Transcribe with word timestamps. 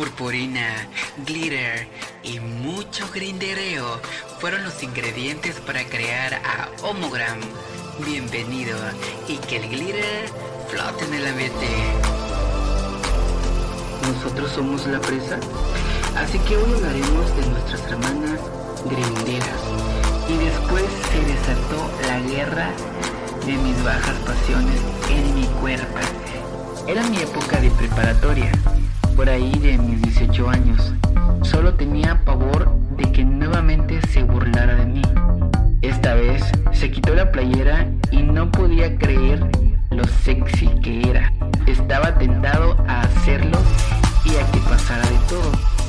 purpurina, 0.00 0.88
glitter 1.26 1.86
y 2.22 2.40
mucho 2.40 3.06
grindereo 3.12 4.00
fueron 4.38 4.64
los 4.64 4.82
ingredientes 4.82 5.60
para 5.60 5.84
crear 5.84 6.32
a 6.36 6.70
Homogram. 6.82 7.38
Bienvenido 8.06 8.78
y 9.28 9.36
que 9.36 9.58
el 9.58 9.68
glitter 9.68 10.26
flote 10.70 11.04
en 11.04 11.12
el 11.12 11.26
ambiente. 11.26 11.68
Nosotros 14.08 14.50
somos 14.52 14.86
la 14.86 15.02
presa, 15.02 15.38
así 16.16 16.38
que 16.38 16.56
hoy 16.56 16.72
hablaremos 16.76 17.36
de 17.36 17.46
nuestras 17.48 17.82
hermanas 17.92 18.40
grinderas. 18.86 19.60
Y 20.30 20.36
después 20.38 20.84
se 21.12 21.20
desató 21.30 21.90
la 22.06 22.20
guerra 22.20 22.70
de 23.44 23.52
mis 23.52 23.84
bajas 23.84 24.16
pasiones 24.20 24.80
en 25.10 25.34
mi 25.34 25.44
cuerpo. 25.60 25.98
Era 26.88 27.02
mi 27.02 27.18
época 27.18 27.60
de 27.60 27.70
preparatoria, 27.72 28.50
por 29.20 29.28
ahí 29.28 29.52
de 29.58 29.76
mis 29.76 30.00
18 30.00 30.48
años. 30.48 30.94
Solo 31.42 31.74
tenía 31.74 32.24
pavor 32.24 32.74
de 32.96 33.12
que 33.12 33.22
nuevamente 33.22 34.00
se 34.08 34.22
burlara 34.22 34.76
de 34.76 34.86
mí. 34.86 35.02
Esta 35.82 36.14
vez 36.14 36.42
se 36.72 36.90
quitó 36.90 37.14
la 37.14 37.30
playera 37.30 37.86
y 38.10 38.22
no 38.22 38.50
podía 38.50 38.96
creer 38.96 39.44
lo 39.90 40.04
sexy 40.04 40.68
que 40.82 41.10
era. 41.10 41.30
Estaba 41.66 42.16
tentado 42.16 42.82
a 42.88 43.02
hacerlo 43.02 43.58
y 44.24 44.36
a 44.36 44.52
que 44.52 44.58
pasara 44.60 45.06
de 45.06 45.18
todo. 45.28 45.79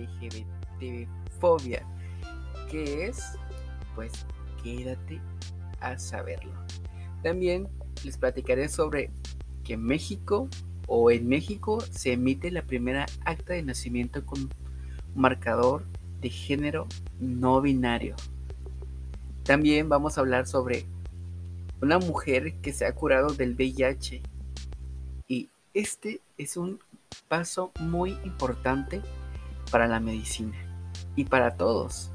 LGBT-fobia. 0.00 1.86
¿Qué 2.70 3.06
es? 3.06 3.38
Pues 3.94 4.26
quédate 4.62 5.20
a 5.80 5.98
saberlo. 5.98 6.52
También 7.22 7.68
les 8.04 8.16
platicaré 8.16 8.68
sobre 8.68 9.10
que 9.64 9.76
México 9.76 10.48
o 10.86 11.10
en 11.10 11.28
México 11.28 11.80
se 11.90 12.12
emite 12.12 12.50
la 12.50 12.62
primera 12.62 13.06
acta 13.24 13.52
de 13.52 13.62
nacimiento 13.62 14.24
con 14.24 14.48
marcador 15.14 15.84
de 16.20 16.30
género 16.30 16.86
no 17.18 17.60
binario. 17.60 18.16
También 19.44 19.88
vamos 19.88 20.16
a 20.16 20.20
hablar 20.20 20.46
sobre 20.46 20.86
una 21.80 21.98
mujer 21.98 22.54
que 22.60 22.72
se 22.72 22.86
ha 22.86 22.94
curado 22.94 23.32
del 23.32 23.54
VIH 23.54 24.22
y 25.28 25.48
este 25.74 26.20
es 26.36 26.56
un 26.56 26.80
paso 27.28 27.72
muy 27.80 28.10
importante 28.24 29.00
para 29.70 29.86
la 29.86 30.00
medicina 30.00 30.56
y 31.16 31.24
para 31.24 31.56
todos. 31.56 32.12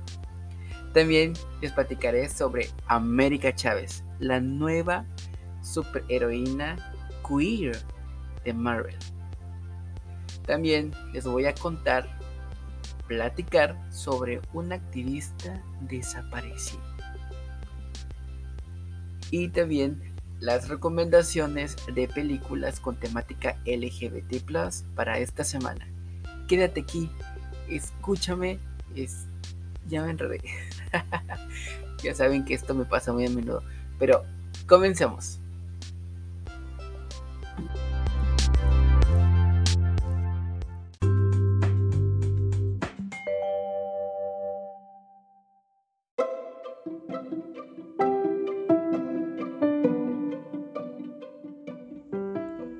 También 0.93 1.33
les 1.61 1.71
platicaré 1.73 2.29
sobre 2.29 2.69
América 2.87 3.53
Chávez, 3.53 4.03
la 4.19 4.39
nueva 4.39 5.05
superheroína 5.61 6.77
queer 7.27 7.77
de 8.45 8.53
Marvel. 8.53 8.95
También 10.45 10.91
les 11.11 11.25
voy 11.25 11.45
a 11.47 11.55
contar, 11.55 12.07
platicar 13.07 13.77
sobre 13.91 14.39
un 14.53 14.71
activista 14.71 15.61
desaparecido. 15.81 16.83
Y 19.31 19.49
también 19.49 20.15
las 20.39 20.69
recomendaciones 20.69 21.75
de 21.93 22.07
películas 22.07 22.79
con 22.79 22.95
temática 22.97 23.57
LGBT 23.65 24.43
para 24.95 25.17
esta 25.17 25.43
semana. 25.43 25.87
Quédate 26.47 26.81
aquí, 26.81 27.09
escúchame, 27.69 28.59
es... 28.95 29.27
ya 29.87 30.03
me 30.03 30.11
enredé. 30.11 30.41
ya 32.03 32.13
saben 32.13 32.45
que 32.45 32.53
esto 32.53 32.73
me 32.73 32.85
pasa 32.85 33.13
muy 33.13 33.25
a 33.25 33.29
menudo, 33.29 33.63
pero 33.99 34.23
comencemos. 34.67 35.39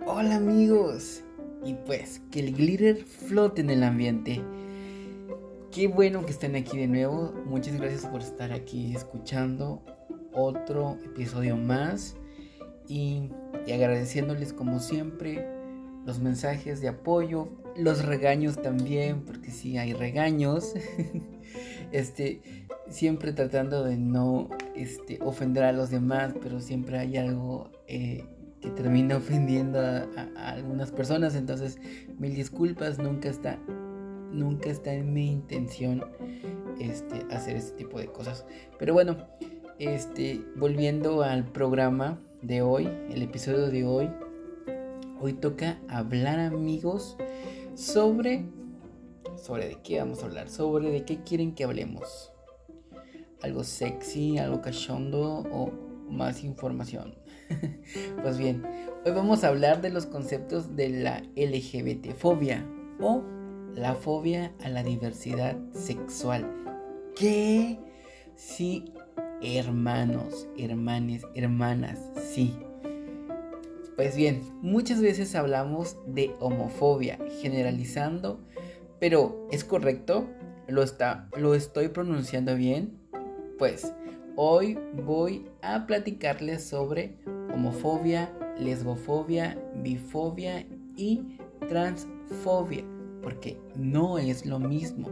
Hola 0.08 0.38
amigos, 0.38 1.24
y 1.66 1.74
pues 1.74 2.22
que 2.32 2.40
el 2.40 2.56
glitter 2.56 3.04
flote 3.04 3.62
en 3.62 3.70
el 3.70 3.84
ambiente. 3.84 4.42
Qué 5.76 5.90
bueno 5.90 6.26
que 6.26 6.32
estén 6.32 6.56
aquí 6.56 6.78
de 6.78 6.88
nuevo. 6.88 7.34
Muchas 7.48 7.76
gracias 7.76 8.06
por 8.06 8.22
estar 8.22 8.54
aquí 8.54 8.96
escuchando 8.96 9.84
otro 10.32 10.98
episodio 11.04 11.58
más 11.58 12.16
y, 12.88 13.30
agradeciéndoles 13.68 14.54
como 14.54 14.80
siempre 14.80 15.46
los 16.06 16.22
mensajes 16.22 16.80
de 16.80 16.88
apoyo, 16.88 17.50
los 17.76 18.06
regaños 18.06 18.62
también, 18.62 19.26
porque 19.26 19.52
sí 19.52 19.78
hay 19.78 19.92
regaños. 19.92 20.76
este, 21.92 22.42
siempre 22.88 23.34
tratando 23.34 23.84
de 23.84 23.98
no 23.98 24.48
este, 24.78 25.20
ofender 25.24 25.66
a 25.66 25.74
los 25.74 25.90
demás, 25.90 26.34
pero 26.42 26.62
siempre 26.62 27.00
hay 27.00 27.18
algo 27.18 27.70
eh, 27.88 28.24
que 28.62 28.70
termina 28.70 29.18
ofendiendo 29.18 29.82
a, 29.82 30.08
algunas 30.38 30.94
personas. 30.94 31.36
Entonces, 31.36 31.80
mil 32.18 32.34
disculpas, 32.34 32.98
nunca 32.98 33.28
está, 33.28 33.60
nunca 34.32 34.70
está 34.70 34.94
en 34.94 35.14
mi 35.14 35.32
intención 35.32 36.04
este, 36.80 37.26
hacer 37.34 37.56
este 37.56 37.78
tipo 37.78 38.00
de 38.00 38.08
cosas. 38.08 38.46
Pero 38.78 38.94
bueno, 38.94 39.18
este, 39.80 40.42
volviendo 40.56 41.24
al 41.24 41.46
programa 41.46 42.18
de 42.42 42.62
hoy, 42.62 42.90
el 43.10 43.22
episodio 43.22 43.68
de 43.68 43.86
hoy, 43.86 44.10
hoy 45.20 45.34
toca 45.34 45.80
hablar 45.88 46.40
amigos 46.40 47.18
sobre, 47.76 48.46
sobre 49.36 49.68
de 49.68 49.82
qué 49.84 50.00
vamos 50.00 50.24
a 50.24 50.28
hablar, 50.28 50.50
sobre 50.50 50.90
de 50.90 51.04
qué 51.04 51.24
quieren 51.24 51.56
que 51.56 51.64
hablemos. 51.64 52.32
Algo 53.42 53.64
sexy, 53.64 54.38
algo 54.38 54.62
cachondo 54.62 55.44
o 55.52 55.72
más 56.10 56.44
información. 56.44 57.16
pues 58.22 58.38
bien, 58.38 58.64
hoy 59.06 59.12
vamos 59.12 59.44
a 59.44 59.50
hablar 59.50 59.82
de 59.82 59.90
los 59.90 60.06
conceptos 60.06 60.76
de 60.76 60.90
la 60.90 61.22
LGBT 61.36 62.14
fobia 62.14 62.66
o 63.00 63.24
la 63.76 63.94
fobia 63.94 64.54
a 64.64 64.70
la 64.70 64.84
diversidad 64.84 65.58
sexual. 65.74 66.50
¿Qué? 67.16 67.78
Sí, 68.36 68.86
hermanos, 69.42 70.48
hermanes, 70.58 71.24
hermanas, 71.36 72.00
sí. 72.32 72.58
Pues 73.96 74.16
bien, 74.16 74.42
muchas 74.62 75.02
veces 75.02 75.36
hablamos 75.36 75.98
de 76.06 76.36
homofobia, 76.40 77.18
generalizando, 77.42 78.42
pero 79.00 79.48
¿es 79.52 79.64
correcto? 79.64 80.28
¿Lo, 80.68 80.84
está, 80.84 81.30
¿Lo 81.38 81.56
estoy 81.56 81.90
pronunciando 81.90 82.56
bien? 82.56 83.00
Pues 83.58 83.94
hoy 84.36 84.78
voy 84.94 85.46
a 85.62 85.86
platicarles 85.86 86.64
sobre 86.68 87.18
homofobia, 87.54 88.34
lesbofobia, 88.60 89.58
bifobia 89.76 90.66
y 90.98 91.38
transfobia, 91.70 92.84
porque 93.26 93.58
no 93.76 94.20
es 94.20 94.46
lo 94.46 94.60
mismo. 94.60 95.10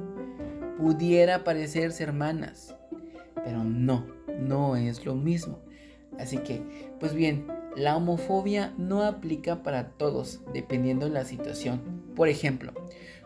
Pudiera 0.78 1.44
parecerse 1.44 2.04
hermanas, 2.04 2.76
pero 3.44 3.64
no, 3.64 4.06
no 4.40 4.76
es 4.76 5.04
lo 5.04 5.16
mismo. 5.16 5.58
Así 6.20 6.38
que, 6.38 6.62
pues 7.00 7.16
bien, 7.16 7.48
la 7.76 7.98
homofobia 7.98 8.72
no 8.78 9.02
aplica 9.02 9.64
para 9.64 9.90
todos, 9.90 10.42
dependiendo 10.54 11.08
de 11.08 11.12
la 11.12 11.26
situación. 11.26 11.82
Por 12.16 12.28
ejemplo, 12.28 12.72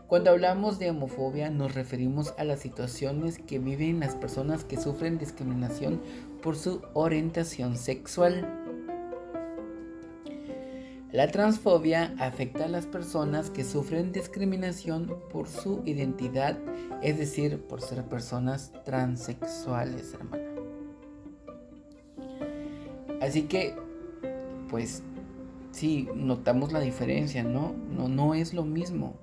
cuando 0.08 0.32
hablamos 0.32 0.80
de 0.80 0.90
homofobia 0.90 1.50
nos 1.50 1.76
referimos 1.76 2.34
a 2.38 2.46
las 2.46 2.62
situaciones 2.62 3.40
que 3.40 3.60
viven 3.60 4.00
las 4.00 4.16
personas 4.16 4.64
que 4.64 4.78
sufren 4.78 5.18
discriminación 5.18 6.02
por 6.42 6.56
su 6.56 6.82
orientación 6.94 7.76
sexual. 7.76 8.67
La 11.12 11.30
transfobia 11.30 12.14
afecta 12.20 12.66
a 12.66 12.68
las 12.68 12.86
personas 12.86 13.50
que 13.50 13.64
sufren 13.64 14.12
discriminación 14.12 15.16
por 15.32 15.48
su 15.48 15.82
identidad, 15.86 16.58
es 17.02 17.18
decir, 17.18 17.62
por 17.62 17.82
ser 17.82 18.04
personas 18.04 18.74
transexuales, 18.84 20.14
hermana. 20.14 20.44
Así 23.22 23.44
que, 23.44 23.74
pues, 24.70 25.02
sí, 25.72 26.10
notamos 26.14 26.74
la 26.74 26.82
diferencia, 26.82 27.42
¿no? 27.42 27.74
No, 27.90 28.10
no 28.10 28.34
es 28.36 28.54
lo 28.54 28.66
mismo. 28.66 29.16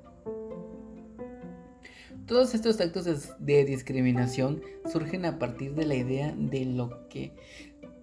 Todos 2.27 2.55
estos 2.55 2.81
actos 2.81 3.35
de 3.39 3.65
discriminación 3.67 4.63
surgen 4.91 5.27
a 5.27 5.39
partir 5.39 5.75
de 5.75 5.85
la 5.85 5.97
idea 5.97 6.35
de 6.35 6.65
lo 6.65 7.07
que 7.09 7.35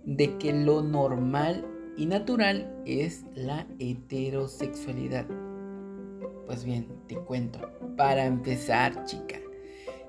de 0.03 0.37
que 0.37 0.51
lo 0.53 0.81
normal 0.81 1.65
y 2.01 2.07
natural 2.07 2.67
es 2.87 3.25
la 3.35 3.67
heterosexualidad. 3.77 5.27
Pues 6.47 6.63
bien, 6.63 6.87
te 7.07 7.15
cuento. 7.15 7.59
Para 7.95 8.25
empezar, 8.25 9.05
chica. 9.05 9.39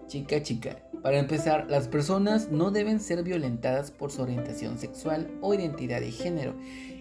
Chica, 0.07 0.43
chica. 0.43 0.89
Para 1.03 1.19
empezar, 1.19 1.67
las 1.69 1.89
personas 1.89 2.51
no 2.51 2.71
deben 2.71 2.99
ser 2.99 3.23
violentadas 3.23 3.91
por 3.91 4.11
su 4.11 4.23
orientación 4.23 4.79
sexual 4.79 5.31
o 5.43 5.53
identidad 5.53 6.01
de 6.01 6.13
género. 6.13 6.55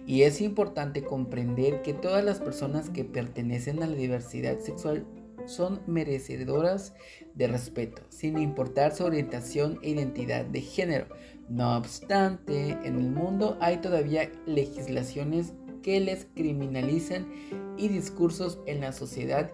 Y 0.06 0.24
es 0.24 0.42
importante 0.42 1.02
comprender 1.02 1.80
que 1.80 1.94
todas 1.94 2.22
las 2.22 2.40
personas 2.40 2.90
que 2.90 3.06
pertenecen 3.06 3.82
a 3.82 3.86
la 3.86 3.96
diversidad 3.96 4.58
sexual 4.58 5.06
son 5.46 5.80
merecedoras 5.86 6.92
de 7.34 7.46
respeto, 7.46 8.02
sin 8.10 8.36
importar 8.38 8.94
su 8.94 9.04
orientación 9.04 9.78
e 9.82 9.88
identidad 9.88 10.44
de 10.44 10.60
género. 10.60 11.06
No 11.52 11.76
obstante, 11.76 12.78
en 12.82 12.98
el 12.98 13.10
mundo 13.10 13.58
hay 13.60 13.76
todavía 13.76 14.32
legislaciones 14.46 15.52
que 15.82 16.00
les 16.00 16.24
criminalizan 16.34 17.30
y 17.76 17.88
discursos 17.88 18.58
en 18.64 18.80
la 18.80 18.92
sociedad 18.92 19.50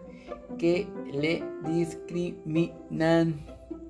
que 0.58 0.86
le 1.12 1.42
discriminan. 1.66 3.34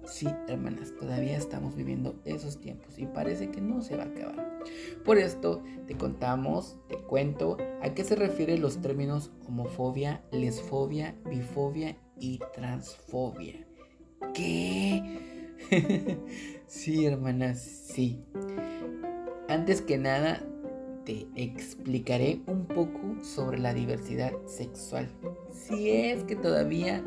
Sí, 0.06 0.26
hermanas, 0.48 0.94
todavía 0.98 1.36
estamos 1.36 1.76
viviendo 1.76 2.18
esos 2.24 2.58
tiempos 2.58 2.98
y 2.98 3.04
parece 3.04 3.50
que 3.50 3.60
no 3.60 3.82
se 3.82 3.94
va 3.98 4.04
a 4.04 4.06
acabar. 4.06 4.58
Por 5.04 5.18
esto 5.18 5.62
te 5.86 5.94
contamos, 5.94 6.78
te 6.88 6.96
cuento 6.96 7.58
a 7.82 7.92
qué 7.92 8.04
se 8.04 8.16
refieren 8.16 8.62
los 8.62 8.80
términos 8.80 9.32
homofobia, 9.46 10.24
lesfobia, 10.32 11.14
bifobia 11.28 11.98
y 12.18 12.40
transfobia. 12.54 13.66
¿Qué? 14.32 15.36
sí, 16.68 17.06
hermanas, 17.06 17.58
sí. 17.58 18.22
Antes 19.48 19.82
que 19.82 19.98
nada, 19.98 20.40
te 21.04 21.26
explicaré 21.34 22.42
un 22.46 22.66
poco 22.66 23.16
sobre 23.22 23.58
la 23.58 23.72
diversidad 23.72 24.32
sexual. 24.46 25.08
Si 25.50 25.90
es 25.90 26.22
que 26.24 26.36
todavía, 26.36 27.02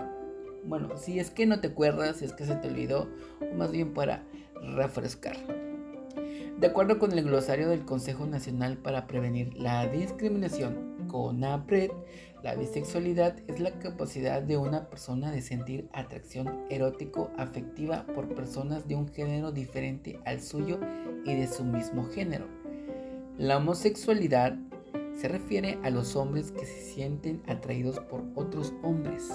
bueno, 0.65 0.97
si 0.97 1.19
es 1.19 1.29
que 1.29 1.45
no 1.45 1.61
te 1.61 1.67
acuerdas, 1.67 2.17
si 2.17 2.25
es 2.25 2.33
que 2.33 2.45
se 2.45 2.55
te 2.55 2.67
olvidó, 2.67 3.07
o 3.39 3.55
más 3.55 3.71
bien 3.71 3.93
para 3.93 4.23
refrescar. 4.75 5.37
De 6.59 6.67
acuerdo 6.67 6.99
con 6.99 7.11
el 7.11 7.23
glosario 7.23 7.69
del 7.69 7.85
Consejo 7.85 8.25
Nacional 8.25 8.77
para 8.77 9.07
Prevenir 9.07 9.55
la 9.55 9.87
Discriminación, 9.87 11.07
CONAPRED, 11.07 11.91
la 12.43 12.55
bisexualidad 12.55 13.35
es 13.47 13.59
la 13.59 13.71
capacidad 13.79 14.41
de 14.41 14.57
una 14.57 14.89
persona 14.89 15.31
de 15.31 15.41
sentir 15.41 15.87
atracción 15.93 16.65
erótico 16.69 17.29
afectiva 17.37 18.05
por 18.15 18.33
personas 18.33 18.87
de 18.87 18.95
un 18.95 19.07
género 19.07 19.51
diferente 19.51 20.19
al 20.25 20.41
suyo 20.41 20.79
y 21.23 21.35
de 21.35 21.47
su 21.47 21.63
mismo 21.63 22.05
género. 22.05 22.47
La 23.37 23.57
homosexualidad 23.57 24.57
se 25.15 25.27
refiere 25.27 25.77
a 25.83 25.91
los 25.91 26.15
hombres 26.15 26.51
que 26.51 26.65
se 26.65 26.81
sienten 26.81 27.43
atraídos 27.47 27.99
por 27.99 28.23
otros 28.35 28.73
hombres. 28.81 29.29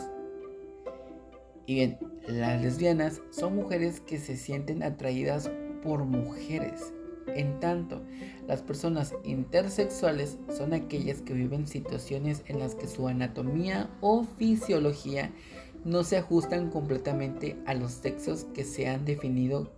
Y 1.67 1.75
bien, 1.75 1.99
las 2.27 2.61
lesbianas 2.61 3.23
son 3.31 3.55
mujeres 3.55 4.01
que 4.01 4.19
se 4.19 4.37
sienten 4.37 4.83
atraídas 4.83 5.51
por 5.83 6.05
mujeres. 6.05 6.93
En 7.35 7.61
tanto, 7.61 8.03
las 8.47 8.63
personas 8.63 9.15
intersexuales 9.25 10.39
son 10.57 10.73
aquellas 10.73 11.23
que 11.23 11.35
viven 11.35 11.67
situaciones 11.67 12.43
en 12.47 12.59
las 12.59 12.75
que 12.75 12.87
su 12.87 13.09
anatomía 13.09 13.91
o 14.01 14.25
fisiología 14.25 15.33
no 15.85 16.03
se 16.03 16.17
ajustan 16.17 16.71
completamente 16.71 17.57
a 17.67 17.75
los 17.75 17.93
sexos 17.93 18.45
que 18.55 18.65
se 18.65 18.89
han 18.89 19.05
definido 19.05 19.73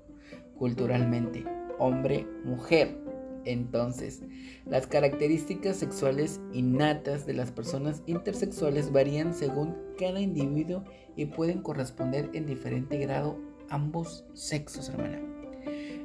culturalmente, 0.56 1.44
hombre-mujer. 1.78 2.98
Entonces, 3.44 4.22
las 4.66 4.86
características 4.86 5.76
sexuales 5.76 6.40
innatas 6.52 7.26
de 7.26 7.34
las 7.34 7.50
personas 7.50 8.02
intersexuales 8.06 8.92
varían 8.92 9.32
según 9.32 9.76
cada 9.98 10.20
individuo 10.20 10.84
y 11.16 11.26
pueden 11.26 11.62
corresponder 11.62 12.30
en 12.34 12.46
diferente 12.46 12.98
grado 12.98 13.38
ambos 13.70 14.24
sexos, 14.34 14.88
hermana. 14.88 15.37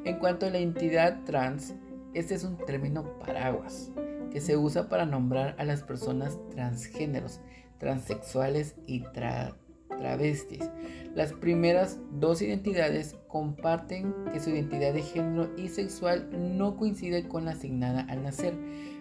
En 0.06 0.20
cuanto 0.20 0.46
a 0.46 0.50
la 0.50 0.58
entidad 0.58 1.24
trans, 1.24 1.76
este 2.14 2.36
es 2.36 2.44
un 2.44 2.58
término 2.58 3.18
paraguas 3.20 3.90
que 4.32 4.42
se 4.42 4.58
usa 4.58 4.90
para 4.90 5.06
nombrar 5.06 5.56
a 5.58 5.64
las 5.64 5.82
personas 5.84 6.38
transgéneros, 6.50 7.40
transexuales 7.78 8.76
y 8.86 9.04
travestis. 9.14 10.70
Las 11.16 11.32
primeras 11.32 12.00
dos 12.12 12.42
identidades 12.42 13.16
comparten 13.28 14.14
que 14.34 14.40
su 14.42 14.50
identidad 14.50 14.94
de 14.94 15.04
género 15.04 15.50
y 15.56 15.70
sexual 15.70 16.28
no 16.58 16.76
coincide 16.76 17.28
con 17.30 17.46
la 17.46 17.52
asignada 17.52 18.06
al 18.10 18.24
nacer, 18.24 18.56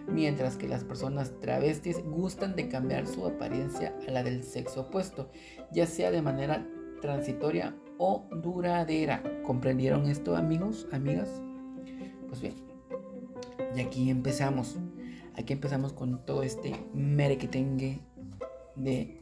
mientras 0.07 0.55
que 0.55 0.69
las 0.69 0.85
personas 0.85 1.33
travestis 1.41 2.01
gustan 2.05 2.55
de 2.55 2.69
cambiar 2.69 3.07
su 3.07 3.25
apariencia 3.25 3.93
a 4.07 4.11
la 4.11 4.23
del 4.23 4.43
sexo 4.43 4.81
opuesto, 4.81 5.29
ya 5.71 5.85
sea 5.85 6.11
de 6.11 6.21
manera 6.21 6.65
transitoria 7.01 7.75
o 8.05 8.27
duradera. 8.31 9.23
¿Comprendieron 9.45 10.09
esto 10.09 10.35
amigos, 10.35 10.87
amigas? 10.91 11.41
Pues 12.27 12.41
bien, 12.41 12.53
y 13.73 13.79
aquí 13.79 14.09
empezamos. 14.09 14.75
Aquí 15.37 15.53
empezamos 15.53 15.93
con 15.93 16.25
todo 16.25 16.43
este 16.43 16.75
merequetengue 16.93 18.01
de 18.75 19.21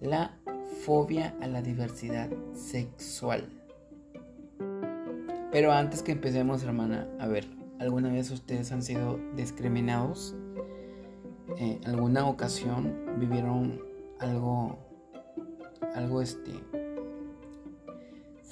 la 0.00 0.38
fobia 0.84 1.34
a 1.40 1.46
la 1.46 1.62
diversidad 1.62 2.28
sexual. 2.52 3.48
Pero 5.50 5.72
antes 5.72 6.02
que 6.02 6.12
empecemos, 6.12 6.62
hermana, 6.62 7.08
a 7.18 7.26
ver, 7.28 7.46
¿alguna 7.78 8.12
vez 8.12 8.30
ustedes 8.30 8.70
han 8.72 8.82
sido 8.82 9.18
discriminados? 9.36 10.36
Eh, 11.56 11.80
¿Alguna 11.86 12.28
ocasión 12.28 12.94
vivieron 13.18 13.80
algo, 14.20 14.78
algo 15.94 16.20
este, 16.20 16.52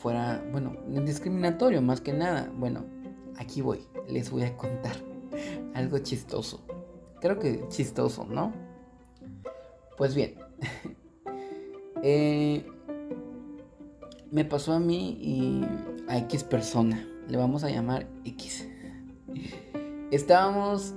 fuera, 0.06 0.40
bueno, 0.52 0.76
discriminatorio 1.04 1.82
más 1.82 2.00
que 2.00 2.12
nada. 2.12 2.48
Bueno, 2.56 2.84
aquí 3.38 3.60
voy, 3.60 3.88
les 4.08 4.30
voy 4.30 4.44
a 4.44 4.56
contar 4.56 4.94
algo 5.74 5.98
chistoso. 5.98 6.64
Creo 7.20 7.40
que 7.40 7.66
chistoso, 7.70 8.24
¿no? 8.24 8.52
Pues 9.96 10.14
bien, 10.14 10.36
eh, 12.04 12.64
me 14.30 14.44
pasó 14.44 14.74
a 14.74 14.78
mí 14.78 15.18
y 15.20 15.64
a 16.08 16.18
X 16.18 16.44
persona, 16.44 17.04
le 17.26 17.36
vamos 17.36 17.64
a 17.64 17.70
llamar 17.70 18.06
X. 18.24 18.68
Estábamos, 20.12 20.94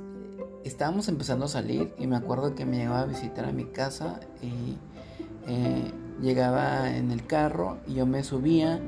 estábamos 0.63 1.07
empezando 1.07 1.45
a 1.45 1.47
salir 1.47 1.95
y 1.97 2.05
me 2.05 2.15
acuerdo 2.15 2.53
que 2.53 2.63
me 2.67 2.77
llegaba 2.77 2.99
a 2.99 3.05
visitar 3.05 3.45
a 3.45 3.51
mi 3.53 3.65
casa 3.65 4.19
y 4.43 4.77
eh, 5.47 5.91
llegaba 6.21 6.95
en 6.95 7.11
el 7.11 7.25
carro 7.25 7.77
y 7.87 7.95
yo 7.95 8.05
me 8.05 8.23
subía 8.23 8.79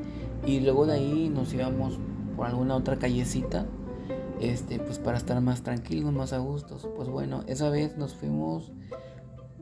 y 0.46 0.60
luego 0.60 0.86
de 0.86 0.94
ahí 0.94 1.30
nos 1.30 1.54
íbamos 1.54 2.00
por 2.36 2.48
alguna 2.48 2.76
otra 2.76 2.98
callecita 2.98 3.66
este 4.40 4.80
pues 4.80 4.98
para 5.00 5.18
estar 5.18 5.40
más 5.42 5.62
tranquilos 5.62 6.12
más 6.12 6.34
a 6.34 6.40
gustos 6.40 6.88
pues 6.96 7.10
bueno 7.10 7.44
esa 7.48 7.70
vez 7.70 7.98
nos 7.98 8.16
fuimos 8.16 8.72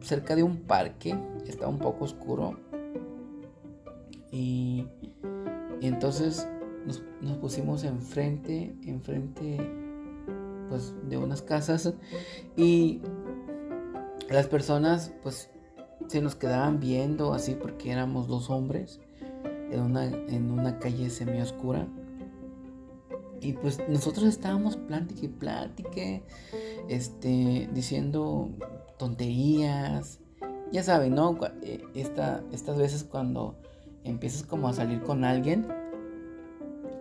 cerca 0.02 0.36
de 0.36 0.44
un 0.44 0.62
parque 0.62 1.16
estaba 1.48 1.70
un 1.70 1.80
poco 1.80 2.06
oscuro 2.06 2.58
y, 4.32 4.88
y 5.82 5.88
entonces 5.88 6.48
nos, 6.86 7.04
nos, 7.22 7.38
pusimos 7.38 7.84
enfrente 7.84 8.76
enfrente 8.86 9.58
pues 10.70 10.94
de 11.10 11.18
unas 11.18 11.42
casas 11.42 11.94
y 12.56 13.02
las 14.30 14.48
personas 14.48 15.12
pues 15.24 15.50
se 16.08 16.22
nos 16.22 16.36
quedaban 16.36 16.80
viendo 16.80 17.34
así 17.34 17.56
porque 17.56 17.92
éramos 17.92 18.28
dos 18.28 18.50
hombres 18.50 19.00
en 19.72 19.82
una, 19.82 20.06
en 20.06 20.52
una 20.52 20.80
calle 20.80 21.10
semi 21.10 21.42
oscura. 21.42 21.88
Y 23.42 23.54
pues 23.54 23.80
nosotros 23.88 24.26
estábamos 24.26 24.76
plática 24.76 25.22
y 25.26 25.30
plática, 25.30 26.02
este, 26.90 27.70
diciendo 27.74 28.50
tonterías. 28.98 30.20
Ya 30.72 30.84
saben, 30.84 31.16
¿no? 31.16 31.38
Eh, 31.64 31.82
esta, 31.96 32.44
estas 32.52 32.78
veces 32.78 33.04
cuando 33.04 33.56
empiezas 34.04 34.44
como 34.44 34.68
a 34.68 34.74
salir 34.74 35.02
con 35.02 35.24
alguien, 35.24 35.68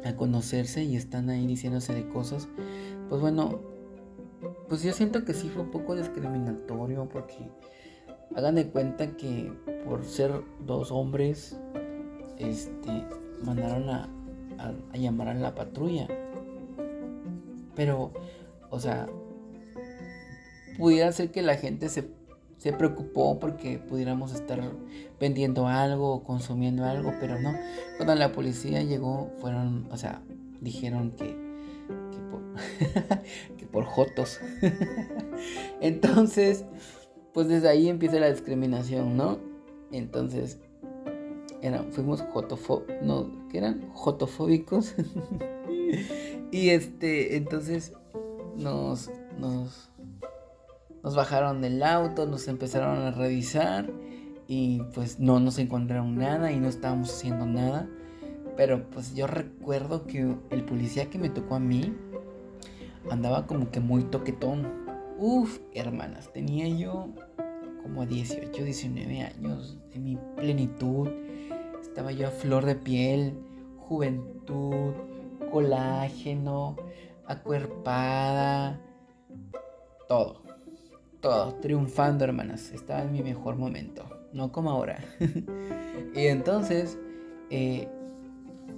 a 0.04 0.14
conocerse 0.14 0.84
y 0.84 0.96
están 0.96 1.28
ahí 1.28 1.46
diciéndose 1.46 1.92
de 1.92 2.08
cosas, 2.08 2.48
pues 3.08 3.20
bueno, 3.20 3.60
pues 4.68 4.82
yo 4.82 4.92
siento 4.92 5.24
que 5.24 5.34
sí 5.34 5.48
fue 5.48 5.62
un 5.62 5.70
poco 5.70 5.96
discriminatorio 5.96 7.08
porque 7.08 7.50
hagan 8.34 8.54
de 8.54 8.68
cuenta 8.68 9.16
que 9.16 9.52
por 9.84 10.04
ser 10.04 10.42
dos 10.66 10.90
hombres, 10.92 11.56
este, 12.38 13.04
mandaron 13.42 13.88
a, 13.90 14.08
llamar 14.94 15.28
a 15.28 15.34
la 15.34 15.54
patrulla. 15.54 16.08
Pero, 17.74 18.12
o 18.70 18.80
sea, 18.80 19.08
pudiera 20.76 21.12
ser 21.12 21.30
que 21.30 21.42
la 21.42 21.56
gente 21.56 21.88
se, 21.88 22.08
se 22.58 22.72
preocupó 22.72 23.38
porque 23.38 23.78
pudiéramos 23.78 24.34
estar 24.34 24.60
vendiendo 25.20 25.68
algo 25.68 26.14
o 26.14 26.24
consumiendo 26.24 26.84
algo, 26.84 27.14
pero 27.20 27.40
no. 27.40 27.54
Cuando 27.96 28.14
la 28.14 28.32
policía 28.32 28.82
llegó, 28.82 29.30
fueron, 29.40 29.86
o 29.90 29.96
sea, 29.96 30.22
dijeron 30.60 31.12
que, 31.12 31.36
que 33.56 33.66
por 33.66 33.84
jotos. 33.84 34.40
Entonces, 35.80 36.64
pues 37.32 37.48
desde 37.48 37.68
ahí 37.68 37.88
empieza 37.88 38.18
la 38.18 38.30
discriminación, 38.30 39.16
¿no? 39.16 39.38
Entonces, 39.92 40.58
fuimos 41.90 42.22
jotofóbicos, 42.32 42.96
no, 43.02 43.48
que 43.50 43.58
eran 43.58 43.90
jotofóbicos. 43.92 44.94
y 46.50 46.70
este, 46.70 47.36
entonces 47.36 47.92
nos, 48.56 49.10
nos, 49.38 49.90
nos 51.02 51.16
bajaron 51.16 51.60
del 51.60 51.82
auto, 51.82 52.26
nos 52.26 52.48
empezaron 52.48 52.98
a 52.98 53.10
revisar 53.10 53.90
y 54.46 54.82
pues 54.94 55.20
no 55.20 55.40
nos 55.40 55.58
encontraron 55.58 56.16
nada 56.16 56.52
y 56.52 56.58
no 56.58 56.68
estábamos 56.68 57.10
haciendo 57.10 57.46
nada. 57.46 57.88
Pero 58.56 58.88
pues 58.90 59.14
yo 59.14 59.26
recuerdo 59.26 60.06
que 60.06 60.34
el 60.50 60.64
policía 60.64 61.10
que 61.10 61.18
me 61.18 61.28
tocó 61.28 61.54
a 61.54 61.60
mí 61.60 61.94
andaba 63.10 63.46
como 63.46 63.70
que 63.70 63.80
muy 63.80 64.02
toquetón. 64.02 64.87
Uf, 65.20 65.58
hermanas, 65.74 66.32
tenía 66.32 66.68
yo 66.68 67.08
como 67.82 68.06
18, 68.06 68.62
19 68.62 69.22
años 69.22 69.76
de 69.92 69.98
mi 69.98 70.16
plenitud. 70.36 71.08
Estaba 71.80 72.12
yo 72.12 72.28
a 72.28 72.30
flor 72.30 72.64
de 72.64 72.76
piel, 72.76 73.34
juventud, 73.78 74.92
colágeno, 75.50 76.76
acuerpada, 77.26 78.80
todo, 80.06 80.40
todo, 81.20 81.52
triunfando 81.54 82.22
hermanas. 82.24 82.70
Estaba 82.70 83.02
en 83.02 83.10
mi 83.10 83.24
mejor 83.24 83.56
momento, 83.56 84.04
no 84.32 84.52
como 84.52 84.70
ahora. 84.70 85.02
y 86.14 86.26
entonces, 86.26 86.96
eh, 87.50 87.88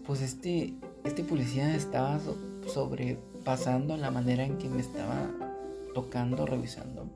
pues 0.06 0.22
este, 0.22 0.72
este 1.04 1.22
policía 1.22 1.74
estaba 1.74 2.18
sobrepasando 2.66 3.98
la 3.98 4.10
manera 4.10 4.42
en 4.46 4.56
que 4.56 4.70
me 4.70 4.80
estaba 4.80 5.49
tocando, 5.94 6.46
revisando. 6.46 7.06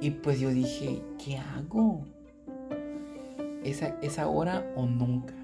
Y 0.00 0.10
pues 0.10 0.40
yo 0.40 0.50
dije, 0.50 1.02
¿qué 1.22 1.36
hago? 1.36 2.06
¿Es, 3.62 3.82
¿Es 4.02 4.18
ahora 4.18 4.72
o 4.76 4.86
nunca? 4.86 5.34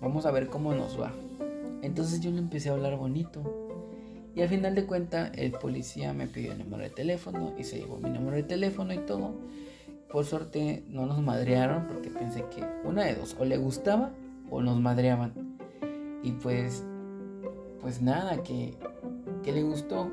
Vamos 0.00 0.26
a 0.26 0.30
ver 0.30 0.48
cómo 0.48 0.74
nos 0.74 1.00
va. 1.00 1.12
Entonces 1.82 2.20
yo 2.20 2.30
le 2.30 2.38
empecé 2.38 2.68
a 2.68 2.72
hablar 2.72 2.96
bonito. 2.96 3.42
Y 4.34 4.42
al 4.42 4.48
final 4.48 4.74
de 4.74 4.86
cuentas, 4.86 5.30
el 5.34 5.52
policía 5.52 6.12
me 6.12 6.26
pidió 6.26 6.52
el 6.52 6.58
número 6.58 6.82
de 6.82 6.90
teléfono 6.90 7.54
y 7.58 7.64
se 7.64 7.78
llevó 7.78 7.96
mi 7.96 8.10
número 8.10 8.36
de 8.36 8.42
teléfono 8.42 8.92
y 8.92 8.98
todo. 8.98 9.34
Por 10.10 10.24
suerte 10.24 10.84
no 10.88 11.06
nos 11.06 11.22
madrearon 11.22 11.86
porque 11.88 12.10
pensé 12.10 12.44
que 12.54 12.64
una 12.84 13.04
de 13.04 13.14
dos, 13.14 13.36
o 13.38 13.44
le 13.44 13.56
gustaba 13.56 14.12
o 14.50 14.60
nos 14.60 14.78
madreaban. 14.80 15.32
Y 16.22 16.32
pues, 16.32 16.84
pues 17.80 18.02
nada, 18.02 18.42
que, 18.42 18.74
que 19.42 19.52
le 19.52 19.62
gustó. 19.62 20.10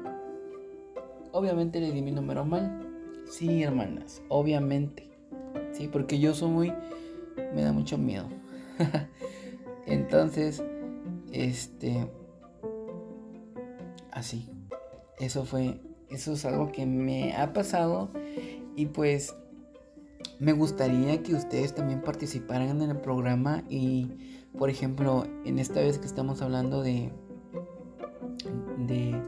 Obviamente 1.33 1.81
le 1.81 1.91
di 1.91 2.03
mi 2.03 2.11
número 2.11 2.45
mal. 2.45 2.87
Sí, 3.27 3.63
hermanas, 3.63 4.21
obviamente. 4.29 5.09
Sí, 5.71 5.89
porque 5.91 6.19
yo 6.19 6.35
soy 6.35 6.49
muy... 6.49 6.73
Me 7.55 7.63
da 7.63 7.73
mucho 7.73 7.97
miedo. 7.97 8.25
Entonces, 9.87 10.63
este... 11.31 12.07
Así. 14.11 14.47
Eso 15.19 15.43
fue... 15.43 15.81
Eso 16.11 16.33
es 16.33 16.45
algo 16.45 16.71
que 16.71 16.85
me 16.85 17.35
ha 17.35 17.51
pasado. 17.51 18.11
Y 18.75 18.85
pues... 18.85 19.35
Me 20.39 20.53
gustaría 20.53 21.23
que 21.23 21.33
ustedes 21.33 21.73
también 21.73 22.01
participaran 22.01 22.81
en 22.81 22.89
el 22.89 22.97
programa 22.97 23.63
y, 23.69 24.37
por 24.57 24.69
ejemplo, 24.69 25.25
en 25.45 25.57
esta 25.57 25.79
vez 25.79 25.99
que 25.99 26.05
estamos 26.05 26.41
hablando 26.41 26.83
de, 26.83 27.11
de, 28.79 29.21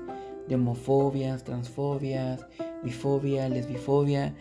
de 0.48 0.56
homofobias, 0.56 1.44
transfobias, 1.44 2.46
bifobia, 2.84 3.50
lesbifobia. 3.50 4.36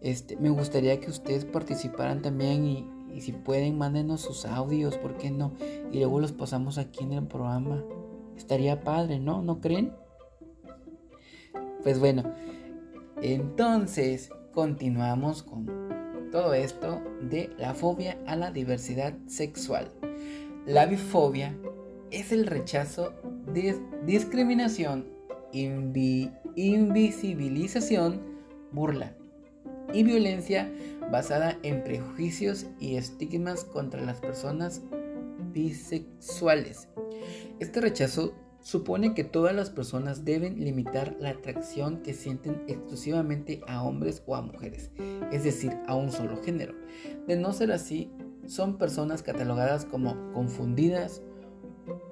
Este, 0.00 0.36
me 0.36 0.50
gustaría 0.50 1.00
que 1.00 1.10
ustedes 1.10 1.44
participaran 1.44 2.22
también 2.22 2.66
y, 2.66 3.20
si 3.20 3.32
pueden, 3.32 3.78
mándenos 3.78 4.20
sus 4.20 4.44
audios, 4.44 4.98
¿por 4.98 5.16
qué 5.16 5.30
no? 5.30 5.52
Y 5.92 5.98
luego 5.98 6.20
los 6.20 6.32
pasamos 6.32 6.78
aquí 6.78 7.04
en 7.04 7.12
el 7.12 7.26
programa. 7.26 7.82
Estaría 8.36 8.82
padre, 8.82 9.20
¿no? 9.20 9.42
¿No 9.42 9.60
creen? 9.60 9.92
Pues 11.82 12.00
bueno, 12.00 12.24
entonces 13.22 14.30
continuamos 14.52 15.42
con 15.42 15.66
todo 16.32 16.54
esto 16.54 17.00
de 17.22 17.50
la 17.58 17.74
fobia 17.74 18.18
a 18.26 18.34
la 18.34 18.50
diversidad 18.50 19.14
sexual. 19.26 19.92
La 20.66 20.86
bifobia 20.86 21.54
es 22.10 22.32
el 22.32 22.46
rechazo, 22.46 23.12
de 23.52 23.78
discriminación, 24.06 25.13
invi 25.54 26.30
invisibilización, 26.56 28.20
burla 28.72 29.14
y 29.92 30.02
violencia 30.02 30.70
basada 31.10 31.58
en 31.62 31.82
prejuicios 31.82 32.66
y 32.78 32.96
estigmas 32.96 33.64
contra 33.64 34.00
las 34.00 34.20
personas 34.20 34.82
bisexuales. 35.52 36.88
Este 37.60 37.80
rechazo 37.80 38.34
supone 38.60 39.14
que 39.14 39.24
todas 39.24 39.54
las 39.54 39.70
personas 39.70 40.24
deben 40.24 40.64
limitar 40.64 41.16
la 41.20 41.30
atracción 41.30 42.02
que 42.02 42.14
sienten 42.14 42.62
exclusivamente 42.66 43.60
a 43.68 43.82
hombres 43.82 44.22
o 44.26 44.36
a 44.36 44.42
mujeres, 44.42 44.90
es 45.30 45.44
decir, 45.44 45.76
a 45.86 45.94
un 45.94 46.10
solo 46.10 46.42
género. 46.42 46.74
De 47.26 47.36
no 47.36 47.52
ser 47.52 47.72
así, 47.72 48.10
son 48.46 48.78
personas 48.78 49.22
catalogadas 49.22 49.84
como 49.84 50.32
confundidas, 50.32 51.22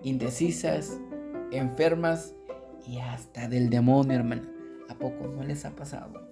indecisas, 0.02 1.00
enfermas 1.52 2.34
y 2.86 2.98
hasta 2.98 3.48
del 3.48 3.70
demonio, 3.70 4.14
hermano. 4.14 4.42
¿A 4.88 4.94
poco 4.94 5.26
no 5.26 5.42
les 5.42 5.64
ha 5.64 5.70
pasado? 5.70 6.28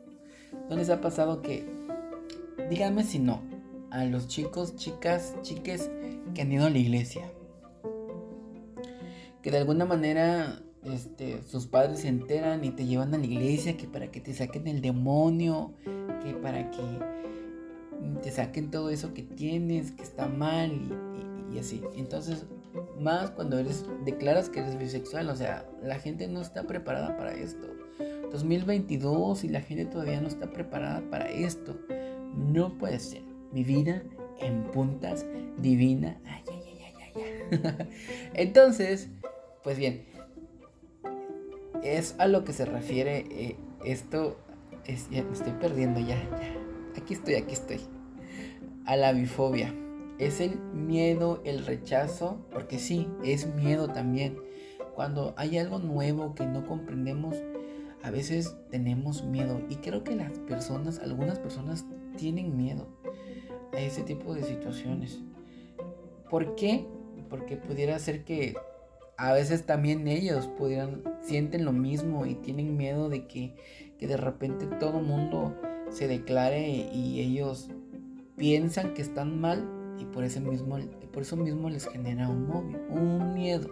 ¿No 0.68 0.76
les 0.76 0.90
ha 0.90 1.00
pasado 1.00 1.42
que, 1.42 1.66
díganme 2.68 3.04
si 3.04 3.18
no, 3.18 3.42
a 3.90 4.04
los 4.04 4.28
chicos, 4.28 4.76
chicas, 4.76 5.34
chiques 5.42 5.90
que 6.34 6.42
han 6.42 6.52
ido 6.52 6.66
a 6.66 6.70
la 6.70 6.78
iglesia? 6.78 7.30
Que 9.42 9.50
de 9.50 9.58
alguna 9.58 9.86
manera 9.86 10.60
este, 10.84 11.42
sus 11.42 11.66
padres 11.66 12.00
se 12.00 12.08
enteran 12.08 12.64
y 12.64 12.70
te 12.70 12.86
llevan 12.86 13.14
a 13.14 13.18
la 13.18 13.24
iglesia, 13.24 13.76
que 13.76 13.86
para 13.86 14.10
que 14.10 14.20
te 14.20 14.34
saquen 14.34 14.66
el 14.66 14.80
demonio, 14.80 15.72
que 16.22 16.34
para 16.34 16.70
que 16.70 16.82
te 18.22 18.30
saquen 18.30 18.70
todo 18.70 18.90
eso 18.90 19.14
que 19.14 19.22
tienes, 19.22 19.92
que 19.92 20.02
está 20.02 20.26
mal 20.26 20.72
y 21.52 21.58
así. 21.58 21.82
Entonces 21.96 22.44
más 22.98 23.30
cuando 23.30 23.58
eres 23.58 23.84
declaras 24.04 24.48
que 24.48 24.60
eres 24.60 24.78
bisexual, 24.78 25.28
o 25.28 25.36
sea, 25.36 25.68
la 25.82 25.98
gente 25.98 26.28
no 26.28 26.40
está 26.40 26.64
preparada 26.64 27.16
para 27.16 27.32
esto. 27.34 27.66
2022 28.30 29.44
y 29.44 29.48
la 29.48 29.60
gente 29.60 29.86
todavía 29.86 30.20
no 30.20 30.28
está 30.28 30.52
preparada 30.52 31.02
para 31.10 31.28
esto. 31.28 31.76
No 32.34 32.78
puede 32.78 33.00
ser. 33.00 33.22
Mi 33.52 33.64
vida 33.64 34.02
en 34.38 34.64
puntas 34.64 35.26
divina. 35.58 36.20
Ay, 36.24 36.42
ay, 36.48 36.94
ay. 37.16 37.88
Entonces, 38.34 39.08
pues 39.64 39.76
bien, 39.76 40.04
es 41.82 42.14
a 42.18 42.28
lo 42.28 42.44
que 42.44 42.52
se 42.52 42.64
refiere 42.64 43.24
eh, 43.30 43.56
esto. 43.84 44.38
Es, 44.84 45.10
ya 45.10 45.24
me 45.24 45.32
estoy 45.32 45.52
perdiendo 45.54 46.00
ya, 46.00 46.16
ya. 46.16 47.00
Aquí 47.00 47.14
estoy, 47.14 47.34
aquí 47.34 47.52
estoy. 47.52 47.80
A 48.86 48.96
la 48.96 49.12
bifobia 49.12 49.72
es 50.20 50.40
el 50.40 50.60
miedo, 50.60 51.40
el 51.44 51.64
rechazo, 51.64 52.38
porque 52.52 52.78
sí, 52.78 53.08
es 53.24 53.46
miedo 53.54 53.88
también. 53.88 54.38
Cuando 54.94 55.32
hay 55.38 55.56
algo 55.56 55.78
nuevo 55.78 56.34
que 56.34 56.44
no 56.44 56.66
comprendemos, 56.66 57.34
a 58.02 58.10
veces 58.10 58.54
tenemos 58.70 59.24
miedo. 59.24 59.62
Y 59.70 59.76
creo 59.76 60.04
que 60.04 60.14
las 60.14 60.38
personas, 60.40 60.98
algunas 60.98 61.38
personas 61.38 61.86
tienen 62.18 62.54
miedo 62.54 62.86
a 63.72 63.80
ese 63.80 64.02
tipo 64.02 64.34
de 64.34 64.42
situaciones. 64.42 65.20
¿Por 66.28 66.54
qué? 66.54 66.86
Porque 67.30 67.56
pudiera 67.56 67.98
ser 67.98 68.24
que 68.24 68.54
a 69.16 69.32
veces 69.32 69.64
también 69.64 70.06
ellos 70.06 70.48
pudieran, 70.48 71.02
sienten 71.22 71.64
lo 71.64 71.72
mismo 71.72 72.26
y 72.26 72.34
tienen 72.34 72.76
miedo 72.76 73.08
de 73.08 73.26
que, 73.26 73.54
que 73.98 74.06
de 74.06 74.18
repente 74.18 74.66
todo 74.78 75.00
mundo 75.00 75.56
se 75.88 76.08
declare 76.08 76.68
y 76.68 77.20
ellos 77.20 77.70
piensan 78.36 78.92
que 78.92 79.02
están 79.02 79.40
mal 79.40 79.79
y 80.00 80.04
por 80.06 80.24
eso 80.24 80.40
mismo, 80.40 80.78
por 81.12 81.22
eso 81.22 81.36
mismo 81.36 81.68
les 81.68 81.86
genera 81.86 82.28
un, 82.28 82.76
un 82.90 83.34
miedo. 83.34 83.68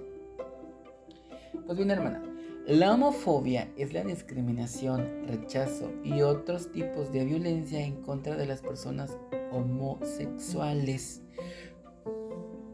Pues 1.67 1.77
bien, 1.77 1.91
hermana, 1.91 2.23
la 2.67 2.93
homofobia 2.93 3.69
es 3.79 3.95
la 3.95 4.05
discriminación, 4.05 5.27
rechazo 5.27 5.91
y 6.05 6.21
otros 6.21 6.71
tipos 6.71 7.11
de 7.13 7.25
violencia 7.25 7.81
en 7.81 8.03
contra 8.03 8.37
de 8.37 8.45
las 8.45 8.61
personas 8.61 9.17
homosexuales, 9.53 11.23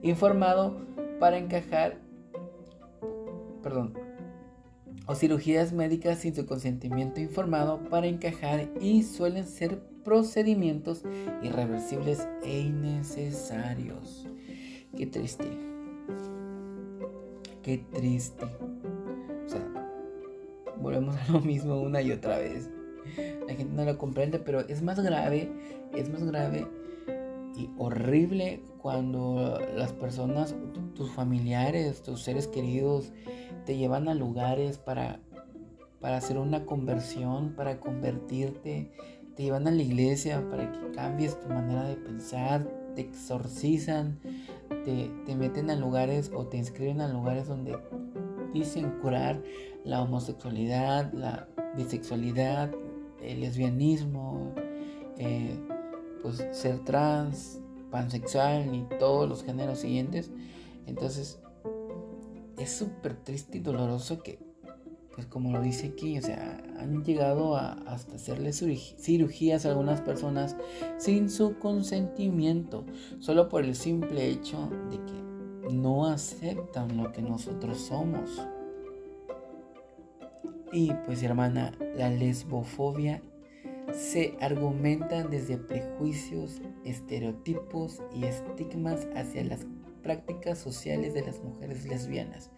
informado 0.02 0.88
para 1.20 1.38
encajar, 1.38 2.00
perdón, 3.62 3.94
o 5.06 5.16
cirugías 5.16 5.74
médicas 5.74 6.20
sin 6.20 6.36
su 6.36 6.46
consentimiento 6.46 7.20
informado 7.20 7.84
para 7.90 8.08
encajar 8.08 8.70
y 8.80 9.04
suelen 9.04 9.46
ser 9.46 9.82
procedimientos 10.04 11.04
irreversibles 11.44 12.28
e 12.44 12.60
innecesarios. 12.60 14.28
Qué 15.00 15.06
triste. 15.06 15.46
Qué 17.64 17.78
triste. 17.78 18.44
O 19.46 19.48
sea, 19.48 19.66
volvemos 20.78 21.16
a 21.16 21.32
lo 21.32 21.40
mismo 21.40 21.80
una 21.80 22.02
y 22.02 22.12
otra 22.12 22.38
vez. 22.38 22.70
La 23.48 23.56
gente 23.56 23.74
no 23.74 23.86
lo 23.86 23.98
comprende, 23.98 24.40
pero 24.40 24.60
es 24.60 24.82
más 24.82 25.00
grave, 25.00 25.50
es 25.96 26.10
más 26.10 26.26
grave 26.26 26.68
y 27.56 27.70
horrible 27.78 28.62
cuando 28.82 29.62
las 29.74 29.94
personas, 29.94 30.54
tus 30.96 31.10
familiares, 31.12 32.04
tus 32.04 32.22
seres 32.22 32.48
queridos, 32.48 33.14
te 33.66 33.78
llevan 33.78 34.10
a 34.10 34.14
lugares 34.14 34.80
para, 34.80 35.22
para 36.02 36.18
hacer 36.18 36.38
una 36.38 36.66
conversión, 36.66 37.54
para 37.56 37.80
convertirte, 37.80 38.92
te 39.34 39.44
llevan 39.44 39.66
a 39.66 39.72
la 39.72 39.82
iglesia 39.82 40.46
para 40.50 40.74
que 40.74 40.92
cambies 40.92 41.40
tu 41.40 41.48
manera 41.48 41.88
de 41.88 41.96
pensar, 41.96 42.68
te 42.96 43.02
exorcizan, 43.02 44.20
te, 44.86 45.12
te 45.26 45.36
meten 45.36 45.70
a 45.70 45.76
lugares 45.76 46.32
o 46.34 46.46
te 46.48 46.58
inscriben 46.58 47.02
a 47.02 47.08
lugares 47.08 47.48
donde 47.48 47.78
dicen 48.54 48.92
curar 49.02 49.42
la 49.84 50.02
homosexualidad, 50.02 51.12
la 51.14 51.48
bisexualidad, 51.76 52.72
el 53.22 53.42
lesbianismo, 53.42 54.54
eh, 55.18 55.58
pues 56.22 56.46
ser 56.52 56.80
trans, 56.80 57.60
pansexual 57.92 58.74
y 58.74 58.82
todos 58.98 59.28
los 59.28 59.44
géneros 59.44 59.80
siguientes. 59.80 60.32
Entonces, 60.86 61.40
es 62.58 62.72
súper 62.72 63.16
triste 63.16 63.58
y 63.58 63.62
doloroso 63.62 64.22
que, 64.22 64.40
pues 65.20 65.28
como 65.28 65.52
lo 65.52 65.62
dice 65.62 65.88
aquí, 65.88 66.18
o 66.18 66.22
sea, 66.22 66.64
han 66.80 67.04
llegado 67.04 67.58
a 67.58 67.74
hasta 67.88 68.16
hacerle 68.16 68.54
cirugías 68.54 69.66
a 69.66 69.70
algunas 69.72 70.00
personas 70.00 70.56
sin 70.98 71.30
su 71.30 71.60
consentimiento, 71.60 72.86
solo 73.20 73.50
por 73.50 73.66
el 73.66 73.76
simple 73.76 74.30
hecho 74.30 74.70
de 74.90 74.96
que 74.96 75.74
no 75.74 76.06
aceptan 76.06 76.96
lo 76.96 77.12
que 77.12 77.22
nosotros 77.22 77.80
somos. 77.82 78.48
Y 80.72 80.94
pues 81.06 81.22
hermana, 81.22 81.74
la 81.98 82.10
lesbofobia 82.10 83.22
se 83.92 84.38
argumenta 84.40 85.24
desde 85.24 85.58
prejuicios, 85.58 86.62
estereotipos 86.86 88.02
y 88.16 88.24
estigmas 88.24 89.06
hacia 89.18 89.44
las 89.44 89.68
prácticas 90.02 90.60
sociales 90.60 91.14
de 91.14 91.24
las 91.24 91.44
mujeres 91.44 91.84
lesbianas. 91.84 92.52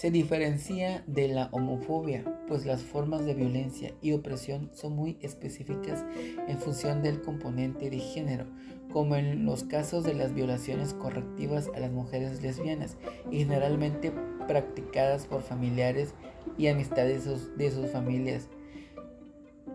Se 0.00 0.10
diferencia 0.10 1.04
de 1.06 1.28
la 1.28 1.50
homofobia, 1.52 2.24
pues 2.48 2.64
las 2.64 2.82
formas 2.82 3.26
de 3.26 3.34
violencia 3.34 3.92
y 4.00 4.12
opresión 4.12 4.70
son 4.72 4.96
muy 4.96 5.18
específicas 5.20 6.06
en 6.48 6.56
función 6.56 7.02
del 7.02 7.20
componente 7.20 7.90
de 7.90 7.98
género, 7.98 8.46
como 8.94 9.16
en 9.16 9.44
los 9.44 9.64
casos 9.64 10.02
de 10.04 10.14
las 10.14 10.32
violaciones 10.32 10.94
correctivas 10.94 11.68
a 11.74 11.80
las 11.80 11.92
mujeres 11.92 12.42
lesbianas 12.42 12.96
y 13.30 13.40
generalmente 13.40 14.10
practicadas 14.48 15.26
por 15.26 15.42
familiares 15.42 16.14
y 16.56 16.68
amistades 16.68 17.26
de 17.58 17.70
sus, 17.70 17.90
familias. 17.90 18.48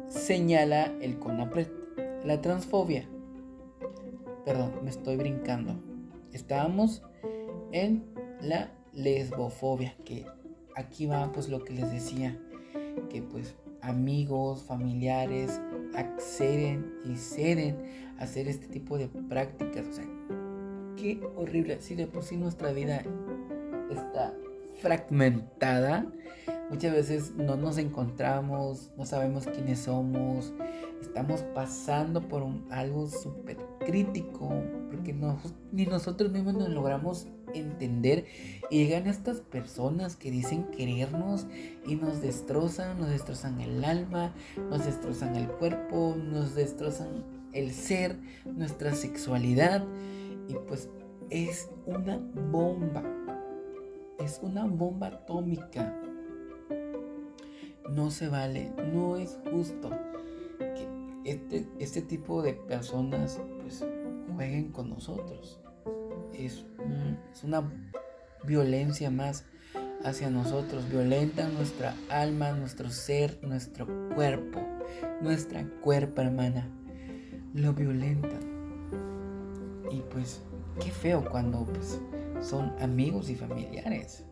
Señala 0.10 0.92
el 1.02 1.20
CONAPRED. 1.20 1.68
La 2.24 2.42
transfobia. 2.42 3.08
Perdón, 4.44 4.72
me 4.82 4.90
estoy 4.90 5.18
brincando. 5.18 5.76
Estábamos 6.34 7.04
en 7.72 8.06
la 8.42 8.72
lesbofobia, 8.96 9.96
que 10.06 10.26
aquí 10.76 11.06
va 11.06 11.32
pues 11.32 11.50
lo 11.50 11.64
que 11.64 11.74
les 11.74 11.92
decía, 11.92 12.38
que 13.10 13.22
pues 13.22 13.56
amigos, 13.82 14.64
familiares 14.64 15.62
acceden 15.96 16.94
y 17.06 17.16
ceden 17.16 17.78
a 18.18 18.24
hacer 18.24 18.48
este 18.48 18.68
tipo 18.68 18.98
de 18.98 19.08
prácticas. 19.08 19.88
O 19.88 19.94
sea, 19.94 20.06
qué 20.98 21.22
horrible. 21.36 21.82
Si 21.82 21.96
de 21.96 22.08
por 22.08 22.24
sí 22.24 22.38
nuestra 22.38 22.72
vida 22.72 23.04
está 23.92 24.34
fragmentada, 24.82 26.12
muchas 26.70 26.94
veces 26.94 27.36
no 27.36 27.56
nos 27.56 27.78
encontramos, 27.78 28.92
no 28.98 29.06
sabemos 29.06 29.46
quiénes 29.46 29.80
somos, 29.80 30.54
estamos 31.02 31.42
pasando 31.54 32.22
por 32.28 32.44
un, 32.44 32.66
algo 32.72 33.08
súper 33.08 33.58
crítico, 33.80 34.50
porque 34.90 35.16
ni 35.72 35.86
nosotros 35.86 36.32
mismos 36.32 36.56
nos 36.56 36.70
logramos 36.70 37.28
entender 37.56 38.26
y 38.70 38.84
llegan 38.84 39.08
estas 39.08 39.42
personas 39.42 40.16
que 40.16 40.32
dicen 40.32 40.66
querernos 40.72 41.48
y 41.86 41.96
nos 41.96 42.22
destrozan, 42.22 43.00
nos 43.00 43.10
destrozan 43.10 43.62
el 43.62 43.84
alma, 43.84 44.34
nos 44.70 44.86
destrozan 44.86 45.36
el 45.36 45.48
cuerpo, 45.48 46.16
nos 46.18 46.56
destrozan 46.56 47.24
el 47.54 47.72
ser, 47.72 48.18
nuestra 48.46 48.94
sexualidad 48.94 49.86
y 50.48 50.56
pues 50.68 50.90
es 51.30 51.70
una 51.86 52.20
bomba, 52.52 53.04
es 54.20 54.40
una 54.42 54.66
bomba 54.66 55.08
atómica. 55.08 56.02
No 57.90 58.12
se 58.12 58.28
vale, 58.28 58.72
no 58.94 59.16
es 59.18 59.38
justo 59.52 59.92
que 60.58 60.88
este, 61.24 61.68
este 61.80 62.02
tipo 62.02 62.42
de 62.42 62.54
personas 62.54 63.40
pues 63.62 63.86
jueguen 64.36 64.72
con 64.72 64.90
nosotros 64.90 65.60
es, 66.40 66.66
una 67.44 67.64
violencia 68.46 69.10
más 69.10 69.46
hacia 70.04 70.30
nosotros, 70.30 70.90
violenta 70.90 71.48
nuestra 71.50 71.96
alma, 72.10 72.52
nuestro 72.52 72.90
ser, 72.90 73.40
nuestro 73.42 73.88
cuerpo, 74.14 74.62
nuestra 75.22 75.66
cuerpo 75.82 76.22
hermana, 76.22 76.70
lo 77.54 77.74
violenta 77.74 78.36
Y 79.92 80.02
pues, 80.12 80.42
qué 80.80 80.92
feo 80.92 81.24
cuando 81.30 81.66
pues, 81.66 82.00
son 82.42 82.74
amigos 82.80 83.30
y 83.30 83.36
familiares. 83.36 84.24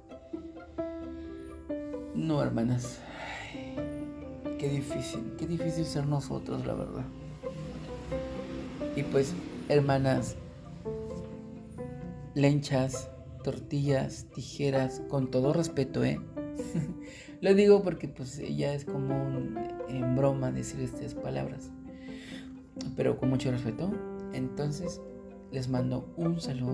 No, 2.13 2.44
hermanas, 2.44 3.00
qué 4.60 4.70
difícil, 4.70 5.34
qué 5.38 5.48
difícil 5.48 5.86
ser 5.86 6.06
nosotros, 6.06 6.66
la 6.66 6.74
verdad. 6.74 7.06
Y 8.96 9.02
pues, 9.04 9.34
hermanas, 9.70 10.36
lenchas, 12.34 13.10
tortillas, 13.43 14.28
tijeras, 14.34 15.02
con 15.10 15.30
todo 15.30 15.54
respeto, 15.54 16.04
¿eh? 16.04 16.19
Lo 17.41 17.54
digo 17.54 17.84
porque 17.84 18.08
pues 18.08 18.38
ya 18.56 18.74
es 18.74 18.86
común 18.86 19.58
en 19.89 20.15
broma 20.15 20.52
decir 20.52 20.80
estas 20.82 21.13
palabras. 21.13 21.72
Pero 22.96 23.17
con 23.17 23.30
mucho 23.30 23.52
respeto. 23.52 23.91
Entonces, 24.34 25.02
les 25.52 25.67
mando 25.67 26.12
un 26.17 26.39
saludo, 26.39 26.74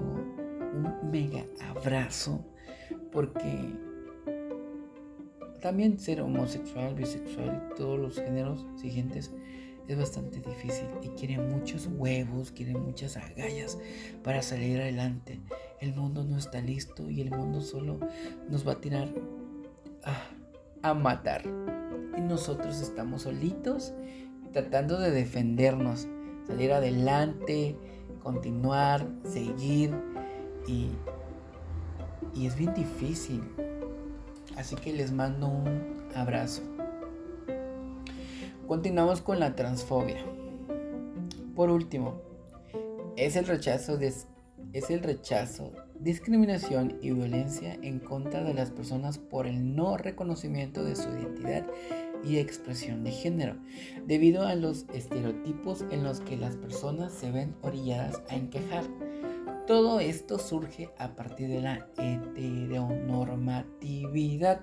un 0.74 1.12
mega 1.12 1.46
abrazo, 1.60 2.46
porque 3.12 3.74
también 5.60 6.00
ser 6.00 6.22
homosexual, 6.22 6.96
bisexual, 6.96 7.70
todos 7.76 8.00
los 8.00 8.16
géneros 8.16 8.66
siguientes 8.76 9.32
es 9.90 9.98
bastante 9.98 10.40
difícil 10.40 10.88
y 11.02 11.10
quiere 11.10 11.40
muchos 11.40 11.90
huevos, 11.92 12.52
quiere 12.52 12.74
muchas 12.74 13.18
agallas 13.18 13.80
para 14.24 14.44
salir 14.44 14.80
adelante. 14.80 15.40
El 15.82 15.96
mundo 15.96 16.24
no 16.24 16.38
está 16.38 16.62
listo 16.62 17.10
y 17.10 17.22
el 17.22 17.32
mundo 17.32 17.62
solo 17.62 18.00
nos 18.50 18.68
va 18.68 18.74
a 18.74 18.82
tirar 18.82 19.10
a, 20.04 20.90
a 20.90 20.94
matar. 20.94 21.42
Y 22.18 22.22
nosotros 22.22 22.82
estamos 22.82 23.24
solitos 23.24 23.94
tratando 24.54 25.00
de 25.00 25.10
defendernos, 25.10 26.08
salir 26.46 26.72
adelante, 26.72 27.76
continuar, 28.22 29.08
seguir 29.24 29.92
y, 30.68 30.90
y 32.36 32.46
es 32.46 32.56
bien 32.56 32.74
difícil. 32.76 33.42
Así 34.56 34.76
que 34.76 34.94
les 34.94 35.12
mando 35.12 35.48
un 35.48 35.98
abrazo. 36.16 36.62
Continuamos 38.70 39.22
con 39.22 39.40
la 39.40 39.56
transfobia. 39.56 40.24
Por 41.56 41.72
último, 41.72 42.22
es 43.18 43.36
el 43.36 43.48
rechazo 43.48 43.98
es 44.00 44.28
el 44.92 45.02
rechazo, 45.02 45.72
discriminación 46.00 47.00
y 47.02 47.10
violencia 47.10 47.80
en 47.82 47.98
contra 47.98 48.44
de 48.44 48.54
las 48.54 48.70
personas 48.70 49.18
por 49.18 49.48
el 49.48 49.76
no 49.76 49.98
reconocimiento 49.98 50.84
de 50.84 50.96
su 50.96 51.10
identidad 51.10 51.66
y 52.24 52.38
expresión 52.38 53.04
de 53.04 53.10
género, 53.10 53.56
debido 54.06 54.46
a 54.46 54.54
los 54.54 54.86
estereotipos 54.94 55.84
en 55.90 56.04
los 56.04 56.20
que 56.20 56.38
las 56.38 56.56
personas 56.56 57.12
se 57.12 57.32
ven 57.32 57.56
orilladas 57.64 58.22
a 58.30 58.36
enquejar. 58.36 58.84
Todo 59.70 60.00
esto 60.00 60.40
surge 60.40 60.90
a 60.98 61.10
partir 61.10 61.48
de 61.48 61.62
la 61.62 61.88
heteronormatividad, 62.00 64.62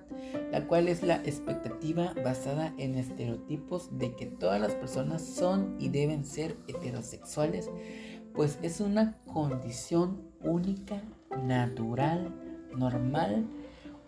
la 0.51 0.66
cual 0.66 0.88
es 0.88 1.05
la 1.05 1.19
expectativa 1.19 2.12
basada 2.25 2.75
en 2.77 2.97
estereotipos 2.97 3.97
de 3.97 4.16
que 4.16 4.27
todas 4.27 4.61
las 4.61 4.75
personas 4.75 5.23
son 5.23 5.77
y 5.79 5.90
deben 5.90 6.25
ser 6.25 6.57
heterosexuales, 6.66 7.71
pues 8.35 8.59
es 8.62 8.81
una 8.81 9.16
condición 9.33 10.23
única, 10.42 11.01
natural, 11.40 12.35
normal 12.77 13.47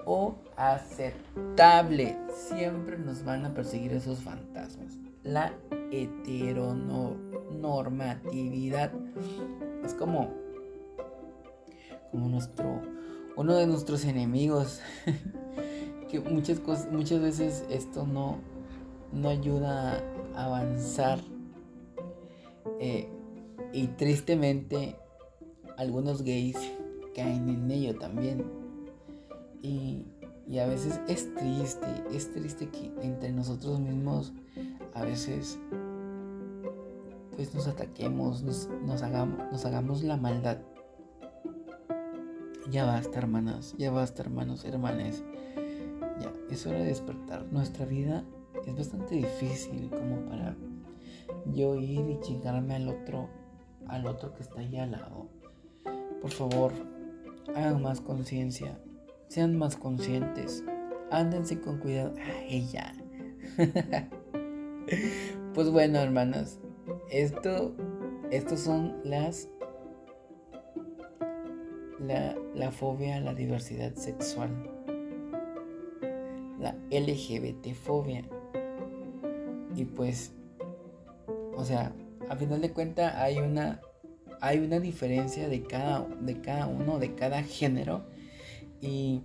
o 0.04 0.34
aceptable. 0.56 2.16
Siempre 2.34 2.98
nos 2.98 3.24
van 3.24 3.44
a 3.44 3.54
perseguir 3.54 3.92
esos 3.92 4.18
fantasmas. 4.18 4.98
La 5.22 5.52
heteronormatividad 5.92 8.90
es 9.84 9.94
como, 9.94 10.47
como 12.11 12.29
nuestro, 12.29 12.83
uno 13.37 13.55
de 13.55 13.66
nuestros 13.66 14.05
enemigos. 14.05 14.81
que 16.09 16.21
muchas 16.21 16.59
cosas, 16.61 16.90
muchas 16.90 17.21
veces 17.21 17.64
esto 17.71 18.07
no, 18.07 18.38
no 19.12 19.29
ayuda 19.29 20.03
a 20.35 20.44
avanzar. 20.44 21.21
Eh, 22.81 23.09
y 23.73 23.88
tristemente 23.88 24.97
algunos 25.77 26.23
gays 26.23 26.57
caen 27.14 27.49
en 27.49 27.71
ello 27.71 27.97
también. 27.99 28.44
Y, 29.62 30.05
a 30.59 30.66
veces 30.66 30.99
es 31.09 31.33
triste, 31.35 31.87
es 32.11 32.33
triste 32.33 32.68
que 32.71 32.90
entre 33.03 33.31
nosotros 33.33 33.79
mismos 33.81 34.33
a 34.94 35.05
veces 35.05 35.59
pues 37.37 37.55
nos 37.55 37.68
ataquemos, 37.68 38.42
nos, 38.42 39.03
hagamos, 39.03 39.53
nos 39.53 39.64
hagamos 39.66 40.03
la 40.03 40.16
maldad. 40.16 40.59
Ya 42.70 42.85
basta, 42.85 43.18
hermanas, 43.18 43.74
ya 43.78 43.90
basta, 43.90 44.22
hermanos, 44.22 44.64
hermanas. 44.66 45.22
Ya, 46.20 46.33
es 46.50 46.66
hora 46.66 46.81
de 46.81 46.87
despertar. 46.87 47.46
Nuestra 47.50 47.87
vida 47.87 48.24
es 48.66 48.76
bastante 48.76 49.14
difícil 49.14 49.88
como 49.88 50.20
para 50.26 50.54
yo 51.46 51.76
ir 51.76 52.11
y 52.11 52.20
chingarme 52.20 52.74
al 52.74 52.88
otro, 52.88 53.31
al 53.87 54.07
otro 54.07 54.35
que 54.35 54.42
está 54.42 54.61
ahí 54.61 54.76
al 54.76 54.90
lado. 54.90 55.28
Por 56.20 56.31
favor, 56.31 56.72
hagan 57.54 57.81
más 57.81 58.02
conciencia, 58.02 58.78
sean 59.28 59.57
más 59.57 59.76
conscientes, 59.76 60.62
ándense 61.11 61.61
con 61.61 61.78
cuidado. 61.78 62.14
Ay, 62.50 62.68
ya. 62.68 62.94
pues 65.54 65.70
bueno, 65.70 66.00
hermanas, 66.00 66.59
esto, 67.11 67.74
estos 68.31 68.61
son 68.61 69.00
las 69.04 69.48
la, 72.00 72.37
la 72.54 72.70
fobia 72.70 73.16
a 73.16 73.20
la 73.20 73.34
diversidad 73.34 73.94
sexual, 73.94 74.50
la 76.61 76.74
LGBT 76.90 77.74
fobia. 77.74 78.24
Y 79.74 79.84
pues, 79.84 80.32
o 81.54 81.64
sea, 81.64 81.92
a 82.28 82.37
final 82.37 82.61
de 82.61 82.72
cuentas 82.72 83.14
hay 83.16 83.38
una 83.38 83.80
hay 84.40 84.58
una 84.58 84.80
diferencia 84.80 85.48
de 85.48 85.62
cada, 85.62 86.06
de 86.20 86.40
cada 86.40 86.66
uno, 86.66 86.98
de 86.98 87.14
cada 87.14 87.42
género. 87.42 88.04
Y, 88.80 89.22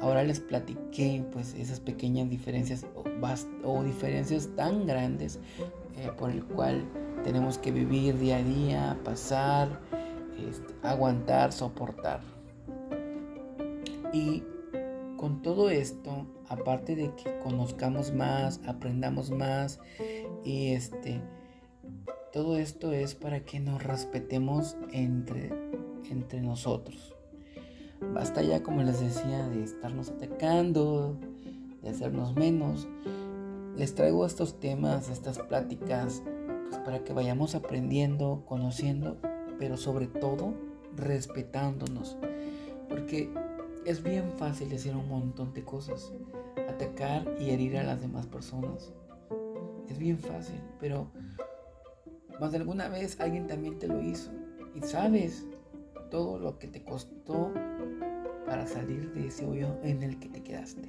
ahora 0.00 0.22
les 0.22 0.40
platiqué 0.40 1.22
pues 1.30 1.54
esas 1.54 1.78
pequeñas 1.78 2.30
diferencias 2.30 2.86
o, 3.64 3.82
diferencias 3.82 4.48
tan 4.56 4.86
grandes 4.86 5.38
eh, 5.98 6.10
por 6.16 6.30
el 6.30 6.42
cual 6.42 6.84
tenemos 7.22 7.58
que 7.58 7.70
vivir 7.70 8.18
día 8.18 8.38
a 8.38 8.42
día, 8.42 8.98
pasar, 9.04 9.68
este, 10.46 10.74
aguantar, 10.82 11.52
soportar. 11.52 12.20
Y 14.12 14.42
con 15.16 15.42
todo 15.42 15.70
esto, 15.70 16.26
aparte 16.48 16.96
de 16.96 17.14
que 17.14 17.38
conozcamos 17.40 18.12
más, 18.12 18.60
aprendamos 18.66 19.30
más 19.30 19.80
y 20.44 20.72
este 20.72 21.20
todo 22.32 22.58
esto 22.58 22.92
es 22.92 23.14
para 23.14 23.40
que 23.40 23.58
nos 23.58 23.82
respetemos 23.82 24.76
entre, 24.92 25.50
entre 26.10 26.42
nosotros. 26.42 27.16
Basta 28.12 28.42
ya, 28.42 28.62
como 28.62 28.82
les 28.82 29.00
decía, 29.00 29.48
de 29.48 29.64
estarnos 29.64 30.10
atacando, 30.10 31.16
de 31.82 31.88
hacernos 31.88 32.36
menos. 32.36 32.86
Les 33.76 33.94
traigo 33.94 34.26
estos 34.26 34.60
temas, 34.60 35.08
estas 35.08 35.38
pláticas, 35.38 36.22
pues 36.68 36.78
para 36.82 37.02
que 37.02 37.14
vayamos 37.14 37.54
aprendiendo, 37.54 38.44
conociendo, 38.46 39.16
pero 39.58 39.76
sobre 39.76 40.06
todo 40.06 40.54
respetándonos. 40.96 42.16
Porque 42.88 43.30
es 43.84 44.02
bien 44.02 44.32
fácil 44.38 44.68
decir 44.68 44.94
un 44.94 45.08
montón 45.08 45.52
de 45.54 45.64
cosas, 45.64 46.12
atacar 46.68 47.26
y 47.38 47.50
herir 47.50 47.76
a 47.78 47.82
las 47.82 48.00
demás 48.00 48.26
personas. 48.26 48.92
Es 49.88 49.98
bien 49.98 50.18
fácil, 50.18 50.60
pero 50.80 51.10
más 52.40 52.52
de 52.52 52.58
alguna 52.58 52.88
vez 52.88 53.18
alguien 53.20 53.46
también 53.46 53.78
te 53.78 53.88
lo 53.88 54.00
hizo 54.02 54.30
y 54.74 54.82
sabes 54.82 55.46
todo 56.10 56.38
lo 56.38 56.58
que 56.58 56.68
te 56.68 56.84
costó 56.84 57.52
para 58.46 58.66
salir 58.66 59.12
de 59.12 59.26
ese 59.26 59.44
hoyo 59.46 59.76
en 59.82 60.02
el 60.02 60.18
que 60.18 60.28
te 60.28 60.42
quedaste. 60.42 60.88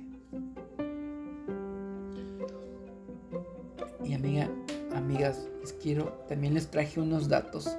Y 4.04 4.14
amiga, 4.14 4.50
amigas, 4.94 5.48
les 5.62 5.74
quiero, 5.74 6.14
también 6.28 6.54
les 6.54 6.72
traje 6.72 7.00
unos 7.00 7.28
datos 7.30 7.78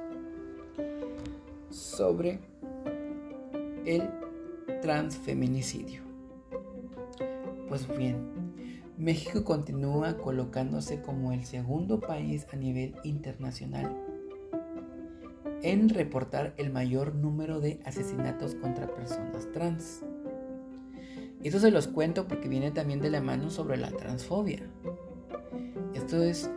sobre 1.71 2.41
el 3.87 4.09
transfeminicidio. 4.83 6.03
Pues 7.69 7.87
bien, 7.97 8.17
México 8.99 9.45
continúa 9.45 10.19
colocándose 10.19 11.01
como 11.01 11.33
el 11.33 11.45
segundo 11.45 12.01
país 12.01 12.47
a 12.53 12.57
nivel 12.57 12.95
internacional 13.05 13.97
en 15.63 15.89
reportar 15.89 16.55
el 16.57 16.71
mayor 16.71 17.15
número 17.15 17.61
de 17.61 17.81
asesinatos 17.85 18.55
contra 18.55 18.93
personas 18.95 19.51
trans. 19.53 20.03
Esto 21.43 21.59
se 21.59 21.71
los 21.71 21.87
cuento 21.87 22.29
porque 22.29 22.49
viene 22.49 22.71
también 22.71 23.01
de 23.01 23.11
la 23.11 23.21
mano 23.21 23.51
sobre 23.51 23.77
la 23.77 23.91
transfobia. 23.91 24.61
Esto 25.95 26.23
es, 26.23 26.51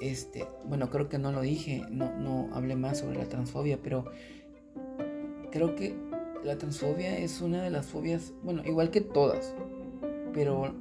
este, 0.00 0.46
bueno, 0.64 0.90
creo 0.90 1.08
que 1.08 1.18
no 1.18 1.32
lo 1.32 1.40
dije, 1.40 1.82
no, 1.90 2.16
no 2.18 2.48
hablé 2.52 2.76
más 2.76 2.98
sobre 2.98 3.18
la 3.18 3.28
transfobia, 3.28 3.80
pero 3.82 4.04
creo 5.52 5.76
que 5.76 5.94
la 6.42 6.58
transfobia 6.58 7.18
es 7.18 7.40
una 7.40 7.62
de 7.62 7.70
las 7.70 7.86
fobias, 7.86 8.32
bueno, 8.42 8.62
igual 8.64 8.90
que 8.90 9.00
todas, 9.00 9.54
pero 10.32 10.74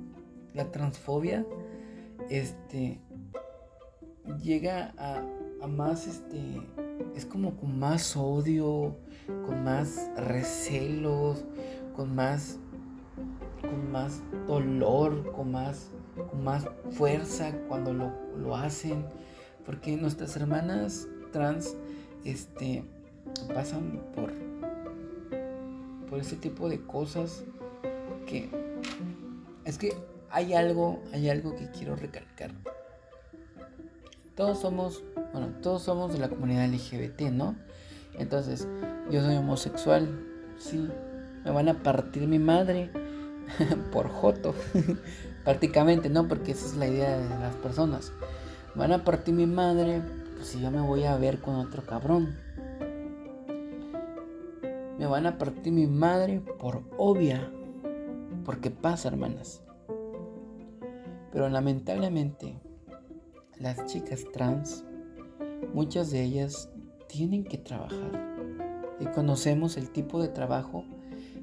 la 0.53 0.71
transfobia 0.71 1.45
este, 2.29 2.99
llega 4.41 4.93
a, 4.97 5.23
a 5.62 5.67
más 5.67 6.07
este 6.07 6.62
es 7.15 7.25
como 7.25 7.55
con 7.57 7.77
más 7.77 8.15
odio, 8.15 8.95
con 9.45 9.63
más 9.63 10.10
recelos, 10.17 11.45
con 11.95 12.15
más 12.15 12.57
con 13.62 13.91
más 13.91 14.21
dolor, 14.47 15.31
con 15.31 15.51
más 15.51 15.91
con 16.29 16.43
más 16.43 16.65
fuerza 16.91 17.51
cuando 17.67 17.93
lo, 17.93 18.12
lo 18.38 18.55
hacen, 18.55 19.05
porque 19.65 19.95
nuestras 19.95 20.36
hermanas 20.36 21.07
trans 21.31 21.75
este 22.25 22.84
pasan 23.53 24.01
por 24.15 24.31
por 26.12 26.19
ese 26.19 26.36
tipo 26.36 26.67
de 26.67 26.82
cosas 26.82 27.45
que 28.28 28.50
es 29.63 29.78
que 29.78 29.95
hay 30.30 30.54
algo, 30.54 31.02
hay 31.13 31.30
algo 31.30 31.56
que 31.56 31.71
quiero 31.71 31.95
recalcar. 31.95 32.52
Todos 34.36 34.60
somos, 34.60 35.04
bueno, 35.32 35.47
todos 35.62 35.84
somos 35.84 36.12
de 36.12 36.19
la 36.19 36.28
comunidad 36.28 36.67
LGBT, 36.67 37.32
¿no? 37.32 37.56
Entonces, 38.19 38.67
yo 39.10 39.21
soy 39.21 39.38
homosexual, 39.38 40.10
sí, 40.60 40.89
me 41.45 41.52
van 41.52 41.69
a 41.69 41.82
partir 41.82 42.28
mi 42.28 42.39
madre 42.39 42.91
por 43.93 44.10
joto, 44.10 44.54
prácticamente, 45.45 46.10
¿no? 46.10 46.28
Porque 46.28 46.52
esa 46.52 46.65
es 46.65 46.76
la 46.76 46.88
idea 46.88 47.17
de 47.17 47.30
las 47.39 47.56
personas. 47.56 48.12
Van 48.76 48.91
a 48.91 49.06
partir 49.06 49.34
mi 49.34 49.45
madre, 49.45 50.02
pues 50.36 50.50
si 50.50 50.60
yo 50.60 50.71
me 50.71 50.82
voy 50.82 51.06
a 51.06 51.15
ver 51.15 51.39
con 51.39 51.56
otro 51.56 51.84
cabrón. 51.86 52.36
Me 55.01 55.07
van 55.07 55.25
a 55.25 55.39
partir 55.39 55.73
mi 55.73 55.87
madre 55.87 56.41
por 56.59 56.83
obvia. 56.99 57.51
Porque 58.45 58.69
pasa, 58.69 59.07
hermanas. 59.07 59.63
Pero 61.31 61.49
lamentablemente, 61.49 62.53
las 63.57 63.83
chicas 63.87 64.23
trans, 64.31 64.85
muchas 65.73 66.11
de 66.11 66.21
ellas 66.21 66.69
tienen 67.07 67.43
que 67.43 67.57
trabajar. 67.57 68.11
Y 68.99 69.07
conocemos 69.07 69.75
el 69.75 69.89
tipo 69.89 70.21
de 70.21 70.27
trabajo 70.27 70.85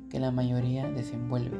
que 0.08 0.20
la 0.20 0.30
mayoría 0.30 0.88
desenvuelve. 0.88 1.58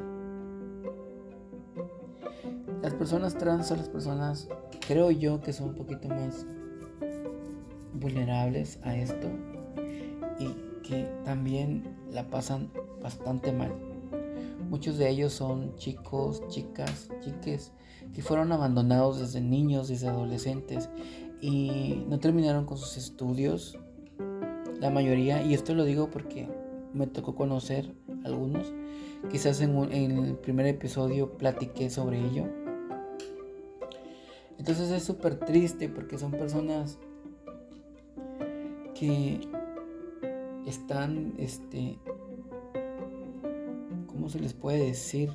Las 2.81 2.95
personas 2.95 3.37
trans 3.37 3.67
son 3.67 3.79
las 3.79 3.89
personas, 3.89 4.49
creo 4.87 5.11
yo, 5.11 5.41
que 5.41 5.53
son 5.53 5.71
un 5.71 5.75
poquito 5.75 6.07
más 6.07 6.47
vulnerables 7.93 8.79
a 8.85 8.95
esto 8.95 9.27
y 10.39 10.68
que 10.89 11.07
también 11.25 11.85
la 12.11 12.31
pasan 12.31 12.71
bastante 13.03 13.53
mal. 13.53 13.75
Muchos 14.71 14.97
de 14.97 15.11
ellos 15.11 15.33
son 15.35 15.77
chicos, 15.77 16.43
chicas, 16.49 17.11
chiques 17.21 17.73
que 18.15 18.23
fueron 18.23 18.53
abandonados 18.53 19.21
desde 19.21 19.41
niños, 19.41 19.89
desde 19.89 20.09
adolescentes 20.09 20.89
y 21.43 22.05
no 22.09 22.19
terminaron 22.19 22.65
con 22.65 22.79
sus 22.79 22.97
estudios. 22.97 23.79
La 24.81 24.91
mayoría, 24.91 25.43
y 25.43 25.55
esto 25.55 25.75
lo 25.75 25.85
digo 25.85 26.11
porque 26.11 26.49
me 26.95 27.07
tocó 27.07 27.35
conocer 27.35 27.95
algunos, 28.25 28.73
quizás 29.31 29.61
en, 29.61 29.77
en 29.93 30.19
el 30.19 30.37
primer 30.37 30.67
episodio 30.67 31.37
platiqué 31.37 31.91
sobre 31.91 32.19
ello. 32.25 32.47
Entonces 34.59 34.91
es 34.91 35.03
súper 35.03 35.39
triste 35.39 35.89
porque 35.89 36.19
son 36.19 36.31
personas 36.33 36.99
que 38.95 39.41
están, 40.69 41.35
este, 41.39 41.99
¿cómo 44.07 44.29
se 44.29 44.39
les 44.39 44.53
puede 44.53 44.85
decir? 44.85 45.31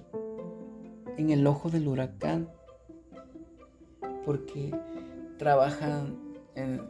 En 1.17 1.31
el 1.31 1.45
ojo 1.47 1.69
del 1.69 1.87
huracán, 1.87 2.49
porque 4.25 4.71
trabajan 5.37 6.17
en, 6.55 6.81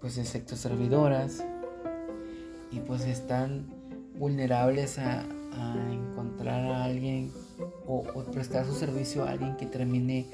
pues, 0.00 0.18
en 0.18 0.26
sectos 0.26 0.58
servidoras 0.58 1.44
y 2.70 2.80
pues 2.80 3.04
están 3.06 3.66
vulnerables 4.18 4.98
a, 4.98 5.24
encontrar 5.90 6.70
a 6.70 6.84
alguien 6.84 7.32
o, 7.86 8.04
o, 8.14 8.24
prestar 8.30 8.64
su 8.64 8.74
servicio 8.74 9.24
a 9.24 9.30
alguien 9.30 9.56
que 9.56 9.66
termine 9.66 10.26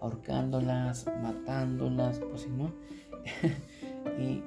ahorcándolas, 0.00 1.06
matándolas, 1.22 2.20
pues 2.20 2.42
si 2.42 2.48
no. 2.48 2.72
y 4.18 4.42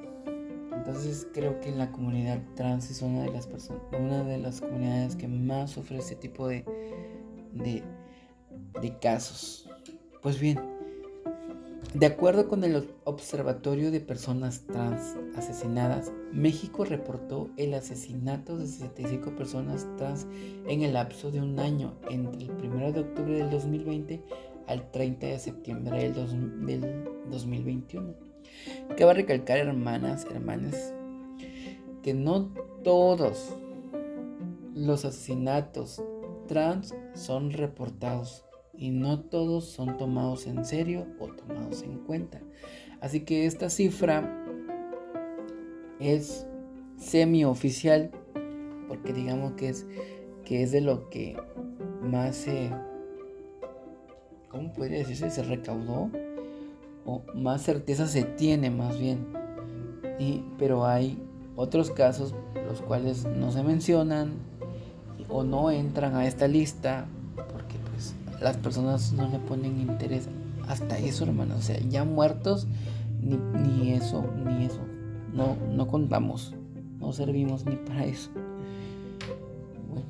entonces 0.76 1.28
creo 1.34 1.60
que 1.60 1.72
la 1.72 1.92
comunidad 1.92 2.42
trans 2.56 2.92
es 2.92 3.02
una 3.02 3.24
de 3.24 3.32
las 3.32 3.48
personas, 3.48 3.82
una 3.98 4.24
de 4.24 4.38
las 4.38 4.62
comunidades 4.62 5.16
que 5.16 5.28
más 5.28 5.72
sufre 5.72 5.98
este 5.98 6.16
tipo 6.16 6.48
de, 6.48 6.66
de, 7.54 9.00
casos. 9.00 9.70
Pues 10.22 10.40
bien, 10.40 10.60
de 11.94 12.06
acuerdo 12.06 12.48
con 12.48 12.64
el 12.64 12.90
Observatorio 13.04 13.92
de 13.92 14.00
Personas 14.00 14.66
Trans 14.68 15.16
Asesinadas, 15.36 16.12
México 16.32 16.84
reportó 16.84 17.50
el 17.58 17.74
asesinato 17.74 18.58
de 18.58 18.68
65 18.68 19.36
personas 19.36 19.88
trans 19.98 20.28
en 20.68 20.82
el 20.82 20.94
lapso 20.94 21.32
de 21.32 21.42
un 21.42 21.60
año, 21.60 21.94
entre 22.10 22.46
el 22.46 22.72
1 22.72 22.92
de 22.92 23.00
octubre 23.00 23.34
del 23.34 23.50
2020 23.50 24.22
al 24.68 24.92
30 24.92 25.28
de 25.28 25.40
septiembre 25.40 26.12
del, 26.12 26.14
del 26.66 27.06
2021. 27.30 28.25
Cabe 28.98 29.14
recalcar, 29.14 29.58
hermanas, 29.58 30.26
hermanas, 30.30 30.94
que 32.02 32.14
no 32.14 32.52
todos 32.84 33.56
los 34.74 35.06
asesinatos 35.06 36.04
trans 36.48 36.94
son 37.14 37.52
reportados 37.52 38.46
y 38.74 38.92
no 38.92 39.22
todos 39.22 39.66
son 39.66 39.98
tomados 39.98 40.48
en 40.48 40.66
serio 40.66 41.08
o 41.20 41.28
tomados 41.28 41.82
en 41.84 42.00
cuenta. 42.00 42.42
Así 43.02 43.22
que 43.22 43.46
esta 43.46 43.70
cifra 43.70 44.46
es 46.00 46.46
semi-oficial 46.98 48.12
porque 48.88 49.14
digamos 49.14 49.54
que 49.54 49.70
es, 49.70 49.86
que 50.44 50.64
es 50.64 50.72
de 50.72 50.82
lo 50.82 51.10
que 51.10 51.36
más 52.02 52.36
se... 52.36 52.70
¿Cómo 54.50 54.72
podría 54.74 55.00
decirse? 55.00 55.30
Se 55.30 55.44
recaudó 55.44 56.10
o 57.06 57.22
más 57.36 57.62
certeza 57.62 58.08
se 58.08 58.24
tiene 58.24 58.70
más 58.70 59.00
bien. 59.00 59.26
Y, 60.20 60.44
pero 60.58 60.86
hay 60.86 61.22
otros 61.56 61.92
casos 61.92 62.34
los 62.68 62.82
cuales 62.82 63.26
no 63.26 63.52
se 63.52 63.64
mencionan 63.64 64.34
o 65.30 65.44
no 65.44 65.72
entran 65.72 66.16
a 66.16 66.28
esta 66.28 66.48
lista 66.48 67.06
porque 67.36 67.76
pues 67.92 68.16
las 68.42 68.58
personas 68.58 69.14
no 69.14 69.28
le 69.30 69.40
ponen 69.40 69.80
interés 69.80 70.28
hasta 70.68 70.98
eso 70.98 71.26
hermano 71.26 71.56
o 71.58 71.62
sea 71.62 71.80
ya 71.90 72.04
muertos 72.04 72.68
ni, 73.22 73.38
ni 73.38 73.94
eso 73.94 74.26
ni 74.44 74.66
eso 74.66 74.82
no 75.34 75.56
no 75.72 75.88
contamos 75.88 76.54
no 77.00 77.14
servimos 77.14 77.66
ni 77.66 77.76
para 77.76 78.06
eso 78.06 78.30
bueno. 79.90 80.06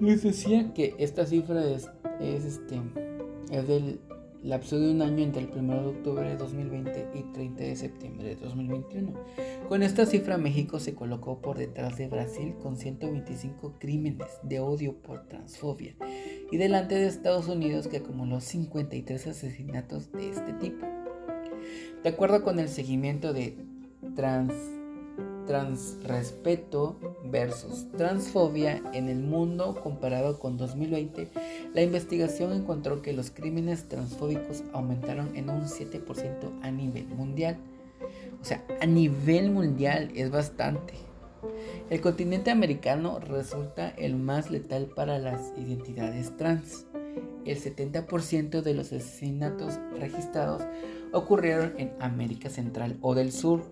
les 0.00 0.22
decía 0.22 0.72
que 0.74 0.94
esta 0.98 1.26
cifra 1.26 1.64
es, 1.64 1.90
es 2.20 2.44
este 2.44 2.80
es 3.50 3.68
del 3.68 4.00
lapso 4.46 4.78
de 4.78 4.92
un 4.92 5.02
año 5.02 5.24
entre 5.24 5.42
el 5.42 5.50
1 5.50 5.82
de 5.82 5.88
octubre 5.88 6.28
de 6.28 6.36
2020 6.36 7.08
y 7.14 7.22
30 7.32 7.64
de 7.64 7.76
septiembre 7.76 8.28
de 8.28 8.36
2021. 8.36 9.12
Con 9.68 9.82
esta 9.82 10.06
cifra 10.06 10.38
México 10.38 10.78
se 10.78 10.94
colocó 10.94 11.40
por 11.40 11.58
detrás 11.58 11.98
de 11.98 12.06
Brasil 12.06 12.54
con 12.62 12.76
125 12.76 13.74
crímenes 13.80 14.28
de 14.44 14.60
odio 14.60 14.94
por 15.02 15.26
transfobia 15.26 15.96
y 16.50 16.56
delante 16.56 16.94
de 16.94 17.06
Estados 17.06 17.48
Unidos 17.48 17.88
que 17.88 17.98
acumuló 17.98 18.40
53 18.40 19.26
asesinatos 19.26 20.12
de 20.12 20.30
este 20.30 20.52
tipo. 20.54 20.86
De 22.04 22.08
acuerdo 22.08 22.44
con 22.44 22.60
el 22.60 22.68
seguimiento 22.68 23.32
de 23.32 23.58
trans 24.14 24.52
transrespeto 25.46 26.96
versus 27.24 27.86
transfobia 27.96 28.82
en 28.92 29.08
el 29.08 29.18
mundo 29.18 29.80
comparado 29.82 30.38
con 30.38 30.56
2020, 30.56 31.30
la 31.72 31.82
investigación 31.82 32.52
encontró 32.52 33.02
que 33.02 33.12
los 33.12 33.30
crímenes 33.30 33.88
transfóbicos 33.88 34.62
aumentaron 34.72 35.36
en 35.36 35.50
un 35.50 35.62
7% 35.62 36.62
a 36.62 36.70
nivel 36.70 37.06
mundial. 37.08 37.56
O 38.40 38.44
sea, 38.44 38.64
a 38.80 38.86
nivel 38.86 39.50
mundial 39.50 40.10
es 40.14 40.30
bastante. 40.30 40.94
El 41.90 42.00
continente 42.00 42.50
americano 42.50 43.20
resulta 43.20 43.90
el 43.90 44.16
más 44.16 44.50
letal 44.50 44.86
para 44.86 45.18
las 45.18 45.52
identidades 45.56 46.36
trans. 46.36 46.86
El 47.44 47.60
70% 47.60 48.62
de 48.62 48.74
los 48.74 48.92
asesinatos 48.92 49.78
registrados 49.98 50.62
ocurrieron 51.12 51.74
en 51.78 51.92
América 52.00 52.50
Central 52.50 52.96
o 53.00 53.14
del 53.14 53.30
Sur, 53.30 53.62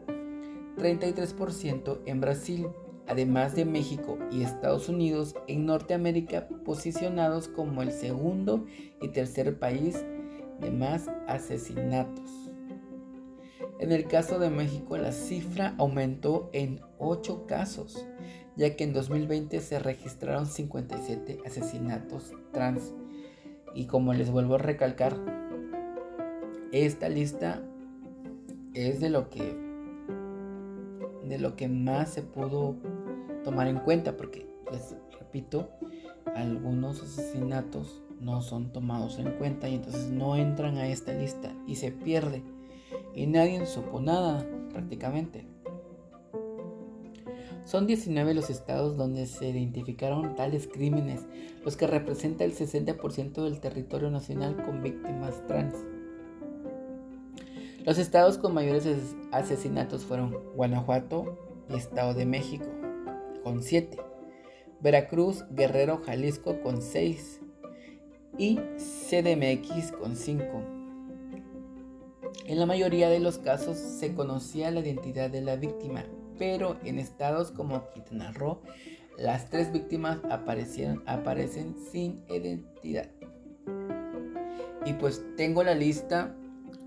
33% 0.77 2.01
en 2.07 2.21
Brasil, 2.21 2.69
además 3.07 3.55
de 3.55 3.65
México 3.65 4.19
y 4.31 4.43
Estados 4.43 4.89
Unidos 4.89 5.35
en 5.47 5.67
Norteamérica 5.67 6.49
posicionados 6.65 7.49
como 7.49 7.83
el 7.83 7.93
segundo 7.93 8.67
y 9.01 9.09
tercer 9.09 9.59
país 9.59 10.05
de 10.61 10.71
más 10.71 11.09
asesinatos. 11.27 12.51
En 13.79 13.93
el 13.93 14.07
caso 14.07 14.39
de 14.39 14.51
México 14.51 14.97
la 14.97 15.13
cifra 15.13 15.75
aumentó 15.79 16.49
en 16.53 16.81
8 16.99 17.47
casos, 17.47 18.07
ya 18.57 18.77
que 18.77 18.85
en 18.85 18.93
2020 18.93 19.61
se 19.61 19.79
registraron 19.79 20.47
57 20.47 21.41
asesinatos 21.45 22.33
trans. 22.53 22.93
Y 23.75 23.87
como 23.87 24.15
les 24.15 24.31
vuelvo 24.31 24.55
a 24.55 24.59
recalcar, 24.59 25.17
esta 26.71 27.09
lista 27.09 27.63
es 28.75 29.01
de 29.01 29.11
lo 29.11 29.29
que 29.29 29.64
de 31.29 31.39
lo 31.39 31.57
que 31.57 31.69
más 31.69 32.11
se 32.11 32.23
pudo 32.23 32.77
tomar 33.45 33.69
en 33.69 33.79
cuenta 33.81 34.17
porque 34.17 34.47
les 34.71 34.97
repito 35.19 35.69
algunos 36.35 37.03
asesinatos 37.03 38.03
no 38.21 38.41
son 38.43 38.73
tomados 38.73 39.19
en 39.19 39.33
cuenta 39.33 39.69
y 39.69 39.75
entonces 39.75 40.11
no 40.11 40.37
entran 40.37 40.79
a 40.79 40.89
esta 40.89 41.13
lista 41.13 41.53
y 41.67 41.77
se 41.77 41.93
pierde 41.93 42.43
y 43.15 43.27
nadie 43.27 43.67
supo 43.67 44.01
nada 44.01 44.47
prácticamente 44.71 45.55
son 47.65 47.87
19 47.87 48.35
los 48.35 48.51
estados 48.51 48.97
donde 48.97 49.27
se 49.27 49.49
identificaron 49.49 50.37
tales 50.37 50.69
crímenes, 50.71 51.23
los 51.65 51.77
que 51.77 51.87
representan 51.87 52.51
el 52.51 52.57
60% 52.57 53.43
del 53.43 53.61
territorio 53.61 54.11
nacional 54.11 54.63
con 54.65 54.83
víctimas 54.83 55.43
trans. 55.47 55.75
Los 57.85 57.99
estados 57.99 58.39
con 58.39 58.55
mayores 58.55 58.87
asesinatos 59.31 60.07
fueron 60.07 60.33
Guanajuato 60.55 61.37
y 61.69 61.77
Estado 61.77 62.15
de 62.15 62.25
México, 62.25 62.65
con 63.43 63.63
7, 63.63 63.99
Veracruz, 64.81 65.45
Guerrero, 65.51 66.01
Jalisco, 66.03 66.63
con 66.63 66.81
6 66.81 67.43
y 68.39 68.57
CDMX, 68.79 69.93
con 69.93 70.17
5. 70.17 70.45
En 72.47 72.59
la 72.59 72.65
mayoría 72.65 73.11
de 73.11 73.21
los 73.21 73.37
casos 73.37 73.77
se 73.77 74.15
conocía 74.15 74.71
la 74.71 74.81
identidad 74.81 75.29
de 75.29 75.43
la 75.43 75.57
víctima, 75.57 76.05
pero 76.39 76.79
en 76.85 76.99
estados 76.99 77.51
como 77.51 77.91
Quintana 77.91 78.33
Roo, 78.33 78.63
las 79.19 79.51
tres 79.51 79.71
víctimas 79.73 80.21
aparecieron, 80.31 81.03
aparecen 81.05 81.77
sin 81.93 82.25
identidad. 82.31 83.11
Y 84.87 84.95
pues 84.95 85.23
tengo 85.37 85.63
la 85.63 85.75
lista 85.75 86.35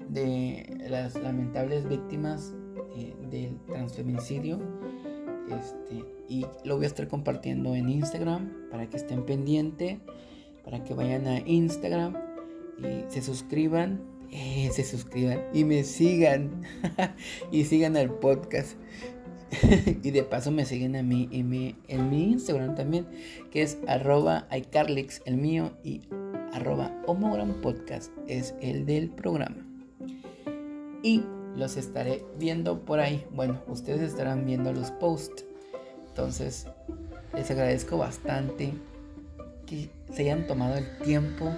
de 0.10 0.78
las 0.90 1.16
lamentables 1.16 1.88
víctimas 1.88 2.54
eh, 2.96 3.16
del 3.30 3.60
transfeminicidio. 3.66 4.60
Este, 5.50 6.04
y 6.28 6.46
lo 6.64 6.76
voy 6.76 6.86
a 6.86 6.88
estar 6.88 7.08
compartiendo 7.08 7.76
en 7.76 7.90
Instagram 7.90 8.52
para 8.70 8.90
que 8.90 8.98
estén 8.98 9.26
pendientes, 9.26 10.00
para 10.64 10.84
que 10.84 10.94
vayan 10.94 11.28
a 11.28 11.40
Instagram 11.40 12.16
y 12.80 13.12
se 13.12 13.22
suscriban, 13.22 14.02
eh, 14.32 14.70
se 14.74 14.84
suscriban 14.84 15.42
y 15.54 15.64
me 15.64 15.84
sigan 15.84 16.64
y 17.52 17.64
sigan 17.66 17.96
al 17.96 18.12
podcast. 18.12 18.78
y 20.04 20.12
de 20.12 20.24
paso 20.24 20.52
me 20.52 20.66
siguen 20.66 20.98
a 20.98 21.04
mí 21.04 21.30
en 21.32 21.48
mi, 21.48 21.78
en 21.88 22.10
mi 22.10 22.32
Instagram 22.32 22.76
también, 22.76 23.08
que 23.50 23.62
es 23.62 23.78
arroba 23.88 24.46
iCarlix, 24.52 25.22
el 25.26 25.38
mío, 25.38 25.72
y 25.86 26.02
arroba 26.52 26.92
homogram 27.08 27.62
podcast 27.62 28.12
es 28.28 28.56
el 28.62 28.86
del 28.86 29.10
programa 29.10 29.67
y 31.04 31.24
los 31.56 31.78
estaré 31.78 32.24
viendo 32.38 32.82
por 32.82 33.00
ahí. 33.00 33.26
Bueno, 33.32 33.62
ustedes 33.68 34.02
estarán 34.02 34.46
viendo 34.46 34.72
los 34.74 34.92
posts. 34.92 35.46
Entonces, 36.08 36.68
les 37.34 37.50
agradezco 37.52 37.98
bastante 37.98 38.74
que 39.66 39.90
se 40.12 40.24
hayan 40.24 40.48
tomado 40.48 40.78
el 40.78 40.98
tiempo 41.00 41.52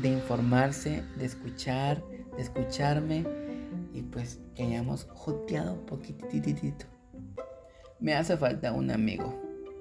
de 0.00 0.08
informarse, 0.08 1.02
de 1.16 1.24
escuchar, 1.24 2.02
de 2.36 2.42
escucharme 2.42 3.24
y 3.94 4.02
pues 4.02 4.40
que 4.54 4.64
hayamos 4.64 5.06
joteado 5.14 5.74
un 5.74 5.86
poquitito. 5.86 6.86
Me 7.98 8.14
hace 8.14 8.36
falta 8.36 8.72
un 8.72 8.90
amigo 8.90 9.34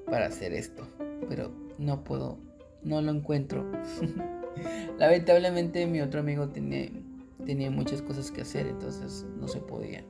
para 0.10 0.28
hacer 0.28 0.54
esto, 0.54 0.88
pero 1.28 1.52
no 1.78 2.04
puedo, 2.04 2.40
no 2.82 3.02
lo 3.02 3.12
encuentro. 3.12 3.66
Lamentablemente 4.98 5.86
mi 5.86 6.02
otro 6.02 6.22
amigo 6.22 6.48
tiene 6.50 7.05
tenía 7.46 7.72
muchas 7.72 8.02
cosas 8.02 8.32
que 8.32 8.42
hacer, 8.42 8.68
entonces 8.68 9.26
no 9.40 9.48
se 9.48 9.60
podía. 9.60 10.04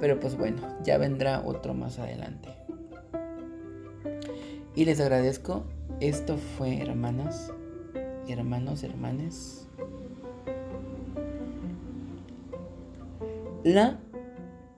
Pero 0.00 0.20
pues 0.20 0.36
bueno, 0.36 0.60
ya 0.84 0.98
vendrá 0.98 1.42
otro 1.44 1.74
más 1.74 1.98
adelante. 1.98 2.50
Y 4.74 4.84
les 4.84 5.00
agradezco. 5.00 5.64
Esto 6.00 6.36
fue 6.36 6.82
hermanas, 6.82 7.52
hermanos, 8.28 8.82
hermanes. 8.82 9.68
La 13.64 13.98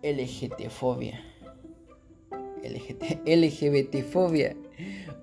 LGTfobia. 0.03 1.21
LGT, 2.63 3.27
LGBTfobia 3.27 4.57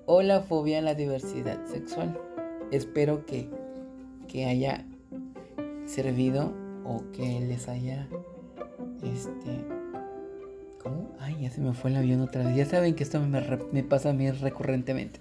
o 0.06 0.22
la 0.22 0.40
fobia 0.42 0.78
a 0.78 0.82
la 0.82 0.94
diversidad 0.94 1.64
sexual. 1.66 2.18
Espero 2.70 3.26
que, 3.26 3.48
que 4.28 4.46
haya 4.46 4.84
servido 5.86 6.52
o 6.84 7.02
que 7.12 7.40
les 7.40 7.68
haya 7.68 8.08
este 9.02 9.64
¿cómo? 10.82 11.10
Ay, 11.18 11.38
ya 11.42 11.50
se 11.50 11.60
me 11.60 11.72
fue 11.72 11.90
el 11.90 11.96
avión 11.96 12.20
otra 12.20 12.44
vez. 12.44 12.56
Ya 12.56 12.66
saben 12.66 12.94
que 12.94 13.02
esto 13.02 13.20
me, 13.20 13.40
me 13.72 13.82
pasa 13.82 14.10
a 14.10 14.12
mí 14.12 14.30
recurrentemente. 14.30 15.20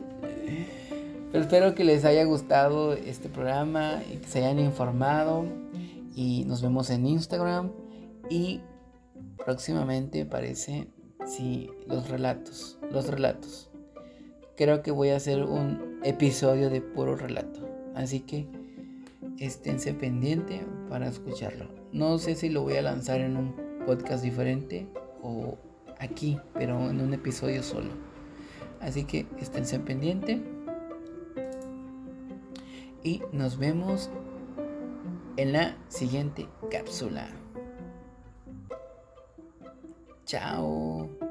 Pero 1.32 1.44
espero 1.44 1.76
que 1.76 1.84
les 1.84 2.06
haya 2.06 2.24
gustado 2.24 2.94
este 2.94 3.30
programa 3.30 4.02
y 4.12 4.18
que 4.18 4.28
se 4.28 4.40
hayan 4.40 4.60
informado. 4.60 5.46
Y 6.16 6.46
nos 6.46 6.62
vemos 6.62 6.90
en 6.90 7.06
Instagram. 7.06 7.72
Y 8.30 8.62
próximamente 9.44 10.26
parece, 10.26 10.88
sí, 11.26 11.70
los 11.88 12.10
relatos. 12.10 12.80
Los 12.92 13.08
relatos. 13.08 13.70
Creo 14.56 14.82
que 14.82 14.92
voy 14.92 15.10
a 15.10 15.18
hacer 15.18 15.44
un 15.44 16.00
episodio 16.04 16.70
de 16.70 16.82
puro 16.82 17.16
relato. 17.16 17.68
Así 17.96 18.22
que 18.22 18.48
esténse 19.40 19.94
pendiente 19.94 20.66
para 20.90 21.08
escucharlo. 21.08 21.68
No 21.92 22.18
sé 22.18 22.36
si 22.36 22.50
lo 22.50 22.64
voy 22.64 22.76
a 22.78 22.82
lanzar 22.82 23.22
en 23.22 23.38
un 23.38 23.56
podcast 23.86 24.24
diferente 24.24 24.88
o 25.22 25.58
aquí, 26.00 26.40
pero 26.54 26.90
en 26.90 27.02
un 27.02 27.14
episodio 27.14 27.64
solo. 27.64 27.92
Así 28.82 29.04
que 29.04 29.26
esténse 29.40 29.80
pendiente. 29.80 30.42
Y 33.04 33.22
nos 33.32 33.58
vemos 33.58 34.10
en 35.38 35.54
la 35.54 35.78
siguiente 35.90 36.48
cápsula. 36.72 37.28
Chao. 40.26 41.25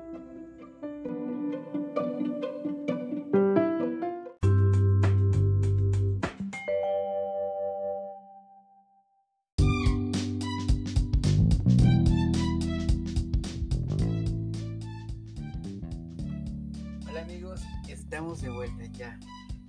Estamos 18.05 18.43
de 18.43 18.51
vuelta 18.51 18.85
ya 18.93 19.19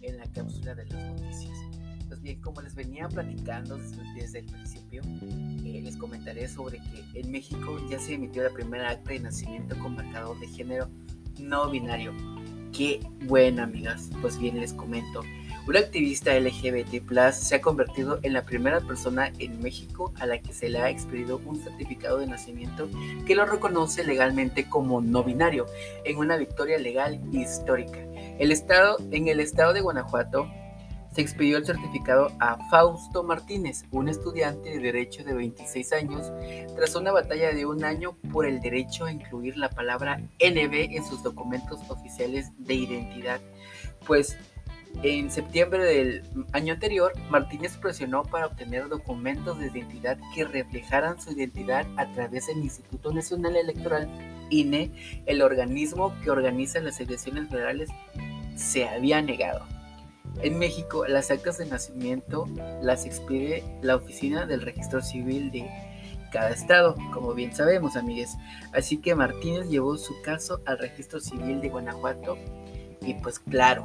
en 0.02 0.18
la 0.18 0.26
cápsula 0.34 0.76
de 0.76 0.86
las 0.88 1.04
noticias. 1.06 1.58
Pues 2.08 2.22
bien, 2.22 2.40
como 2.42 2.62
les 2.62 2.76
venía 2.76 3.08
platicando 3.08 3.78
desde, 4.14 4.40
el 4.40 4.46
principio, 4.46 5.02
eh, 5.64 5.82
les 5.82 5.98
comentaré 5.98 6.48
sobre 6.48 6.78
que 6.78 7.20
en 7.20 7.32
México 7.32 7.80
ya 7.90 7.98
se 7.98 8.14
emitió 8.14 8.44
la 8.44 8.52
primera 8.52 8.92
acta 8.92 9.12
de 9.12 9.20
nacimiento 9.20 9.78
con 9.80 9.96
marcador 9.96 10.40
de 10.40 10.48
género 10.48 10.90
no 11.40 11.70
binario. 11.70 12.14
Qué 12.74 13.00
buena, 13.26 13.64
amigas. 13.64 14.10
Pues 14.22 14.38
bien, 14.38 14.60
les 14.60 14.74
comento. 14.74 15.22
Una 15.68 15.80
activista 15.80 16.38
LGBT 16.38 17.32
se 17.32 17.56
ha 17.56 17.62
convertido 17.62 18.20
en 18.22 18.34
la 18.34 18.46
primera 18.46 18.82
persona 18.82 19.32
en 19.40 19.60
México 19.64 20.14
a 20.20 20.28
la 20.28 20.40
que 20.40 20.54
se 20.54 20.70
le 20.70 20.80
ha 20.80 20.90
expedido 20.92 21.42
un 21.44 21.58
certificado 21.58 22.20
de 22.20 22.28
nacimiento 22.28 22.88
que 23.26 23.34
lo 23.34 23.46
reconoce 23.46 24.04
legalmente 24.04 24.70
como 24.70 25.02
no 25.02 25.24
binario, 25.24 25.66
en 26.04 26.18
una 26.18 26.38
victoria 26.38 26.78
legal 26.78 27.20
histórica. 27.32 27.98
El 28.40 28.52
estado, 28.52 28.98
en 29.12 29.28
el 29.28 29.40
estado 29.40 29.74
de 29.74 29.82
Guanajuato 29.82 30.48
se 31.14 31.22
expidió 31.22 31.58
el 31.58 31.66
certificado 31.66 32.28
a 32.40 32.58
Fausto 32.70 33.24
Martínez, 33.24 33.86
un 33.92 34.10
estudiante 34.10 34.70
de 34.72 34.80
Derecho 34.80 35.24
de 35.24 35.34
26 35.34 35.94
años, 35.94 36.34
tras 36.76 36.94
una 36.96 37.14
batalla 37.14 37.54
de 37.54 37.66
un 37.66 37.86
año 37.86 38.18
por 38.34 38.46
el 38.46 38.60
derecho 38.60 39.06
a 39.06 39.14
incluir 39.14 39.56
la 39.56 39.70
palabra 39.70 40.18
NB 40.18 40.96
en 40.96 41.06
sus 41.06 41.24
documentos 41.24 41.80
oficiales 41.90 42.52
de 42.58 42.74
identidad. 42.74 43.40
Pues 44.06 44.38
en 45.04 45.32
septiembre 45.32 45.84
del 45.84 46.24
año 46.52 46.74
anterior, 46.74 47.14
Martínez 47.30 47.78
presionó 47.78 48.24
para 48.24 48.48
obtener 48.48 48.90
documentos 48.90 49.58
de 49.60 49.68
identidad 49.68 50.18
que 50.34 50.44
reflejaran 50.44 51.22
su 51.22 51.32
identidad 51.32 51.86
a 51.98 52.12
través 52.12 52.48
del 52.48 52.58
Instituto 52.58 53.14
Nacional 53.14 53.56
Electoral, 53.56 54.10
INE, 54.50 54.92
el 55.26 55.42
organismo 55.42 56.14
que 56.24 56.32
organiza 56.32 56.80
las 56.80 57.00
elecciones 57.00 57.50
federales, 57.50 57.90
se 58.56 58.88
había 58.88 59.22
negado. 59.22 59.66
En 60.42 60.60
México, 60.60 61.06
las 61.08 61.32
actas 61.32 61.58
de 61.58 61.66
nacimiento 61.66 62.46
las 62.82 63.06
expide 63.06 63.64
la 63.82 63.96
oficina 63.96 64.46
del 64.46 64.62
registro 64.62 65.02
civil 65.02 65.52
de 65.52 65.70
cada 66.32 66.50
estado, 66.50 66.96
como 67.14 67.34
bien 67.34 67.56
sabemos, 67.56 67.96
amigues. 67.96 68.36
Así 68.74 68.98
que 68.98 69.16
Martínez 69.16 69.70
llevó 69.70 69.98
su 69.98 70.22
caso 70.22 70.62
al 70.66 70.80
registro 70.80 71.20
civil 71.20 71.62
de 71.62 71.70
Guanajuato 71.70 72.38
y 73.02 73.14
pues 73.16 73.40
claro, 73.40 73.84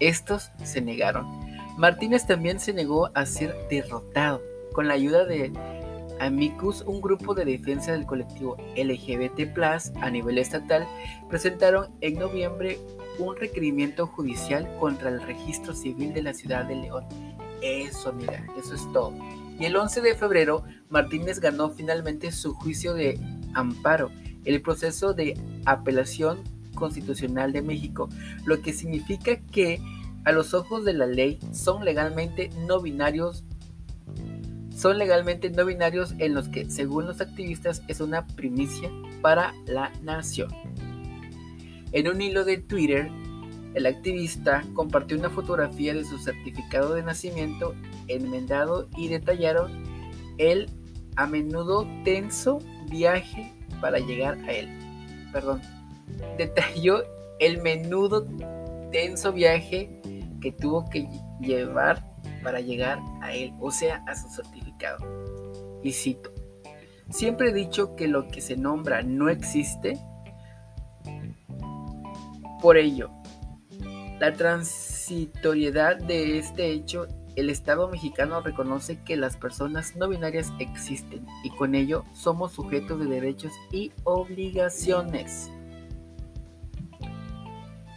estos 0.00 0.50
se 0.62 0.82
negaron. 0.82 1.26
Martínez 1.78 2.26
también 2.26 2.60
se 2.60 2.72
negó 2.74 3.10
a 3.14 3.24
ser 3.24 3.56
derrotado. 3.70 4.42
Con 4.74 4.88
la 4.88 4.94
ayuda 4.94 5.24
de 5.24 5.52
Amicus, 6.20 6.82
un 6.86 7.00
grupo 7.00 7.34
de 7.34 7.44
defensa 7.44 7.92
del 7.92 8.06
colectivo 8.06 8.56
LGBT 8.76 9.56
a 10.00 10.10
nivel 10.10 10.38
estatal, 10.38 10.86
presentaron 11.28 11.90
en 12.00 12.14
noviembre 12.14 12.78
un 13.18 13.36
requerimiento 13.36 14.06
judicial 14.06 14.68
contra 14.78 15.08
el 15.08 15.22
registro 15.22 15.74
civil 15.74 16.12
de 16.12 16.22
la 16.22 16.34
ciudad 16.34 16.64
de 16.64 16.76
León. 16.76 17.04
Eso, 17.62 18.12
mira, 18.12 18.44
eso 18.58 18.74
es 18.74 18.92
todo. 18.92 19.12
Y 19.58 19.66
el 19.66 19.76
11 19.76 20.00
de 20.00 20.14
febrero, 20.14 20.64
Martínez 20.88 21.38
ganó 21.38 21.70
finalmente 21.70 22.32
su 22.32 22.54
juicio 22.54 22.94
de 22.94 23.18
amparo, 23.54 24.10
el 24.44 24.60
proceso 24.62 25.14
de 25.14 25.38
apelación 25.66 26.42
constitucional 26.74 27.52
de 27.52 27.62
México, 27.62 28.08
lo 28.44 28.60
que 28.60 28.72
significa 28.72 29.36
que 29.36 29.80
a 30.24 30.32
los 30.32 30.54
ojos 30.54 30.84
de 30.84 30.94
la 30.94 31.06
ley 31.06 31.38
son 31.52 31.84
legalmente 31.84 32.50
no 32.66 32.80
binarios 32.80 33.44
son 34.82 34.98
legalmente 34.98 35.48
no 35.48 35.64
binarios 35.64 36.12
en 36.18 36.34
los 36.34 36.48
que, 36.48 36.68
según 36.68 37.06
los 37.06 37.20
activistas, 37.20 37.84
es 37.86 38.00
una 38.00 38.26
primicia 38.26 38.90
para 39.20 39.54
la 39.64 39.92
nación. 40.02 40.50
En 41.92 42.08
un 42.08 42.20
hilo 42.20 42.44
de 42.44 42.58
Twitter, 42.58 43.08
el 43.74 43.86
activista 43.86 44.64
compartió 44.74 45.16
una 45.16 45.30
fotografía 45.30 45.94
de 45.94 46.04
su 46.04 46.18
certificado 46.18 46.94
de 46.94 47.04
nacimiento 47.04 47.76
enmendado 48.08 48.88
y 48.96 49.06
detallaron 49.06 49.84
el 50.38 50.68
a 51.14 51.28
menudo 51.28 51.86
tenso 52.04 52.58
viaje 52.90 53.52
para 53.80 54.00
llegar 54.00 54.36
a 54.48 54.52
él. 54.52 54.68
Perdón, 55.32 55.62
detalló 56.36 57.04
el 57.38 57.62
menudo 57.62 58.26
tenso 58.90 59.32
viaje 59.32 60.00
que 60.40 60.50
tuvo 60.50 60.90
que 60.90 61.06
llevar 61.40 62.11
para 62.42 62.60
llegar 62.60 63.00
a 63.20 63.32
él, 63.32 63.52
o 63.60 63.70
sea, 63.70 64.02
a 64.06 64.14
su 64.14 64.28
certificado. 64.28 64.98
Y 65.82 65.92
cito, 65.92 66.32
siempre 67.10 67.50
he 67.50 67.52
dicho 67.52 67.96
que 67.96 68.08
lo 68.08 68.28
que 68.28 68.40
se 68.40 68.56
nombra 68.56 69.02
no 69.02 69.28
existe. 69.28 69.98
Por 72.60 72.76
ello, 72.76 73.10
la 74.20 74.32
transitoriedad 74.34 75.96
de 75.96 76.38
este 76.38 76.70
hecho, 76.70 77.08
el 77.34 77.50
Estado 77.50 77.88
mexicano 77.88 78.40
reconoce 78.40 79.02
que 79.02 79.16
las 79.16 79.36
personas 79.36 79.96
no 79.96 80.08
binarias 80.08 80.52
existen 80.60 81.26
y 81.42 81.50
con 81.50 81.74
ello 81.74 82.04
somos 82.12 82.52
sujetos 82.52 83.00
de 83.00 83.06
derechos 83.06 83.52
y 83.72 83.90
obligaciones. 84.04 85.50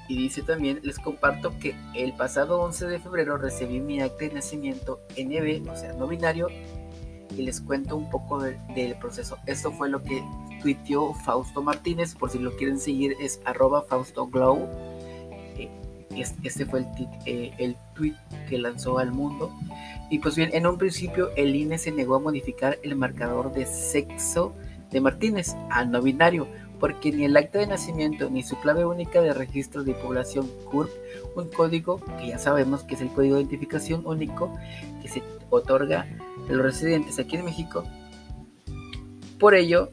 Y 0.07 0.17
dice 0.17 0.43
también, 0.43 0.79
les 0.83 0.99
comparto 0.99 1.57
que 1.59 1.75
el 1.95 2.13
pasado 2.13 2.61
11 2.61 2.87
de 2.87 2.99
febrero 2.99 3.37
recibí 3.37 3.79
mi 3.79 4.01
acta 4.01 4.25
de 4.25 4.33
nacimiento 4.33 4.99
NB, 5.17 5.67
o 5.69 5.75
sea, 5.75 5.93
no 5.93 6.07
binario, 6.07 6.47
y 7.35 7.41
les 7.41 7.59
cuento 7.59 7.97
un 7.97 8.09
poco 8.09 8.39
del 8.39 8.95
proceso. 8.99 9.37
Esto 9.47 9.71
fue 9.71 9.89
lo 9.89 10.03
que 10.03 10.23
tuiteó 10.61 11.13
Fausto 11.13 11.61
Martínez, 11.61 12.15
por 12.15 12.29
si 12.29 12.39
lo 12.39 12.55
quieren 12.55 12.79
seguir 12.79 13.15
es 13.19 13.39
arroba 13.45 13.83
Fausto 13.83 14.27
Glow. 14.27 14.67
Eh, 15.57 15.69
este 16.43 16.65
fue 16.65 16.79
el, 16.79 16.87
eh, 17.25 17.75
tweet 17.95 18.15
que 18.47 18.57
lanzó 18.57 18.99
al 18.99 19.11
mundo. 19.11 19.51
Y 20.09 20.19
pues 20.19 20.35
bien, 20.35 20.51
en 20.53 20.67
un 20.67 20.77
principio 20.77 21.31
el 21.35 21.55
INE 21.55 21.77
se 21.77 21.91
negó 21.91 22.15
a 22.15 22.19
modificar 22.19 22.77
el 22.83 22.95
marcador 22.95 23.51
de 23.53 23.65
sexo 23.65 24.53
de 24.91 25.01
Martínez 25.01 25.55
a 25.71 25.83
no 25.83 26.01
binario 26.01 26.47
porque 26.85 27.11
ni 27.11 27.25
el 27.25 27.35
acta 27.35 27.57
de 27.57 27.65
nacimiento 27.65 28.29
ni 28.29 28.43
su 28.43 28.59
clave 28.59 28.85
única 28.85 29.19
de 29.19 29.33
registro 29.33 29.83
de 29.83 29.95
población 29.95 30.47
CURP, 30.65 30.91
un 31.35 31.49
código 31.49 31.99
que 32.19 32.27
ya 32.27 32.37
sabemos 32.37 32.83
que 32.83 32.93
es 32.93 33.01
el 33.01 33.09
código 33.09 33.37
de 33.37 33.41
identificación 33.41 34.05
único 34.05 34.55
que 35.01 35.07
se 35.07 35.23
otorga 35.49 36.05
a 36.47 36.51
los 36.51 36.61
residentes 36.61 37.17
aquí 37.17 37.37
en 37.37 37.45
México. 37.45 37.85
Por 39.39 39.55
ello, 39.55 39.89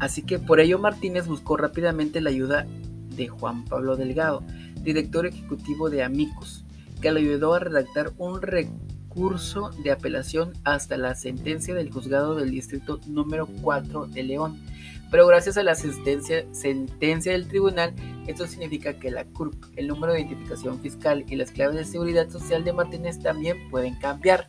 así 0.00 0.22
que 0.22 0.40
por 0.40 0.58
ello 0.58 0.80
Martínez 0.80 1.28
buscó 1.28 1.56
rápidamente 1.56 2.20
la 2.20 2.30
ayuda 2.30 2.66
de 3.14 3.28
Juan 3.28 3.64
Pablo 3.66 3.94
Delgado, 3.94 4.42
director 4.82 5.26
ejecutivo 5.26 5.88
de 5.88 6.02
Amicus, 6.02 6.64
que 7.00 7.12
le 7.12 7.20
ayudó 7.20 7.54
a 7.54 7.60
redactar 7.60 8.10
un 8.18 8.42
recurso 8.42 9.70
de 9.84 9.92
apelación 9.92 10.52
hasta 10.64 10.96
la 10.96 11.14
sentencia 11.14 11.76
del 11.76 11.92
juzgado 11.92 12.34
del 12.34 12.50
distrito 12.50 12.98
número 13.06 13.46
4 13.62 14.08
de 14.08 14.24
León 14.24 14.73
pero 15.14 15.28
gracias 15.28 15.56
a 15.56 15.62
la 15.62 15.76
sentencia, 15.76 16.44
del 17.30 17.46
tribunal, 17.46 17.94
esto 18.26 18.48
significa 18.48 18.98
que 18.98 19.12
la 19.12 19.24
CURP, 19.24 19.54
el 19.76 19.86
número 19.86 20.12
de 20.12 20.22
identificación 20.22 20.80
fiscal 20.80 21.24
y 21.28 21.36
las 21.36 21.52
claves 21.52 21.76
de 21.76 21.84
seguridad 21.84 22.28
social 22.30 22.64
de 22.64 22.72
Martínez 22.72 23.20
también 23.20 23.70
pueden 23.70 23.94
cambiar. 24.00 24.44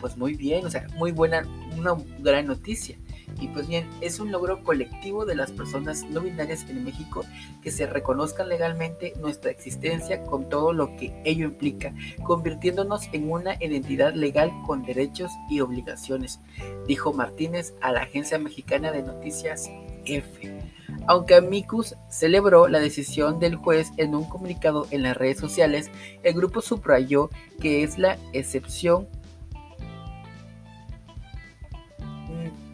Pues 0.00 0.16
muy 0.16 0.36
bien, 0.36 0.64
o 0.64 0.70
sea, 0.70 0.86
muy 0.96 1.12
buena, 1.12 1.46
una 1.76 1.94
gran 2.20 2.46
noticia. 2.46 2.96
Y 3.40 3.48
pues 3.48 3.68
bien, 3.68 3.88
es 4.00 4.20
un 4.20 4.30
logro 4.30 4.62
colectivo 4.62 5.24
de 5.24 5.34
las 5.34 5.50
personas 5.50 6.04
no 6.04 6.20
binarias 6.20 6.68
en 6.68 6.84
México 6.84 7.24
que 7.62 7.70
se 7.70 7.86
reconozcan 7.86 8.48
legalmente 8.48 9.12
nuestra 9.20 9.50
existencia 9.50 10.22
con 10.24 10.48
todo 10.48 10.72
lo 10.72 10.96
que 10.96 11.12
ello 11.24 11.46
implica, 11.46 11.94
convirtiéndonos 12.22 13.08
en 13.12 13.30
una 13.30 13.56
identidad 13.60 14.14
legal 14.14 14.52
con 14.66 14.84
derechos 14.84 15.30
y 15.48 15.60
obligaciones, 15.60 16.40
dijo 16.86 17.12
Martínez 17.12 17.74
a 17.80 17.92
la 17.92 18.02
agencia 18.02 18.38
mexicana 18.38 18.92
de 18.92 19.02
noticias 19.02 19.70
F. 20.04 20.52
Aunque 21.06 21.34
Amicus 21.34 21.96
celebró 22.08 22.68
la 22.68 22.78
decisión 22.78 23.40
del 23.40 23.56
juez 23.56 23.90
en 23.96 24.14
un 24.14 24.24
comunicado 24.24 24.86
en 24.90 25.02
las 25.02 25.16
redes 25.16 25.38
sociales, 25.38 25.90
el 26.22 26.34
grupo 26.34 26.60
subrayó 26.60 27.30
que 27.60 27.82
es 27.82 27.98
la 27.98 28.18
excepción 28.32 29.08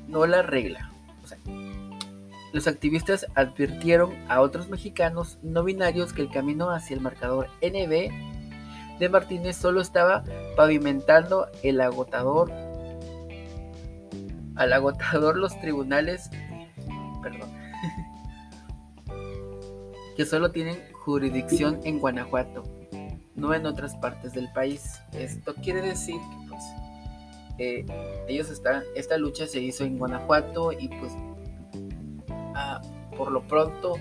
no 0.08 0.26
la 0.26 0.42
regla. 0.42 0.90
los 2.52 2.66
activistas 2.66 3.26
advirtieron 3.34 4.14
a 4.28 4.40
otros 4.40 4.68
mexicanos 4.68 5.38
no 5.42 5.62
binarios 5.62 6.12
que 6.12 6.22
el 6.22 6.30
camino 6.30 6.70
hacia 6.70 6.94
el 6.94 7.02
marcador 7.02 7.48
NB 7.60 8.10
de 8.98 9.08
Martínez 9.08 9.56
solo 9.56 9.80
estaba 9.80 10.24
pavimentando 10.56 11.46
el 11.62 11.80
agotador 11.80 12.50
al 14.56 14.72
agotador 14.72 15.36
los 15.36 15.60
tribunales 15.60 16.30
perdón 17.22 17.50
que 20.16 20.24
solo 20.24 20.50
tienen 20.50 20.80
jurisdicción 21.04 21.80
en 21.84 22.00
Guanajuato 22.00 22.64
no 23.36 23.54
en 23.54 23.66
otras 23.66 23.94
partes 23.96 24.32
del 24.32 24.50
país 24.52 25.00
esto 25.12 25.54
quiere 25.54 25.82
decir 25.82 26.18
ellos 27.58 28.50
están, 28.50 28.84
esta 28.94 29.16
lucha 29.16 29.46
se 29.46 29.60
hizo 29.60 29.84
en 29.84 29.98
Guanajuato 29.98 30.72
y 30.72 30.88
pues 30.88 31.12
ah, 32.54 32.80
por 33.16 33.32
lo 33.32 33.42
pronto 33.42 33.94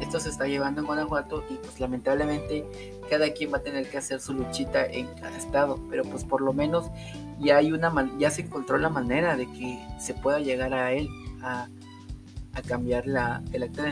esto 0.00 0.20
se 0.20 0.28
está 0.28 0.46
llevando 0.46 0.80
en 0.80 0.86
Guanajuato 0.86 1.44
y 1.50 1.54
pues 1.54 1.80
lamentablemente 1.80 2.64
cada 3.10 3.32
quien 3.32 3.52
va 3.52 3.58
a 3.58 3.62
tener 3.62 3.88
que 3.88 3.98
hacer 3.98 4.20
su 4.20 4.32
luchita 4.34 4.84
en 4.84 5.06
cada 5.14 5.36
estado, 5.36 5.78
pero 5.90 6.04
pues 6.04 6.24
por 6.24 6.40
lo 6.40 6.52
menos 6.52 6.86
ya 7.40 7.56
hay 7.56 7.72
una 7.72 7.92
ya 8.18 8.30
se 8.30 8.42
encontró 8.42 8.78
la 8.78 8.90
manera 8.90 9.36
de 9.36 9.46
que 9.46 9.78
se 9.98 10.14
pueda 10.14 10.38
llegar 10.40 10.74
a 10.74 10.92
él 10.92 11.08
a, 11.42 11.68
cambiar 12.66 13.06
la, 13.06 13.40
el 13.52 13.62
acta 13.62 13.88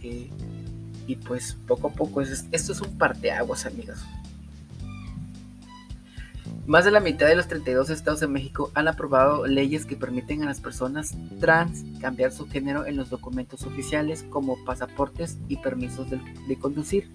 eh, 0.00 0.30
y 1.08 1.16
pues 1.16 1.56
poco 1.66 1.88
a 1.88 1.90
poco 1.90 2.20
esto 2.20 2.72
es 2.72 2.80
un 2.80 2.96
parteaguas 2.96 3.66
amigos 3.66 3.98
más 6.68 6.84
de 6.84 6.90
la 6.90 7.00
mitad 7.00 7.26
de 7.26 7.34
los 7.34 7.48
32 7.48 7.88
estados 7.88 8.20
de 8.20 8.28
México 8.28 8.70
han 8.74 8.88
aprobado 8.88 9.46
leyes 9.46 9.86
que 9.86 9.96
permiten 9.96 10.42
a 10.42 10.46
las 10.46 10.60
personas 10.60 11.16
trans 11.40 11.82
cambiar 11.98 12.30
su 12.30 12.46
género 12.46 12.84
en 12.84 12.94
los 12.94 13.08
documentos 13.08 13.62
oficiales 13.62 14.26
como 14.28 14.62
pasaportes 14.66 15.38
y 15.48 15.56
permisos 15.56 16.10
de, 16.10 16.58
conducir. 16.58 17.10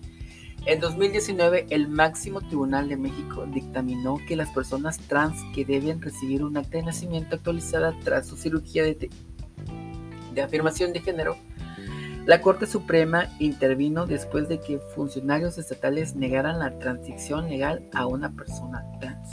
En 0.66 0.80
2019, 0.80 1.68
el 1.70 1.88
máximo 1.88 2.42
tribunal 2.42 2.90
de 2.90 2.98
México 2.98 3.46
dictaminó 3.46 4.18
que 4.28 4.36
las 4.36 4.50
personas 4.50 4.98
trans 4.98 5.40
que 5.54 5.66
deben 5.66 6.02
recibir 6.02 6.44
un 6.44 6.58
acta 6.58 6.80
de 6.80 6.86
nacimiento 6.86 7.36
actualizada 7.36 7.94
tras 8.04 8.26
su 8.26 8.38
cirugía 8.38 8.82
de, 8.82 9.12
de 10.34 10.42
afirmación 10.42 10.94
de 10.94 11.02
género 11.02 11.38
la 12.26 12.42
Corte 12.42 12.68
Suprema 12.68 13.28
intervino 13.40 14.06
después 14.06 14.48
de 14.48 14.60
que 14.60 14.80
funcionarios 14.80 15.58
estatales 15.58 16.16
negaran 16.16 16.60
la 16.60 16.80
transición 16.80 17.50
legal 17.50 17.84
a 17.94 18.08
una 18.08 18.32
persona 18.32 18.86
trans. 19.02 19.32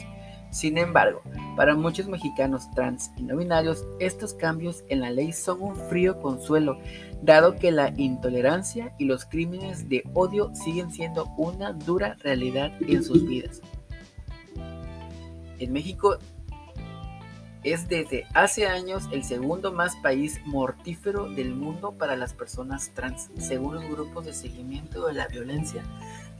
Sin 0.50 0.76
embargo, 0.76 1.22
para 1.56 1.76
muchos 1.76 2.08
mexicanos 2.08 2.68
trans 2.74 3.12
y 3.16 3.22
no 3.22 3.36
binarios, 3.36 3.86
estos 4.00 4.34
cambios 4.34 4.82
en 4.88 5.00
la 5.00 5.10
ley 5.10 5.32
son 5.32 5.62
un 5.62 5.76
frío 5.76 6.20
consuelo, 6.20 6.78
dado 7.22 7.54
que 7.54 7.70
la 7.70 7.94
intolerancia 7.96 8.92
y 8.98 9.04
los 9.04 9.24
crímenes 9.24 9.88
de 9.88 10.02
odio 10.12 10.52
siguen 10.52 10.90
siendo 10.90 11.26
una 11.36 11.72
dura 11.72 12.16
realidad 12.24 12.72
en 12.80 13.04
sus 13.04 13.24
vidas. 13.24 13.60
En 15.60 15.72
México 15.72 16.18
es 17.62 17.88
desde 17.88 18.26
hace 18.34 18.66
años 18.66 19.08
el 19.12 19.24
segundo 19.24 19.72
más 19.72 19.96
país 19.96 20.40
mortífero 20.46 21.28
del 21.28 21.54
mundo 21.54 21.92
para 21.92 22.16
las 22.16 22.32
personas 22.32 22.90
trans, 22.94 23.30
según 23.38 23.74
los 23.74 23.84
grupos 23.84 24.24
de 24.24 24.32
seguimiento 24.32 25.06
de 25.06 25.14
la 25.14 25.28
violencia 25.28 25.82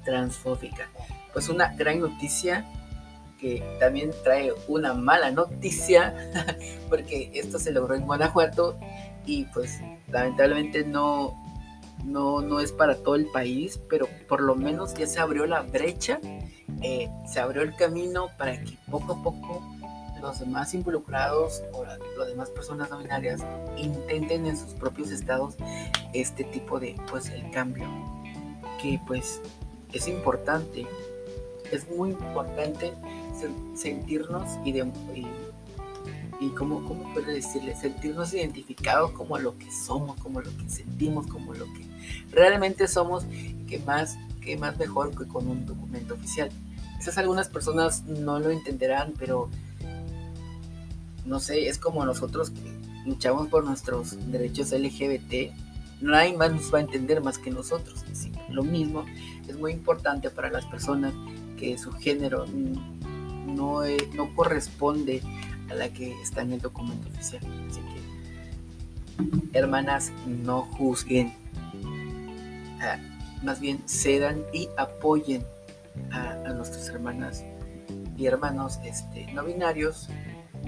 transfóbica. 0.05 0.89
Pues 1.33 1.49
una 1.49 1.75
gran 1.75 2.01
noticia 2.01 2.67
que 3.39 3.63
también 3.79 4.11
trae 4.23 4.53
una 4.69 4.95
mala 4.95 5.31
noticia, 5.31 6.15
porque 6.89 7.31
esto 7.35 7.59
se 7.59 7.73
logró 7.73 7.95
en 7.95 8.07
Guanajuato 8.07 8.79
y 9.27 9.45
pues 9.47 9.81
lamentablemente 10.09 10.85
no, 10.85 11.39
no, 12.05 12.41
no 12.41 12.61
es 12.61 12.73
para 12.73 12.97
todo 12.97 13.15
el 13.15 13.27
país, 13.27 13.81
pero 13.89 14.09
por 14.29 14.41
lo 14.41 14.57
menos 14.57 14.95
ya 14.95 15.07
se 15.07 15.21
abrió 15.21 15.47
la 15.47 15.63
brecha, 15.63 16.19
eh, 16.83 17.09
se 17.27 17.41
abrió 17.41 17.63
el 17.63 17.75
camino 17.77 18.29
para 18.39 18.63
que 18.63 18.77
poco 18.91 19.15
a 19.15 19.23
poco 19.23 19.80
los 20.21 20.41
demás 20.41 20.75
involucrados 20.75 21.63
o 21.73 21.85
las 21.85 22.29
demás 22.29 22.51
personas 22.51 22.91
nominarias 22.91 23.41
intenten 23.77 24.47
en 24.47 24.57
sus 24.57 24.75
propios 24.75 25.11
estados 25.11 25.55
este 26.13 26.45
tipo 26.45 26.79
de, 26.81 26.97
pues, 27.11 27.29
el 27.31 27.51
cambio, 27.51 27.87
que 28.81 29.01
pues 29.07 29.41
es 29.93 30.09
importante, 30.09 30.87
es 31.71 31.89
muy 31.91 32.11
importante 32.11 32.93
sentirnos 33.75 34.59
y, 34.65 34.73
de, 34.73 34.91
y, 36.41 36.49
como, 36.51 36.85
¿cómo 36.87 37.13
puedo 37.13 37.27
decirle? 37.27 37.75
Sentirnos 37.77 38.35
identificados 38.35 39.13
como 39.13 39.39
lo 39.39 39.57
que 39.59 39.71
somos, 39.71 40.19
como 40.21 40.41
lo 40.41 40.51
que 40.57 40.69
sentimos, 40.69 41.27
como 41.27 41.55
lo 41.55 41.65
que 41.67 41.87
realmente 42.33 42.87
somos, 42.89 43.25
que 43.69 43.79
más, 43.87 44.17
que 44.41 44.57
más 44.57 44.79
mejor 44.79 45.17
que 45.17 45.27
con 45.27 45.49
un 45.49 45.67
documento 45.67 46.15
oficial. 46.15 46.51
Quizás 46.99 47.17
algunas 47.19 47.49
personas 47.49 48.05
no 48.05 48.39
lo 48.41 48.51
entenderán, 48.51 49.15
pero 49.19 49.49
no 51.25 51.41
sé, 51.41 51.69
es 51.69 51.79
como 51.79 52.05
nosotros 52.05 52.51
que 52.51 52.61
luchamos 53.07 53.49
por 53.49 53.65
nuestros 53.65 54.17
derechos 54.31 54.73
LGBT, 54.73 55.53
nadie 56.01 56.37
más 56.37 56.53
nos 56.53 56.73
va 56.73 56.79
a 56.79 56.83
entender 56.83 57.23
más 57.23 57.39
que 57.39 57.51
nosotros. 57.51 58.05
lo 58.49 58.63
mismo 58.63 59.05
es 59.49 59.57
muy 59.57 59.73
importante 59.73 60.31
para 60.31 60.51
las 60.51 60.65
personas 60.67 61.13
que 61.59 61.77
su 61.79 61.93
género 61.93 62.47
no, 62.47 63.83
no 64.15 64.35
corresponde 64.35 65.23
a 65.71 65.75
la 65.75 65.89
que 65.91 66.13
está 66.23 66.43
en 66.43 66.55
el 66.55 66.61
documento 66.61 67.09
oficial. 67.09 67.43
Así 67.69 67.81
que, 67.81 69.59
hermanas, 69.59 70.13
no 70.27 70.63
juzguen, 70.63 71.33
ah, 72.81 72.97
más 73.43 73.61
bien 73.61 73.83
cedan 73.87 74.43
y 74.53 74.69
apoyen 74.77 75.45
a, 76.11 76.33
a 76.47 76.53
nuestras 76.55 76.89
hermanas 76.89 77.45
y 78.17 78.27
hermanos 78.27 78.79
este, 78.85 79.33
no 79.33 79.45
binarios 79.45 80.09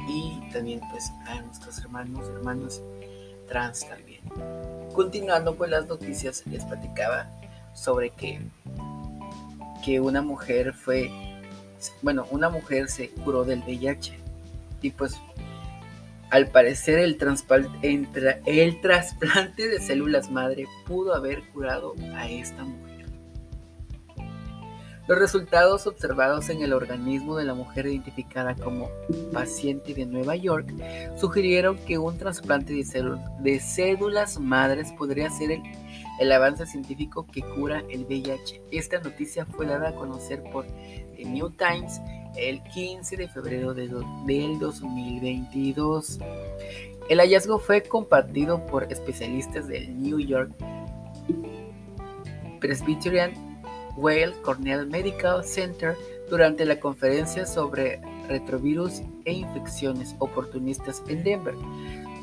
y 0.09 0.40
también 0.53 0.80
pues 0.90 1.12
a 1.26 1.40
nuestros 1.40 1.78
hermanos, 1.78 2.28
hermanos 2.28 2.82
trans 3.49 3.88
también. 3.88 4.20
Continuando 4.95 5.57
con 5.57 5.70
las 5.70 5.86
noticias, 5.86 6.45
les 6.47 6.64
platicaba 6.64 7.30
sobre 7.74 8.11
que, 8.11 8.40
que 9.84 10.01
una 10.01 10.22
mujer 10.22 10.74
fue, 10.74 11.11
bueno, 12.03 12.26
una 12.30 12.49
mujer 12.49 12.88
se 12.88 13.11
curó 13.11 13.45
del 13.45 13.61
VIH 13.61 14.18
y 14.82 14.90
pues 14.90 15.16
al 16.30 16.49
parecer 16.49 16.99
el, 16.99 17.18
el 18.47 18.80
trasplante 18.80 19.68
de 19.68 19.80
células 19.80 20.30
madre 20.30 20.66
pudo 20.86 21.14
haber 21.14 21.43
curado 21.51 21.95
a 22.14 22.28
esta 22.28 22.64
mujer. 22.64 22.82
Los 25.09 25.18
resultados 25.18 25.88
observados 25.88 26.48
en 26.48 26.62
el 26.62 26.72
organismo 26.72 27.36
de 27.36 27.44
la 27.44 27.55
mujer 27.55 27.86
identificada 27.86 28.55
como 28.55 28.88
paciente 29.32 29.94
de 29.94 30.07
Nueva 30.07 30.36
York 30.36 30.72
sugirieron 31.16 31.76
que 31.76 31.98
un 31.98 32.16
trasplante 32.16 32.72
de, 32.72 33.61
células 33.61 34.38
madres 34.38 34.92
podría 34.92 35.28
ser 35.28 35.61
el, 36.20 36.32
avance 36.32 36.66
científico 36.66 37.26
que 37.26 37.42
cura 37.42 37.82
el 37.90 38.05
VIH. 38.05 38.62
Esta 38.70 39.00
noticia 39.00 39.44
fue 39.44 39.66
dada 39.66 39.88
a 39.88 39.94
conocer 39.94 40.40
por 40.53 40.66
The 41.16 41.24
New 41.24 41.50
Times 41.50 42.00
el 42.36 42.62
15 42.62 43.16
de 43.16 43.28
febrero 43.28 43.74
del 43.74 43.90
2022. 43.90 46.20
El 47.09 47.18
hallazgo 47.18 47.59
fue 47.59 47.82
compartido 47.82 48.64
por 48.66 48.84
especialistas 48.84 49.66
del 49.66 50.00
New 50.00 50.20
York 50.20 50.53
Presbyterian 52.61 53.51
Weill 53.97 54.32
Cornell 54.43 54.86
Medical 54.86 55.45
Center 55.45 55.97
durante 56.30 56.64
la 56.64 56.80
conferencia 56.80 57.47
sobre 57.47 58.01
retrovirus 58.28 59.03
e 59.24 59.32
infecciones 59.32 60.14
oportunistas 60.18 61.03
en 61.09 61.22
Denver. 61.22 61.55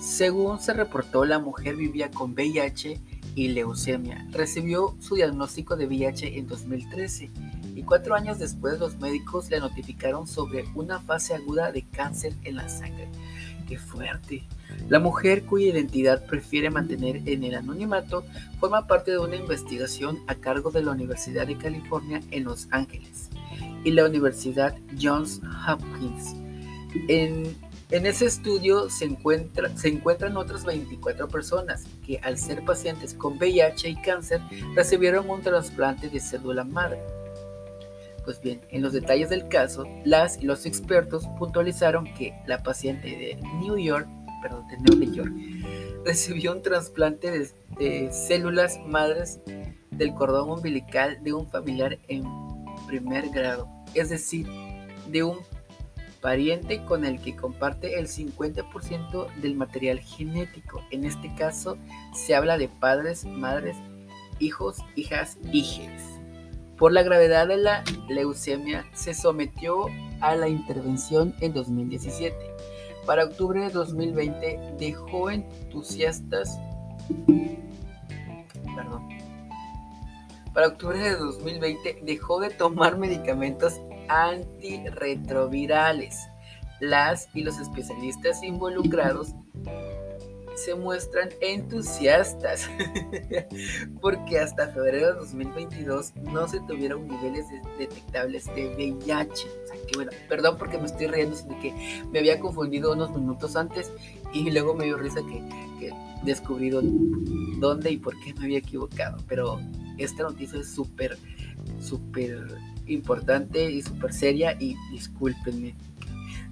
Según 0.01 0.59
se 0.59 0.73
reportó, 0.73 1.25
la 1.25 1.39
mujer 1.39 1.75
vivía 1.75 2.09
con 2.09 2.33
VIH 2.33 2.99
y 3.35 3.49
leucemia. 3.49 4.25
Recibió 4.31 4.95
su 4.99 5.15
diagnóstico 5.15 5.75
de 5.75 5.85
VIH 5.85 6.37
en 6.37 6.47
2013 6.47 7.29
y 7.75 7.83
cuatro 7.83 8.15
años 8.15 8.39
después 8.39 8.79
los 8.79 8.97
médicos 8.97 9.49
le 9.49 9.59
notificaron 9.59 10.27
sobre 10.27 10.65
una 10.75 10.99
fase 10.99 11.35
aguda 11.35 11.71
de 11.71 11.83
cáncer 11.83 12.33
en 12.43 12.55
la 12.55 12.67
sangre. 12.67 13.07
¡Qué 13.69 13.77
fuerte! 13.77 14.41
La 14.87 14.97
mujer 14.97 15.43
cuya 15.43 15.67
identidad 15.67 16.25
prefiere 16.25 16.71
mantener 16.71 17.17
en 17.27 17.43
el 17.43 17.53
anonimato 17.53 18.25
forma 18.59 18.87
parte 18.87 19.11
de 19.11 19.19
una 19.19 19.35
investigación 19.35 20.17
a 20.25 20.33
cargo 20.33 20.71
de 20.71 20.81
la 20.81 20.89
Universidad 20.89 21.45
de 21.45 21.55
California 21.55 22.19
en 22.31 22.45
Los 22.45 22.67
Ángeles 22.71 23.29
y 23.83 23.91
la 23.91 24.05
Universidad 24.05 24.75
Johns 24.99 25.39
Hopkins. 25.67 26.35
En, 27.07 27.55
ese 27.91 28.25
estudio 28.25 28.89
se, 28.89 29.15
se 29.75 29.87
encuentran 29.87 30.35
otras 30.35 30.65
24 30.65 31.27
personas 31.27 31.85
que 32.03 32.17
al 32.23 32.39
ser 32.39 32.65
pacientes 32.65 33.13
con 33.13 33.37
VIH 33.37 33.87
y 33.87 34.01
cáncer 34.01 34.41
recibieron 34.75 35.29
un 35.29 35.43
trasplante 35.43 36.09
de 36.09 36.19
célula 36.19 36.63
madre. 36.63 36.99
Pues 38.29 38.41
bien, 38.41 38.61
en 38.69 38.83
los 38.83 38.93
detalles 38.93 39.31
del 39.31 39.47
caso, 39.47 39.85
las 40.05 40.37
y 40.37 40.45
los 40.45 40.67
expertos 40.67 41.25
puntualizaron 41.39 42.05
que 42.13 42.39
la 42.45 42.61
paciente 42.61 43.07
de 43.07 43.39
New 43.59 43.75
York, 43.75 44.07
perdón, 44.43 44.67
de 44.67 44.77
New 44.77 45.11
York, 45.11 45.33
recibió 46.05 46.51
un 46.51 46.61
trasplante 46.61 47.31
de, 47.31 48.11
células 48.11 48.79
madres 48.85 49.39
del 49.89 50.13
cordón 50.13 50.51
umbilical 50.51 51.23
de 51.23 51.33
un 51.33 51.49
familiar 51.49 51.97
en 52.07 52.23
primer 52.85 53.29
grado, 53.29 53.67
es 53.95 54.09
decir, 54.09 54.45
de 55.07 55.23
un 55.23 55.39
pariente 56.21 56.85
con 56.85 57.05
el 57.05 57.19
que 57.19 57.35
comparte 57.35 57.97
el 57.97 58.07
50% 58.07 59.33
del 59.41 59.55
material 59.55 60.01
genético. 60.01 60.83
En 60.91 61.03
este 61.03 61.33
caso 61.33 61.79
se 62.13 62.35
habla 62.35 62.59
de 62.59 62.67
padres, 62.67 63.25
madres, 63.25 63.75
hijos, 64.37 64.77
hijas, 64.95 65.39
hijes. 65.51 66.18
Por 66.79 66.93
la 66.93 67.03
gravedad 67.03 67.45
de 67.45 67.57
la 67.57 67.83
leucemia, 68.07 68.85
se 68.93 69.13
sometió 69.13 69.87
a 70.21 70.33
la 70.35 70.47
intervención 70.47 71.35
en 71.41 71.53
2017. 71.53 72.33
Para 73.05 73.25
octubre 73.25 73.59
de 73.59 73.69
2020 73.69 74.75
dejó 74.79 75.29
entusiastas. 75.29 76.57
Perdón. 78.75 79.09
Para 80.53 80.67
octubre 80.67 80.97
de 80.97 81.17
2020 81.17 81.99
dejó 82.03 82.39
de 82.39 82.49
tomar 82.49 82.97
medicamentos 82.97 83.81
antirretrovirales. 84.07 86.17
Las 86.79 87.27
y 87.33 87.43
los 87.43 87.59
especialistas 87.59 88.41
involucrados 88.41 89.35
se 90.65 90.75
muestran 90.75 91.29
entusiastas 91.41 92.69
porque 94.01 94.39
hasta 94.39 94.67
febrero 94.67 95.07
de 95.07 95.13
2022 95.19 96.15
no 96.15 96.47
se 96.47 96.59
tuvieron 96.61 97.07
niveles 97.07 97.45
detectables 97.77 98.45
de 98.47 98.73
VIH. 98.75 99.47
O 99.47 99.67
sea, 99.67 99.75
que 99.87 99.95
bueno, 99.95 100.11
perdón 100.27 100.57
porque 100.57 100.77
me 100.77 100.85
estoy 100.85 101.07
riendo, 101.07 101.35
sino 101.35 101.59
que 101.59 102.03
me 102.11 102.19
había 102.19 102.39
confundido 102.39 102.93
unos 102.93 103.11
minutos 103.11 103.55
antes 103.55 103.91
y 104.33 104.49
luego 104.51 104.73
me 104.73 104.85
dio 104.85 104.97
risa 104.97 105.21
que, 105.21 105.39
que 105.79 105.93
descubrí 106.23 106.69
dónde 106.69 107.91
y 107.91 107.97
por 107.97 108.19
qué 108.19 108.33
me 108.33 108.45
había 108.45 108.59
equivocado. 108.59 109.17
Pero 109.27 109.59
esta 109.97 110.23
noticia 110.23 110.59
es 110.59 110.71
súper, 110.71 111.17
súper 111.79 112.47
importante 112.87 113.71
y 113.71 113.81
súper 113.81 114.13
seria 114.13 114.55
y 114.59 114.75
discúlpenme. 114.91 115.75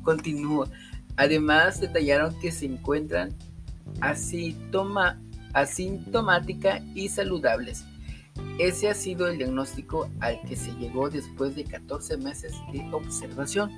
Continúo. 0.04 0.68
Además, 1.18 1.82
detallaron 1.82 2.38
que 2.40 2.52
se 2.52 2.66
encuentran 2.66 3.36
asintomática 4.02 6.84
y 6.94 7.10
saludables. 7.10 7.86
Ese 8.60 8.90
ha 8.90 8.94
sido 8.94 9.28
el 9.28 9.38
diagnóstico 9.38 10.10
al 10.20 10.40
que 10.42 10.56
se 10.56 10.72
llegó 10.76 11.10
después 11.10 11.56
de 11.56 11.64
14 11.64 12.18
meses 12.18 12.54
de 12.72 12.88
observación. 12.92 13.72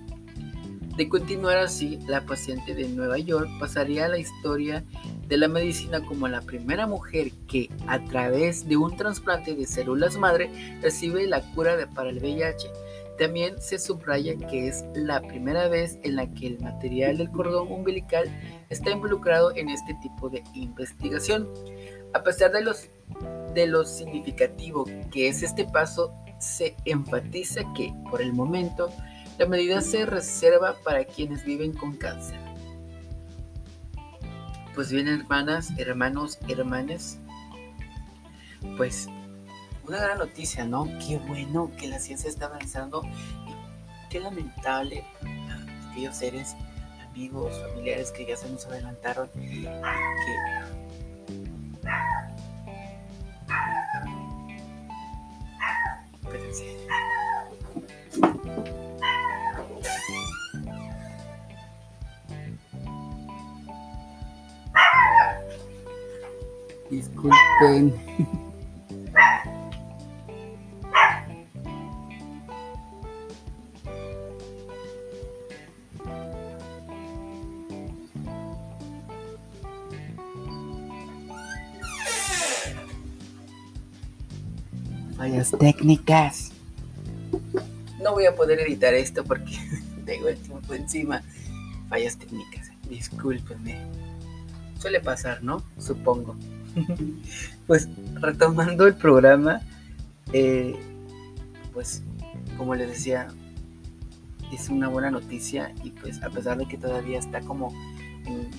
De 0.98 1.08
continuar 1.08 1.58
así, 1.58 1.98
la 2.08 2.26
paciente 2.26 2.76
de 2.76 2.90
Nueva 2.90 3.18
York 3.18 3.50
pasaría 3.60 4.06
a 4.06 4.10
la 4.10 4.18
historia 4.18 4.84
de 5.28 5.38
la 5.38 5.48
medicina 5.48 6.06
como 6.06 6.28
la 6.28 6.42
primera 6.42 6.88
mujer 6.88 7.32
que, 7.48 7.70
a 7.88 8.04
través 8.04 8.68
de 8.68 8.76
un 8.76 8.98
trasplante 8.98 9.56
de 9.56 9.66
células 9.66 10.18
madre, 10.18 10.52
recibe 10.82 11.26
la 11.26 11.42
cura 11.54 11.78
para 11.96 12.10
el 12.10 12.20
VIH 12.20 12.68
también 13.20 13.62
se 13.62 13.78
subraya 13.78 14.36
que 14.38 14.68
es 14.68 14.86
la 14.96 15.22
primera 15.22 15.68
vez 15.68 16.00
en 16.04 16.16
la 16.16 16.34
que 16.34 16.48
el 16.48 16.60
material 16.60 17.18
del 17.18 17.30
cordón 17.30 17.72
umbilical 17.72 18.26
está 18.70 18.92
involucrado 18.92 19.54
en 19.56 19.70
este 19.70 19.94
tipo 20.02 20.30
de 20.30 20.42
investigación. 20.54 21.48
A 22.14 22.24
pesar 22.24 22.52
de, 22.52 22.62
los, 22.62 22.90
de 23.54 23.68
lo 23.68 23.84
significativo 23.84 24.86
que 25.12 25.28
es 25.28 25.44
este 25.44 25.66
paso, 25.66 26.14
se 26.40 26.76
enfatiza 26.86 27.62
que, 27.76 27.94
por 28.10 28.22
el 28.22 28.34
momento, 28.34 28.90
La 29.38 29.46
medida 29.46 29.80
se 29.80 30.06
reserva 30.06 30.76
para 30.84 31.06
quienes 31.06 31.46
viven 31.46 31.72
con 31.72 31.96
cáncer. 31.96 32.38
Pues 34.76 34.92
bien, 34.92 35.08
hermanas, 35.08 35.70
hermanos, 35.78 36.38
hermanes, 36.50 37.20
pues 38.76 39.08
una 39.90 40.00
gran 40.00 40.20
noticia, 40.20 40.66
¿no? 40.66 40.88
Qué 41.00 41.18
bueno 41.18 41.72
que 41.76 41.88
la 41.88 41.98
ciencia 41.98 42.30
está 42.30 42.46
avanzando 42.46 43.02
y 43.04 44.10
qué 44.10 44.20
lamentable 44.20 45.04
aquellos 45.90 46.16
seres, 46.16 46.56
amigos, 47.10 47.60
familiares 47.70 48.12
que 48.12 48.28
ya 48.28 48.38
se 48.38 48.48
nos 48.50 48.68
adelantaron, 48.68 49.30
que 49.34 49.68
Disculpen. 66.92 67.94
Fallas 85.30 85.52
técnicas. 85.52 86.52
No 88.02 88.14
voy 88.14 88.26
a 88.26 88.36
poder 88.36 88.60
editar 88.62 88.94
esto 88.94 89.24
porque 89.24 89.58
tengo 90.06 90.28
el 90.28 90.38
tiempo 90.38 90.74
encima. 90.74 91.22
Fallas 91.88 92.18
técnicas. 92.18 92.72
Discúlpenme. 92.90 93.78
Suele 94.80 95.00
pasar, 95.00 95.44
¿no? 95.44 95.64
Supongo. 95.78 96.36
pues 97.68 97.88
retomando 98.16 98.88
el 98.88 98.96
programa, 98.96 99.62
eh, 100.34 100.76
pues 101.74 102.02
como 102.58 102.74
les 102.76 102.90
decía, 102.90 103.28
es 104.52 104.70
una 104.70 104.88
buena 104.88 105.12
noticia 105.12 105.74
y 105.84 105.92
pues 105.92 106.24
a 106.24 106.30
pesar 106.30 106.58
de 106.58 106.68
que 106.68 106.78
todavía 106.78 107.20
está 107.20 107.42
como 107.42 107.74
en, 108.26 108.50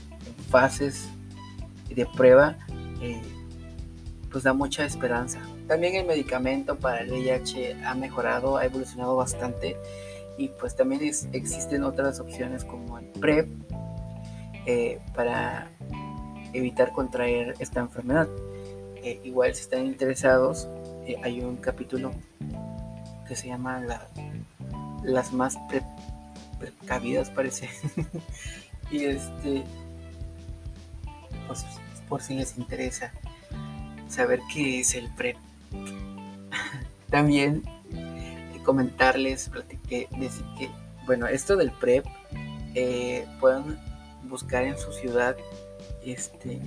fases 0.48 1.08
de 1.88 2.06
prueba, 2.06 2.56
eh, 3.00 3.20
pues 4.30 4.44
da 4.44 4.52
mucha 4.52 4.84
esperanza. 4.84 5.40
También 5.70 5.94
el 5.94 6.04
medicamento 6.04 6.76
para 6.76 7.02
el 7.02 7.12
VIH 7.12 7.84
ha 7.84 7.94
mejorado, 7.94 8.56
ha 8.56 8.64
evolucionado 8.64 9.14
bastante 9.14 9.76
y 10.36 10.48
pues 10.48 10.74
también 10.74 11.00
existen 11.32 11.84
otras 11.84 12.18
opciones 12.18 12.64
como 12.64 12.98
el 12.98 13.04
PrEP 13.04 13.46
eh, 14.66 14.98
para 15.14 15.70
evitar 16.52 16.90
contraer 16.90 17.54
esta 17.60 17.78
enfermedad. 17.78 18.26
Eh, 18.96 19.20
igual 19.22 19.54
si 19.54 19.62
están 19.62 19.86
interesados, 19.86 20.66
eh, 21.06 21.14
hay 21.22 21.40
un 21.40 21.54
capítulo 21.54 22.10
que 23.28 23.36
se 23.36 23.46
llama 23.46 23.80
las 25.04 25.32
más 25.32 25.56
precavidas 26.58 27.30
parece. 27.30 27.70
y 28.90 29.04
este, 29.04 29.62
pues 31.46 31.64
por 32.08 32.22
si 32.22 32.34
les 32.34 32.58
interesa 32.58 33.12
saber 34.08 34.40
qué 34.52 34.80
es 34.80 34.96
el 34.96 35.08
PrEP. 35.14 35.36
También 37.10 37.62
eh, 37.92 38.60
comentarles, 38.64 39.50
decir 39.88 40.46
que, 40.58 40.70
bueno, 41.06 41.26
esto 41.26 41.56
del 41.56 41.70
PrEP, 41.72 42.04
pueden 43.40 43.78
buscar 44.28 44.62
en 44.62 44.78
su 44.78 44.92
ciudad 44.92 45.36
este, 46.04 46.60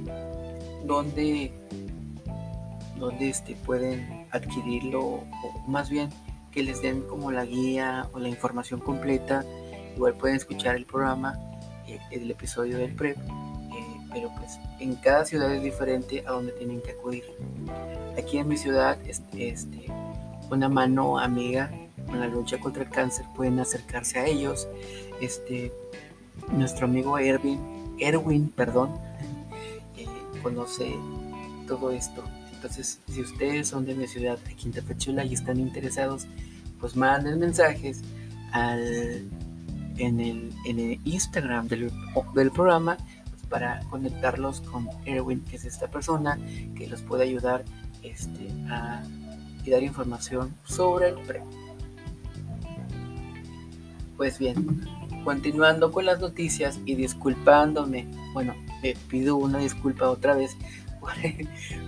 donde, 0.84 1.52
donde 2.98 3.30
este, 3.30 3.56
pueden 3.56 4.28
adquirirlo, 4.32 5.02
o 5.02 5.24
más 5.68 5.90
bien 5.90 6.10
que 6.52 6.64
les 6.64 6.82
den 6.82 7.02
como 7.02 7.32
la 7.32 7.46
guía 7.46 8.08
o 8.14 8.20
la 8.20 8.30
información 8.30 8.80
completa. 8.80 9.44
Igual 9.96 10.14
pueden 10.16 10.38
escuchar 10.38 10.76
el 10.76 10.86
programa, 10.86 11.40
eh, 11.88 12.00
el 12.12 12.30
episodio 12.30 12.78
del 12.78 12.94
PREP, 12.94 13.18
eh, 13.18 13.22
pero 14.14 14.32
pues 14.38 14.60
en 14.80 14.96
cada 14.96 15.26
ciudad 15.26 15.54
es 15.54 15.64
diferente 15.64 16.24
a 16.28 16.32
donde 16.32 16.52
tienen 16.54 16.82
que 16.82 16.92
acudir. 16.92 17.24
Aquí 18.18 18.38
en 18.38 18.48
mi 18.48 18.58
ciudad, 18.58 18.98
este, 19.36 19.88
una 20.50 20.70
mano 20.70 21.18
amiga 21.20 21.72
con 22.06 22.20
la 22.20 22.28
lucha 22.28 22.60
contra 22.60 22.84
el 22.84 22.90
cáncer 22.90 23.26
pueden 23.36 23.60
acercarse 23.60 24.20
a 24.20 24.26
ellos. 24.26 24.68
Este, 25.20 25.72
nuestro 26.52 26.86
amigo 26.86 27.18
Erwin, 27.18 27.60
Erwin, 28.00 28.50
perdón, 28.50 28.92
conoce 30.44 30.96
todo 31.68 31.92
esto. 31.92 32.24
Entonces, 32.54 33.00
si 33.08 33.22
ustedes 33.22 33.68
son 33.68 33.86
de 33.86 33.96
mi 33.96 34.08
ciudad, 34.08 34.38
de 34.38 34.56
Quintapechula, 34.56 35.26
y 35.26 35.34
están 35.34 35.60
interesados, 35.60 36.28
pues 36.80 36.96
manden 36.96 37.40
mensajes 37.40 38.02
al, 38.52 39.28
en, 39.98 40.20
el, 40.20 40.54
en 40.66 40.80
el 40.80 41.00
Instagram 41.04 41.68
del, 41.68 41.92
del 42.36 42.52
programa 42.52 42.98
para 43.54 43.82
conectarlos 43.92 44.62
con 44.62 44.90
Erwin, 45.06 45.42
que 45.42 45.58
es 45.58 45.66
esta 45.66 45.88
persona 45.88 46.40
que 46.76 46.88
los 46.88 47.04
puede 47.04 47.26
ayudar 47.26 47.64
este, 48.02 48.50
a 48.68 49.04
y 49.64 49.70
dar 49.70 49.84
información 49.84 50.56
sobre 50.64 51.10
el 51.10 51.20
pre. 51.20 51.44
Pues 54.18 54.40
bien, 54.40 54.82
continuando 55.24 55.92
con 55.92 56.08
las 56.08 56.20
noticias 56.20 56.80
y 56.84 56.96
disculpándome, 56.96 58.08
bueno, 58.34 58.56
me 58.82 58.96
pido 59.08 59.36
una 59.36 59.60
disculpa 59.60 60.10
otra 60.10 60.34
vez 60.34 60.58
por 61.00 61.12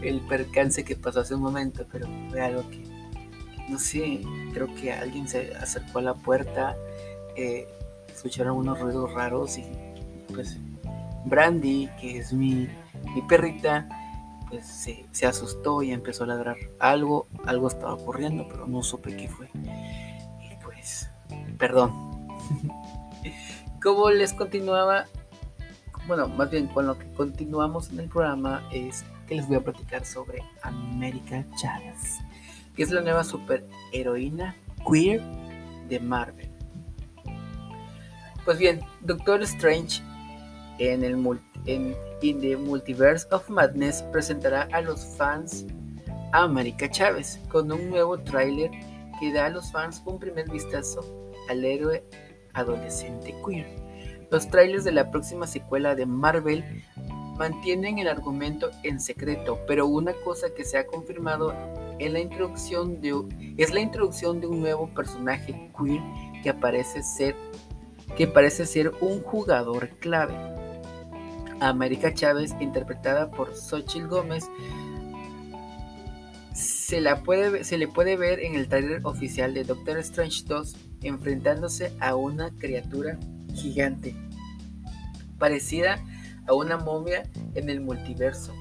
el 0.03 0.21
percance 0.21 0.83
que 0.83 0.95
pasó 0.95 1.21
hace 1.21 1.33
un 1.33 1.41
momento, 1.41 1.87
pero 1.91 2.07
fue 2.29 2.41
algo 2.41 2.69
que, 2.69 2.83
no 3.69 3.79
sé, 3.79 4.21
creo 4.53 4.67
que 4.75 4.93
alguien 4.93 5.27
se 5.27 5.55
acercó 5.55 5.97
a 5.97 6.03
la 6.03 6.13
puerta, 6.13 6.75
eh, 7.35 7.67
escucharon 8.13 8.55
unos 8.55 8.79
ruidos 8.79 9.11
raros 9.15 9.57
y 9.57 9.63
pues 10.31 10.59
Brandy, 11.25 11.89
que 11.99 12.19
es 12.19 12.33
mi, 12.33 12.69
perrita, 13.27 13.87
pues 14.49 14.65
se, 14.65 15.05
se, 15.11 15.25
asustó 15.25 15.81
y 15.81 15.91
empezó 15.91 16.23
a 16.23 16.27
ladrar. 16.27 16.57
Algo, 16.79 17.27
algo 17.45 17.67
estaba 17.67 17.93
ocurriendo, 17.93 18.47
pero 18.47 18.67
no 18.67 18.83
supe 18.83 19.15
qué 19.17 19.27
fue. 19.27 19.49
Y 19.55 20.63
pues, 20.63 21.09
perdón. 21.57 21.91
Como 23.81 24.09
les 24.09 24.33
continuaba, 24.33 25.05
bueno, 26.07 26.27
más 26.27 26.49
bien 26.49 26.67
con 26.67 26.87
lo 26.87 26.97
que 26.97 27.11
continuamos 27.13 27.91
en 27.91 27.99
el 27.99 28.09
programa 28.09 28.67
es 28.71 29.05
que 29.27 29.35
les 29.35 29.47
voy 29.47 29.57
a 29.57 29.61
platicar 29.61 30.05
sobre 30.05 30.43
América 30.61 31.45
Chávez, 31.55 32.19
que 32.75 32.83
es 32.83 32.91
la 32.91 33.01
nueva 33.01 33.23
superheroína 33.23 34.55
queer 34.89 35.21
de 35.87 35.99
Marvel. 35.99 36.49
Pues 38.43 38.59
bien, 38.59 38.81
Doctor 39.01 39.41
Strange 39.43 40.03
en 40.79 41.03
el 41.03 41.15
In 41.65 41.95
the 42.41 42.55
Multiverse 42.55 43.27
of 43.31 43.49
Madness 43.49 44.03
presentará 44.11 44.67
a 44.71 44.81
los 44.81 45.03
fans 45.17 45.65
a 46.31 46.43
América 46.43 46.89
Chávez 46.89 47.39
con 47.49 47.71
un 47.71 47.89
nuevo 47.89 48.17
tráiler 48.19 48.71
que 49.19 49.31
da 49.33 49.45
a 49.45 49.49
los 49.49 49.71
fans 49.71 50.01
un 50.05 50.19
primer 50.19 50.49
vistazo 50.49 51.31
al 51.49 51.63
héroe 51.63 52.03
adolescente 52.53 53.33
queer. 53.45 53.67
Los 54.31 54.49
trailers 54.49 54.83
de 54.83 54.91
la 54.91 55.11
próxima 55.11 55.47
secuela 55.47 55.95
de 55.95 56.05
Marvel 56.05 56.63
mantienen 57.37 57.99
el 57.99 58.07
argumento 58.07 58.71
en 58.83 58.99
secreto, 58.99 59.59
pero 59.67 59.87
una 59.87 60.13
cosa 60.13 60.47
que 60.55 60.63
se 60.63 60.77
ha 60.77 60.87
confirmado 60.87 61.53
es 61.99 62.11
la 62.11 62.19
introducción 62.19 63.01
de, 63.01 63.13
es 63.57 63.73
la 63.73 63.81
introducción 63.81 64.41
de 64.41 64.47
un 64.47 64.61
nuevo 64.61 64.89
personaje 64.93 65.71
queer 65.77 66.01
que, 66.43 66.49
aparece 66.49 67.03
ser, 67.03 67.35
que 68.17 68.27
parece 68.27 68.65
ser 68.65 68.91
un 69.01 69.21
jugador 69.21 69.89
clave. 69.99 70.35
América 71.59 72.13
Chávez, 72.13 72.53
interpretada 72.59 73.31
por 73.31 73.55
Xochitl 73.55 74.07
Gómez, 74.07 74.45
se, 76.53 77.01
la 77.01 77.23
puede, 77.23 77.63
se 77.63 77.77
le 77.77 77.87
puede 77.87 78.15
ver 78.15 78.39
en 78.39 78.55
el 78.55 78.67
trailer 78.67 79.01
oficial 79.03 79.53
de 79.53 79.63
Doctor 79.63 79.97
Strange 79.97 80.43
2 80.45 80.75
enfrentándose 81.01 81.91
a 81.99 82.15
una 82.15 82.49
criatura 82.51 83.17
gigante, 83.53 84.15
parecida 85.37 86.03
a 86.47 86.53
una 86.53 86.77
momia 86.77 87.23
en 87.55 87.69
el 87.69 87.81
multiverso, 87.81 88.53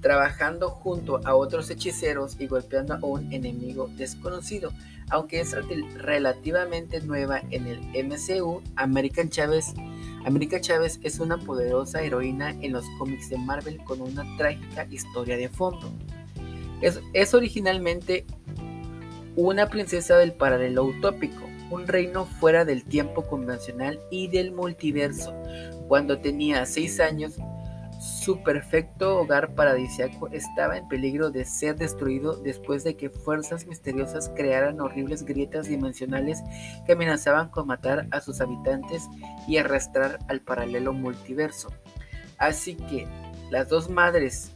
trabajando 0.00 0.68
junto 0.70 1.20
a 1.26 1.34
otros 1.34 1.70
hechiceros 1.70 2.36
y 2.38 2.46
golpeando 2.46 2.94
a 2.94 3.04
un 3.04 3.32
enemigo 3.32 3.88
desconocido. 3.96 4.72
Aunque 5.10 5.40
es 5.40 5.56
relativamente 5.94 7.00
nueva 7.00 7.42
en 7.50 7.66
el 7.66 7.80
MCU, 8.06 8.62
América 8.76 9.28
Chávez 9.28 11.00
es 11.02 11.18
una 11.18 11.36
poderosa 11.38 12.02
heroína 12.02 12.50
en 12.60 12.72
los 12.72 12.84
cómics 12.98 13.28
de 13.28 13.38
Marvel 13.38 13.78
con 13.84 14.00
una 14.00 14.24
trágica 14.36 14.86
historia 14.90 15.36
de 15.36 15.48
fondo. 15.48 15.92
Es, 16.80 17.00
es 17.12 17.34
originalmente 17.34 18.24
una 19.36 19.68
princesa 19.68 20.16
del 20.16 20.32
paralelo 20.32 20.84
utópico, 20.84 21.42
un 21.70 21.86
reino 21.86 22.26
fuera 22.26 22.64
del 22.64 22.84
tiempo 22.84 23.22
convencional 23.22 24.00
y 24.10 24.28
del 24.28 24.52
multiverso. 24.52 25.34
Cuando 25.88 26.18
tenía 26.18 26.66
seis 26.66 27.00
años, 27.00 27.34
su 28.20 28.42
perfecto 28.42 29.18
hogar 29.18 29.54
paradisiaco 29.54 30.28
estaba 30.28 30.76
en 30.76 30.86
peligro 30.88 31.30
de 31.30 31.46
ser 31.46 31.76
destruido 31.76 32.36
después 32.36 32.84
de 32.84 32.94
que 32.94 33.08
fuerzas 33.08 33.66
misteriosas 33.66 34.30
crearan 34.36 34.78
horribles 34.78 35.24
grietas 35.24 35.68
dimensionales 35.68 36.42
que 36.84 36.92
amenazaban 36.92 37.48
con 37.48 37.66
matar 37.66 38.08
a 38.10 38.20
sus 38.20 38.42
habitantes 38.42 39.08
y 39.48 39.56
arrastrar 39.56 40.18
al 40.28 40.42
paralelo 40.42 40.92
multiverso. 40.92 41.72
Así 42.36 42.74
que 42.74 43.08
las 43.50 43.70
dos 43.70 43.88
madres, 43.88 44.52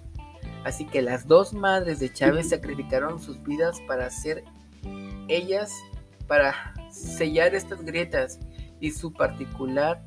así 0.64 0.84
que 0.84 1.00
las 1.00 1.26
dos 1.26 1.54
madres 1.54 2.00
de 2.00 2.12
Chávez 2.12 2.48
sacrificaron 2.50 3.18
sus 3.18 3.42
vidas 3.44 3.80
para 3.88 4.06
hacer 4.06 4.44
ellas 5.28 5.72
para 6.26 6.74
sellar 6.90 7.54
estas 7.54 7.82
grietas 7.82 8.38
y 8.78 8.90
su 8.90 9.10
particular 9.10 10.04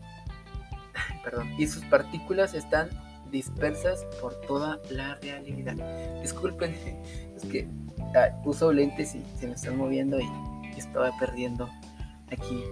perdón, 1.23 1.49
y 1.57 1.65
sus 1.65 1.83
partículas 1.85 2.53
están 2.53 2.89
dispersas 3.31 4.05
por 4.21 4.33
toda 4.41 4.79
la 4.89 5.15
realidad. 5.15 5.75
Disculpen, 6.21 6.75
es 7.35 7.45
que 7.45 7.67
ah, 8.15 8.29
uso 8.45 8.71
lentes 8.71 9.15
y 9.15 9.23
se 9.39 9.47
me 9.47 9.53
están 9.53 9.77
moviendo 9.77 10.19
y, 10.19 10.27
estaba 10.77 11.11
perdiendo 11.17 11.67
aquí 12.31 12.63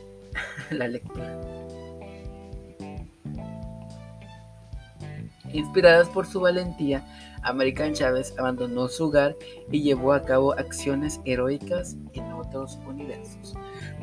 la 0.70 0.86
lectura. 0.86 1.36
Inspiradas 5.52 6.08
por 6.08 6.26
su 6.26 6.40
valentía, 6.40 7.04
American 7.42 7.92
Chávez 7.92 8.34
abandonó 8.38 8.86
su 8.86 9.06
hogar 9.06 9.36
y 9.70 9.82
llevó 9.82 10.12
a 10.12 10.22
cabo 10.22 10.52
acciones 10.52 11.20
heroicas 11.24 11.96
en 12.12 12.32
otros 12.32 12.78
universos. 12.86 13.54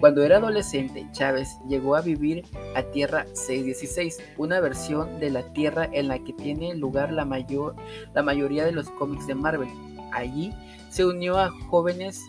Cuando 0.02 0.24
era 0.24 0.38
adolescente, 0.38 1.08
Chávez 1.12 1.60
llegó 1.70 1.95
a 1.95 2.02
vivir 2.02 2.43
a 2.76 2.82
Tierra 2.82 3.28
616, 3.34 4.18
una 4.38 4.60
versión 4.60 5.20
de 5.20 5.30
la 5.30 5.54
Tierra 5.54 5.88
en 5.93 6.08
la 6.08 6.18
que 6.18 6.34
tiene 6.34 6.74
lugar 6.74 7.14
la, 7.14 7.24
mayor, 7.24 7.76
la 8.16 8.24
mayoría 8.24 8.66
de 8.66 8.72
los 8.72 8.89
cómics 8.89 9.28
de 9.28 9.36
Marvel. 9.36 9.70
Allí 10.12 10.56
se 10.89 11.06
unió 11.06 11.38
a 11.38 11.52
jóvenes 11.70 12.20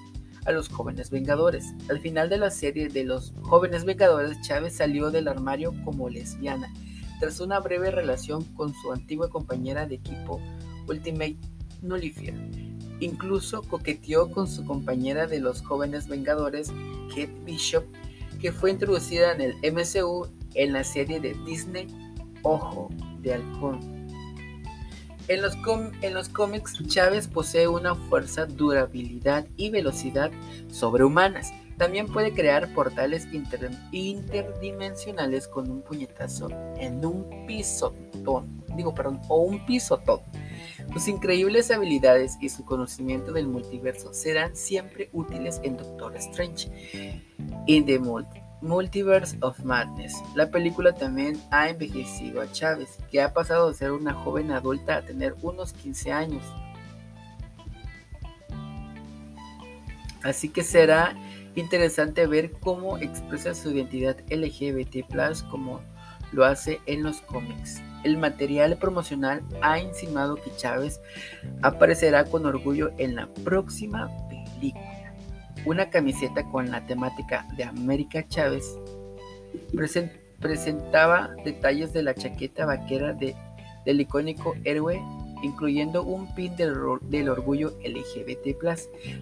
a 0.45 0.53
los 0.53 0.68
jóvenes 0.68 1.09
Vengadores. 1.09 1.73
Al 1.89 1.99
final 2.01 2.29
de 2.29 2.37
la 2.37 2.51
serie 2.51 2.89
de 2.89 3.05
los 3.05 3.33
jóvenes 3.41 3.87
Vengadores, 3.87 4.39
Chávez 4.43 4.77
salió 4.77 5.11
del 5.11 5.27
armario 5.27 5.73
como 5.83 6.11
lesbiana, 6.11 6.70
tras 7.20 7.41
una 7.41 7.59
breve 7.59 7.91
relación 7.91 8.45
con 8.55 8.75
su 8.75 8.93
antigua 8.93 9.31
compañera 9.31 9.87
de 9.87 9.95
equipo 9.95 10.43
Ultimate 10.87 11.39
Nullifier. 11.81 12.35
Incluso 13.03 13.63
coqueteó 13.63 14.31
con 14.31 14.47
su 14.47 14.65
compañera 14.65 15.27
de 15.27 15.41
los 15.41 15.63
jóvenes 15.63 16.07
Vengadores, 16.07 16.71
Kate 17.09 17.35
Bishop, 17.45 17.83
que 18.41 18.53
fue 18.53 18.71
introducida 18.71 19.33
en 19.33 19.41
el 19.41 19.57
MCU 19.73 20.29
en 20.55 20.73
la 20.73 20.85
serie 20.85 21.19
de 21.19 21.37
Disney 21.45 21.89
Ojo 22.43 22.91
de 23.21 23.35
Halcón. 23.35 23.81
En 25.27 25.43
los, 25.43 25.57
cómics, 26.29 26.79
Chávez 26.87 27.27
posee 27.27 27.67
una 27.67 27.97
fuerza, 27.97 28.47
durabilidad 28.47 29.49
y 29.57 29.71
velocidad 29.71 30.31
sobrehumanas. 30.69 31.53
También 31.79 32.07
puede 32.07 32.33
crear 32.33 32.73
portales 32.73 33.27
interdimensionales 33.33 35.49
con 35.49 35.69
un 35.69 35.83
puñetazo 35.83 36.51
en 36.77 37.05
un 37.05 37.27
pisotón. 37.49 38.63
Digo, 38.77 38.95
perdón, 38.95 39.21
o 39.29 39.39
un 39.39 39.67
pisotón. 39.67 40.21
Sus 40.93 41.09
increíbles 41.09 41.70
habilidades 41.70 42.37
y 42.41 42.49
su 42.49 42.64
conocimiento 42.64 43.33
del 43.33 43.49
multiverso 43.49 44.12
serán 44.12 44.57
siempre 44.57 45.09
útiles 45.12 45.61
en 45.62 45.76
Doctor 45.76 46.16
Strange. 46.16 46.70
In 47.66 47.87
the 47.87 47.99
Multiverse 48.62 49.37
of 49.41 49.59
Madness. 49.64 50.14
La 50.35 50.51
película 50.51 50.93
también 50.95 51.41
ha 51.51 51.68
envejecido 51.68 52.41
a 52.41 52.51
Chávez, 52.53 52.99
que 53.11 53.20
ha 53.20 53.33
pasado 53.33 53.68
de 53.68 53.74
ser 53.74 53.91
una 53.91 54.14
joven 54.14 54.53
adulta 54.53 54.97
a 54.97 55.03
tener 55.03 55.35
unos 55.43 55.72
15 55.72 56.12
años. 56.12 56.45
Así 60.22 60.49
que 60.49 60.62
será 60.62 61.16
interesante 61.57 62.26
ver 62.26 62.53
cómo 62.61 62.99
expresa 62.99 63.55
su 63.55 63.70
identidad 63.70 64.16
LGBT, 64.30 65.07
como 65.51 65.80
lo 66.30 66.45
hace 66.45 66.80
en 66.87 67.03
los 67.03 67.20
cómics. 67.22 67.83
El 68.05 68.17
material 68.19 68.77
promocional 68.79 69.43
ha 69.61 69.79
insinuado 69.79 70.37
que 70.37 70.55
Chávez 70.57 71.01
aparecerá 71.63 72.25
con 72.25 72.47
orgullo 72.47 72.91
en 72.99 73.15
la 73.15 73.27
próxima 73.45 74.11
película. 74.29 75.15
Una 75.65 75.91
camiseta 75.91 76.45
con 76.51 76.71
la 76.71 76.85
temática 76.87 77.47
de 77.57 77.65
América 77.65 78.27
Chávez 78.27 78.65
presentaba 80.41 81.31
detalles 81.45 81.93
de 81.93 82.03
la 82.03 82.15
chaqueta 82.15 82.67
vaquera 82.67 83.13
del 83.15 84.01
icónico 84.01 84.55
héroe 84.65 85.01
incluyendo 85.43 86.05
un 86.05 86.33
pin 86.35 86.57
del, 86.57 87.29
orgullo 87.29 87.77
LGBT. 87.85 88.57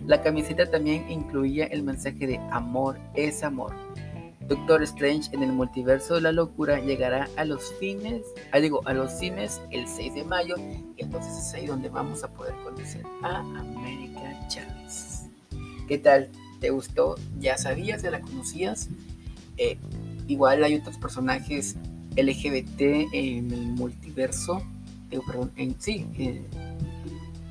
La 0.06 0.22
camiseta 0.22 0.70
también 0.70 1.10
incluía 1.10 1.66
el 1.66 1.82
mensaje 1.82 2.26
de 2.26 2.38
amor 2.50 2.98
es 3.14 3.42
amor, 3.42 3.72
Doctor 4.50 4.82
Strange 4.82 5.32
en 5.32 5.44
el 5.44 5.52
multiverso 5.52 6.16
de 6.16 6.22
la 6.22 6.32
locura 6.32 6.80
llegará 6.80 7.28
a 7.36 7.44
los 7.44 7.72
fines, 7.74 8.22
ah, 8.50 8.58
digo, 8.58 8.80
a 8.84 8.92
los 8.92 9.12
cines 9.12 9.60
el 9.70 9.86
6 9.86 10.14
de 10.16 10.24
mayo 10.24 10.56
y 10.96 11.04
entonces 11.04 11.38
es 11.38 11.54
ahí 11.54 11.66
donde 11.66 11.88
vamos 11.88 12.24
a 12.24 12.28
poder 12.32 12.56
conocer 12.64 13.06
a 13.22 13.38
América 13.38 14.48
Chávez. 14.48 15.28
¿Qué 15.86 15.98
tal? 15.98 16.30
¿Te 16.58 16.70
gustó? 16.70 17.14
¿Ya 17.38 17.56
sabías? 17.58 18.02
¿Ya 18.02 18.10
la 18.10 18.20
conocías? 18.20 18.88
Eh, 19.56 19.78
igual 20.26 20.64
hay 20.64 20.74
otros 20.74 20.98
personajes 20.98 21.76
LGBT 22.16 22.80
en 23.12 23.52
el 23.52 23.66
multiverso, 23.68 24.64
perdón, 25.28 25.52
en, 25.54 25.80
sí, 25.80 26.08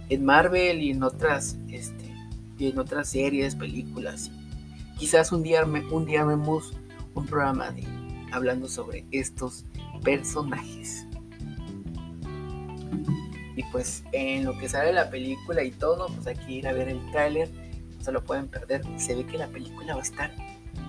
en 0.09 0.25
Marvel 0.25 0.83
y 0.83 0.91
en 0.91 1.03
otras, 1.03 1.55
este, 1.69 2.13
y 2.57 2.67
en 2.67 2.77
otras 2.77 3.07
series, 3.07 3.55
películas. 3.55 4.31
Quizás 4.97 5.31
un 5.31 5.43
día, 5.43 5.63
un 5.63 6.05
día 6.05 6.25
vemos 6.25 6.73
un 7.19 7.25
programa 7.25 7.73
hablando 8.31 8.67
sobre 8.67 9.05
estos 9.11 9.65
personajes. 10.03 11.05
Y 13.55 13.63
pues 13.71 14.03
en 14.13 14.45
lo 14.45 14.57
que 14.57 14.69
sale 14.69 14.93
la 14.93 15.09
película 15.09 15.63
y 15.63 15.71
todo, 15.71 16.07
pues 16.07 16.27
hay 16.27 16.35
que 16.35 16.51
ir 16.53 16.67
a 16.67 16.71
ver 16.71 16.87
el 16.87 17.11
tráiler, 17.11 17.49
no 17.97 18.03
se 18.03 18.11
lo 18.11 18.23
pueden 18.23 18.47
perder. 18.47 18.81
Se 18.97 19.15
ve 19.15 19.25
que 19.25 19.37
la 19.37 19.47
película 19.47 19.93
va 19.93 19.99
a 19.99 20.03
estar 20.03 20.31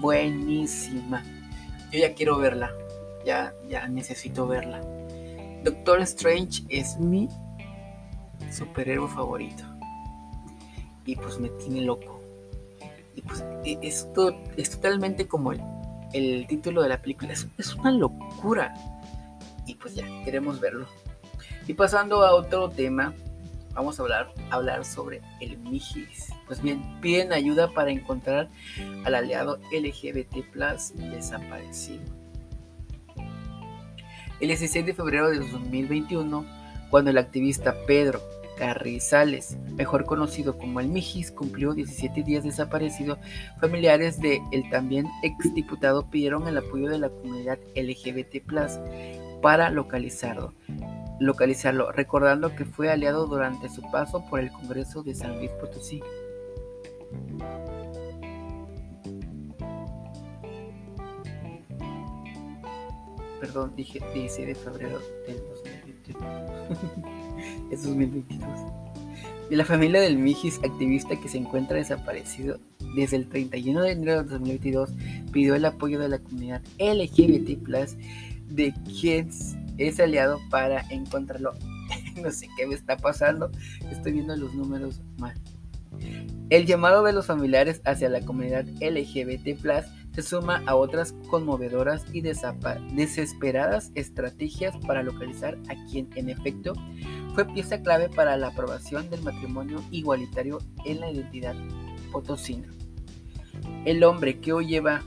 buenísima. 0.00 1.24
Yo 1.90 1.98
ya 1.98 2.14
quiero 2.14 2.38
verla, 2.38 2.72
ya, 3.26 3.52
ya 3.68 3.88
necesito 3.88 4.46
verla. 4.46 4.80
Doctor 5.64 6.00
Strange 6.02 6.62
es 6.68 6.98
mi 6.98 7.28
superhéroe 8.52 9.08
favorito. 9.08 9.64
Y 11.04 11.16
pues 11.16 11.40
me 11.40 11.48
tiene 11.48 11.80
loco. 11.80 12.20
Y 13.16 13.22
pues 13.22 13.44
e, 13.64 13.78
esto 13.82 14.38
es 14.56 14.70
totalmente 14.70 15.26
como 15.26 15.50
el 15.50 15.60
el 16.12 16.46
título 16.46 16.82
de 16.82 16.88
la 16.88 17.00
película. 17.00 17.32
Es, 17.32 17.74
una 17.76 17.92
locura. 17.92 18.74
Y 19.66 19.74
pues 19.74 19.94
ya, 19.94 20.04
queremos 20.24 20.60
verlo. 20.60 20.86
Y 21.66 21.74
pasando 21.74 22.24
a 22.24 22.34
otro 22.34 22.68
tema, 22.70 23.14
vamos 23.74 23.98
a 23.98 24.02
hablar, 24.02 24.32
hablar 24.50 24.84
sobre 24.84 25.20
el 25.40 25.58
Mijis. 25.58 26.32
Pues 26.46 26.60
bien, 26.60 26.82
piden 27.00 27.32
ayuda 27.32 27.68
para 27.72 27.90
encontrar 27.90 28.48
al 29.04 29.14
aliado 29.14 29.58
LGBT 29.72 30.50
Plus 30.52 30.92
desaparecido. 30.96 32.02
El 34.40 34.48
16 34.48 34.86
de 34.86 34.94
febrero 34.94 35.28
de 35.30 35.38
2021, 35.38 36.46
cuando 36.88 37.10
el 37.10 37.18
activista 37.18 37.74
Pedro 37.86 38.20
Carrizales, 38.60 39.56
mejor 39.72 40.04
conocido 40.04 40.58
como 40.58 40.80
el 40.80 40.88
Mijis, 40.90 41.30
cumplió 41.30 41.72
17 41.72 42.22
días 42.22 42.44
desaparecido, 42.44 43.16
familiares 43.58 44.20
de 44.20 44.42
el 44.52 44.68
también 44.68 45.06
exdiputado 45.22 46.10
pidieron 46.10 46.46
el 46.46 46.58
apoyo 46.58 46.90
de 46.90 46.98
la 46.98 47.08
comunidad 47.08 47.58
LGBT 47.74 48.44
para 49.40 49.70
localizarlo, 49.70 50.52
localizarlo, 51.20 51.90
recordando 51.90 52.54
que 52.54 52.66
fue 52.66 52.90
aliado 52.90 53.26
durante 53.26 53.70
su 53.70 53.80
paso 53.90 54.26
por 54.28 54.40
el 54.40 54.52
Congreso 54.52 55.02
de 55.02 55.14
San 55.14 55.38
Luis 55.38 55.50
Potosí. 55.52 56.02
Perdón, 63.40 63.72
dije 63.74 64.00
16 64.12 64.48
de 64.48 64.54
febrero 64.54 64.98
del 65.26 65.38
2021. 65.48 67.10
es 67.70 67.82
2022. 67.84 68.48
Y 69.50 69.56
la 69.56 69.64
familia 69.64 70.00
del 70.00 70.16
Mijis, 70.16 70.60
activista 70.62 71.18
que 71.20 71.28
se 71.28 71.38
encuentra 71.38 71.76
desaparecido 71.76 72.60
desde 72.94 73.16
el 73.16 73.28
31 73.28 73.82
de 73.82 73.90
enero 73.90 74.22
de 74.22 74.28
2022, 74.30 74.90
pidió 75.32 75.56
el 75.56 75.64
apoyo 75.64 75.98
de 75.98 76.08
la 76.08 76.18
comunidad 76.18 76.62
LGBT, 76.78 77.58
de 78.48 78.74
quien 79.00 79.28
es 79.78 79.98
aliado 79.98 80.38
para 80.50 80.82
encontrarlo. 80.90 81.52
no 82.22 82.30
sé 82.30 82.48
qué 82.56 82.66
me 82.66 82.74
está 82.74 82.96
pasando, 82.96 83.50
estoy 83.90 84.12
viendo 84.12 84.36
los 84.36 84.54
números 84.54 85.00
mal. 85.18 85.34
El 86.50 86.66
llamado 86.66 87.02
de 87.04 87.12
los 87.12 87.26
familiares 87.26 87.80
hacia 87.84 88.08
la 88.08 88.20
comunidad 88.20 88.66
LGBT 88.80 89.58
se 90.12 90.22
suma 90.22 90.62
a 90.66 90.74
otras 90.74 91.12
conmovedoras 91.28 92.04
y 92.12 92.22
desesperadas 92.22 93.92
estrategias 93.94 94.76
para 94.86 95.02
localizar 95.02 95.58
a 95.68 95.74
quien 95.86 96.08
en 96.16 96.28
efecto 96.28 96.72
fue 97.34 97.44
pieza 97.44 97.82
clave 97.82 98.08
para 98.08 98.36
la 98.36 98.48
aprobación 98.48 99.08
del 99.10 99.22
matrimonio 99.22 99.82
igualitario 99.90 100.58
en 100.84 101.00
la 101.00 101.10
identidad 101.10 101.54
potosina. 102.12 102.68
El 103.84 104.02
hombre 104.04 104.40
que 104.40 104.52
hoy 104.52 104.66
lleva 104.66 105.02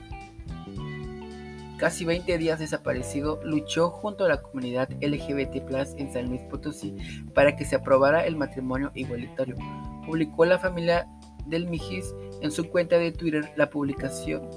casi 1.78 2.06
20 2.06 2.38
días 2.38 2.60
desaparecido, 2.60 3.42
luchó 3.44 3.90
junto 3.90 4.24
a 4.24 4.30
la 4.30 4.42
comunidad 4.42 4.90
LGBT 5.02 5.70
en 5.98 6.14
San 6.14 6.30
Luis 6.30 6.42
Potosí 6.44 6.96
para 7.34 7.58
que 7.58 7.66
se 7.66 7.76
aprobara 7.76 8.26
el 8.26 8.38
matrimonio 8.38 8.92
igualitario. 8.96 9.58
Publicó 10.06 10.46
la 10.46 10.60
familia 10.60 11.08
del 11.46 11.68
Mijis 11.68 12.14
en 12.42 12.52
su 12.52 12.70
cuenta 12.70 12.98
de 12.98 13.12
Twitter 13.12 13.52
la 13.58 13.70
publicación, 13.70 14.48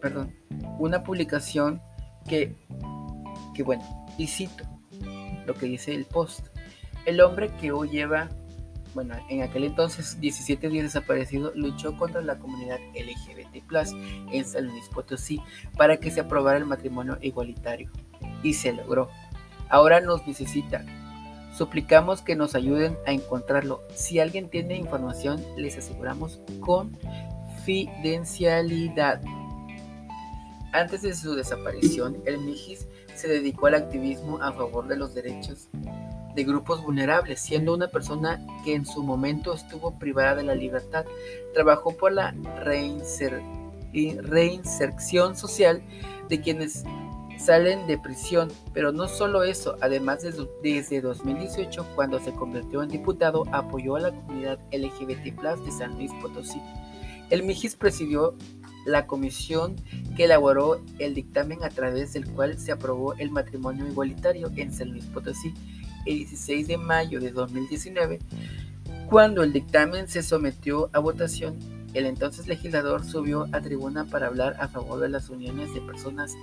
perdón, 0.00 0.34
una 0.80 1.04
publicación 1.04 1.80
que, 2.28 2.56
que 3.54 3.62
bueno, 3.62 3.84
y 4.18 4.26
cito 4.26 4.64
lo 5.46 5.54
que 5.54 5.66
dice 5.66 5.94
el 5.94 6.06
post. 6.06 6.48
El 7.06 7.20
hombre 7.20 7.50
que 7.60 7.70
hoy 7.70 7.90
lleva, 7.90 8.28
bueno, 8.92 9.14
en 9.30 9.42
aquel 9.42 9.62
entonces 9.62 10.20
17 10.20 10.68
días 10.68 10.82
desaparecido, 10.82 11.52
luchó 11.54 11.96
contra 11.96 12.20
la 12.20 12.40
comunidad 12.40 12.80
LGBT 12.94 13.62
en 14.32 14.44
San 14.44 14.66
Luis 14.66 14.88
Potosí 14.88 15.40
para 15.76 15.98
que 15.98 16.10
se 16.10 16.18
aprobara 16.18 16.58
el 16.58 16.66
matrimonio 16.66 17.16
igualitario. 17.22 17.92
Y 18.42 18.54
se 18.54 18.72
logró. 18.72 19.08
Ahora 19.68 20.00
nos 20.00 20.26
necesita. 20.26 20.84
Suplicamos 21.56 22.22
que 22.22 22.34
nos 22.34 22.56
ayuden 22.56 22.98
a 23.06 23.12
encontrarlo. 23.12 23.84
Si 23.94 24.18
alguien 24.18 24.50
tiene 24.50 24.76
información, 24.76 25.40
les 25.56 25.78
aseguramos 25.78 26.40
confidencialidad. 26.58 29.20
Antes 30.72 31.02
de 31.02 31.14
su 31.14 31.36
desaparición, 31.36 32.16
el 32.26 32.38
Mijis 32.38 32.88
se 33.14 33.28
dedicó 33.28 33.68
al 33.68 33.76
activismo 33.76 34.42
a 34.42 34.52
favor 34.52 34.88
de 34.88 34.96
los 34.96 35.14
derechos 35.14 35.68
de 36.36 36.44
grupos 36.44 36.84
vulnerables, 36.84 37.40
siendo 37.40 37.74
una 37.74 37.88
persona 37.88 38.46
que 38.62 38.74
en 38.74 38.84
su 38.84 39.02
momento 39.02 39.54
estuvo 39.54 39.98
privada 39.98 40.36
de 40.36 40.44
la 40.44 40.54
libertad. 40.54 41.06
Trabajó 41.54 41.96
por 41.96 42.12
la 42.12 42.34
reinserción 42.62 45.34
social 45.34 45.82
de 46.28 46.40
quienes 46.40 46.84
salen 47.38 47.86
de 47.86 47.96
prisión, 47.98 48.52
pero 48.74 48.92
no 48.92 49.08
solo 49.08 49.44
eso, 49.44 49.78
además 49.80 50.22
desde 50.22 51.00
2018, 51.00 51.86
cuando 51.94 52.20
se 52.20 52.32
convirtió 52.32 52.82
en 52.82 52.90
diputado, 52.90 53.44
apoyó 53.50 53.96
a 53.96 54.00
la 54.00 54.10
comunidad 54.10 54.58
LGBT 54.72 55.40
de 55.64 55.72
San 55.72 55.94
Luis 55.96 56.12
Potosí. 56.20 56.60
El 57.30 57.44
Mijis 57.44 57.76
presidió 57.76 58.36
la 58.84 59.06
comisión 59.06 59.76
que 60.16 60.24
elaboró 60.24 60.82
el 60.98 61.14
dictamen 61.14 61.64
a 61.64 61.70
través 61.70 62.12
del 62.12 62.30
cual 62.30 62.58
se 62.58 62.72
aprobó 62.72 63.14
el 63.14 63.30
matrimonio 63.30 63.86
igualitario 63.86 64.50
en 64.54 64.70
San 64.72 64.90
Luis 64.90 65.06
Potosí 65.06 65.54
el 66.06 66.18
16 66.18 66.68
de 66.68 66.78
mayo 66.78 67.20
de 67.20 67.30
2019, 67.32 68.20
cuando 69.08 69.42
el 69.42 69.52
dictamen 69.52 70.08
se 70.08 70.22
sometió 70.22 70.90
a 70.92 70.98
votación, 70.98 71.56
el 71.94 72.06
entonces 72.06 72.46
legislador 72.46 73.04
subió 73.04 73.46
a 73.52 73.60
tribuna 73.60 74.04
para 74.04 74.26
hablar 74.26 74.56
a 74.60 74.68
favor 74.68 75.00
de 75.00 75.08
las 75.08 75.30
uniones 75.30 75.72
de 75.72 75.80
personas 75.80 76.34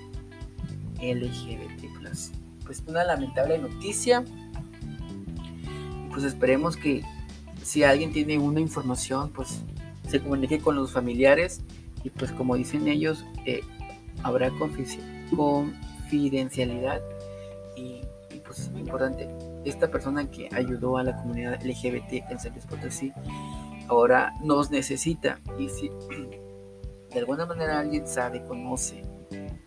LGBT. 1.01 1.83
Pues 2.65 2.83
una 2.87 3.03
lamentable 3.03 3.57
noticia. 3.59 4.23
Pues 6.11 6.23
esperemos 6.23 6.77
que 6.77 7.03
si 7.61 7.83
alguien 7.83 8.13
tiene 8.13 8.39
una 8.39 8.61
información, 8.61 9.29
pues 9.31 9.61
se 10.07 10.21
comunique 10.21 10.59
con 10.59 10.75
los 10.75 10.91
familiares 10.91 11.61
y 12.03 12.09
pues 12.09 12.31
como 12.31 12.55
dicen 12.55 12.87
ellos, 12.87 13.25
eh, 13.45 13.61
habrá 14.21 14.51
confidencialidad 15.31 17.01
y, 17.75 18.01
y 18.33 18.39
pues 18.45 18.71
importante 18.75 19.27
esta 19.65 19.89
persona 19.89 20.29
que 20.29 20.49
ayudó 20.53 20.97
a 20.97 21.03
la 21.03 21.15
comunidad 21.17 21.61
LGBT 21.63 22.29
en 22.29 22.39
San 22.39 22.51
Luis 22.53 22.65
Potosí 22.65 23.13
ahora 23.87 24.33
nos 24.41 24.71
necesita 24.71 25.39
y 25.57 25.69
si 25.69 25.89
de 27.11 27.19
alguna 27.19 27.45
manera 27.45 27.79
alguien 27.79 28.07
sabe, 28.07 28.43
conoce 28.43 29.03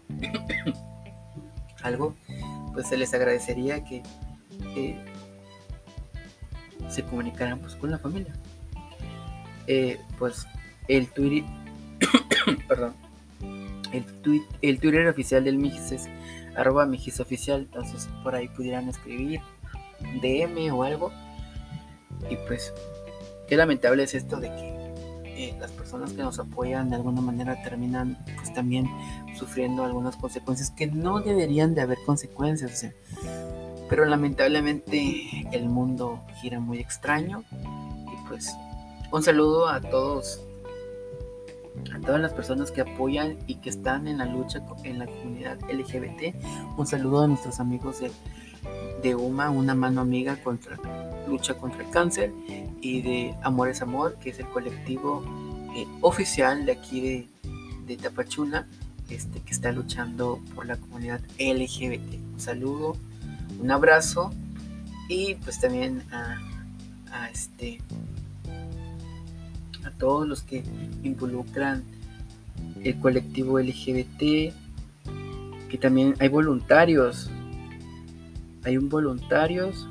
algo, 1.82 2.14
pues 2.72 2.88
se 2.88 2.96
les 2.96 3.12
agradecería 3.14 3.84
que 3.84 4.02
se 6.88 7.02
comunicaran 7.04 7.60
pues, 7.60 7.74
con 7.74 7.90
la 7.90 7.98
familia. 7.98 8.32
Eh, 9.66 9.98
pues 10.18 10.46
el 10.88 11.08
Twitter, 11.08 11.48
perdón, 12.68 12.94
el, 13.92 14.04
tweet, 14.22 14.42
el 14.62 14.78
Twitter 14.80 15.06
oficial 15.08 15.44
del 15.44 15.58
Mijis 15.58 15.92
es 15.92 16.08
arroba 16.56 16.86
Mijis 16.86 17.20
oficial, 17.20 17.62
entonces 17.62 18.08
por 18.22 18.34
ahí 18.34 18.48
pudieran 18.48 18.88
escribir 18.88 19.40
DM 20.22 20.72
o 20.72 20.82
algo. 20.82 21.12
Y 22.30 22.36
pues, 22.46 22.72
qué 23.48 23.56
lamentable 23.56 24.02
es 24.02 24.14
esto 24.14 24.36
de 24.38 24.48
que 24.48 24.76
eh, 25.38 25.54
las 25.60 25.70
personas 25.70 26.12
que 26.12 26.22
nos 26.22 26.38
apoyan 26.38 26.88
de 26.88 26.96
alguna 26.96 27.20
manera 27.20 27.62
terminan 27.62 28.16
pues 28.36 28.54
también 28.54 28.88
sufriendo 29.36 29.84
algunas 29.84 30.16
consecuencias 30.16 30.70
que 30.70 30.86
no 30.86 31.20
deberían 31.20 31.74
de 31.74 31.82
haber 31.82 31.98
consecuencias. 32.06 32.86
pero 33.88 34.04
lamentablemente 34.04 35.46
el 35.52 35.68
mundo 35.68 36.22
gira 36.40 36.58
muy 36.58 36.78
extraño. 36.78 37.44
Y 37.52 38.28
pues, 38.28 38.54
un 39.12 39.22
saludo 39.22 39.68
a 39.68 39.80
todos 39.80 40.40
a 41.94 42.00
todas 42.00 42.20
las 42.20 42.32
personas 42.32 42.70
que 42.70 42.80
apoyan 42.80 43.38
y 43.46 43.56
que 43.56 43.70
están 43.70 44.08
en 44.08 44.18
la 44.18 44.24
lucha 44.24 44.62
en 44.84 44.98
la 44.98 45.06
comunidad 45.06 45.58
LGBT. 45.70 46.34
Un 46.76 46.86
saludo 46.86 47.22
a 47.22 47.28
nuestros 47.28 47.60
amigos 47.60 48.00
de 48.00 48.10
de 49.02 49.14
UMA, 49.14 49.50
una 49.50 49.74
mano 49.74 50.00
amiga 50.00 50.36
contra 50.42 50.78
lucha 51.28 51.54
contra 51.54 51.82
el 51.84 51.90
cáncer, 51.90 52.32
y 52.80 53.02
de 53.02 53.34
Amor 53.42 53.68
es 53.68 53.82
Amor, 53.82 54.16
que 54.20 54.30
es 54.30 54.38
el 54.38 54.46
colectivo 54.46 55.24
eh, 55.76 55.86
oficial 56.00 56.66
de 56.66 56.72
aquí 56.72 57.00
de, 57.00 57.28
de 57.86 57.96
Tapachula, 57.96 58.66
este, 59.10 59.40
que 59.40 59.52
está 59.52 59.72
luchando 59.72 60.40
por 60.54 60.66
la 60.66 60.76
comunidad 60.76 61.20
LGBT. 61.38 62.14
Un 62.34 62.40
saludo, 62.40 62.96
un 63.60 63.70
abrazo 63.70 64.32
y 65.08 65.34
pues 65.36 65.60
también 65.60 66.02
a, 66.10 66.40
este 67.32 67.80
a 69.84 69.90
todos 69.92 70.26
los 70.26 70.42
que 70.42 70.62
involucran 71.02 71.84
el 72.82 72.98
colectivo 72.98 73.58
LGBT, 73.60 74.52
que 75.68 75.78
también 75.80 76.14
hay 76.18 76.28
voluntarios 76.28 77.30
hay 78.66 78.76
un 78.76 78.88
voluntarios 78.88 79.88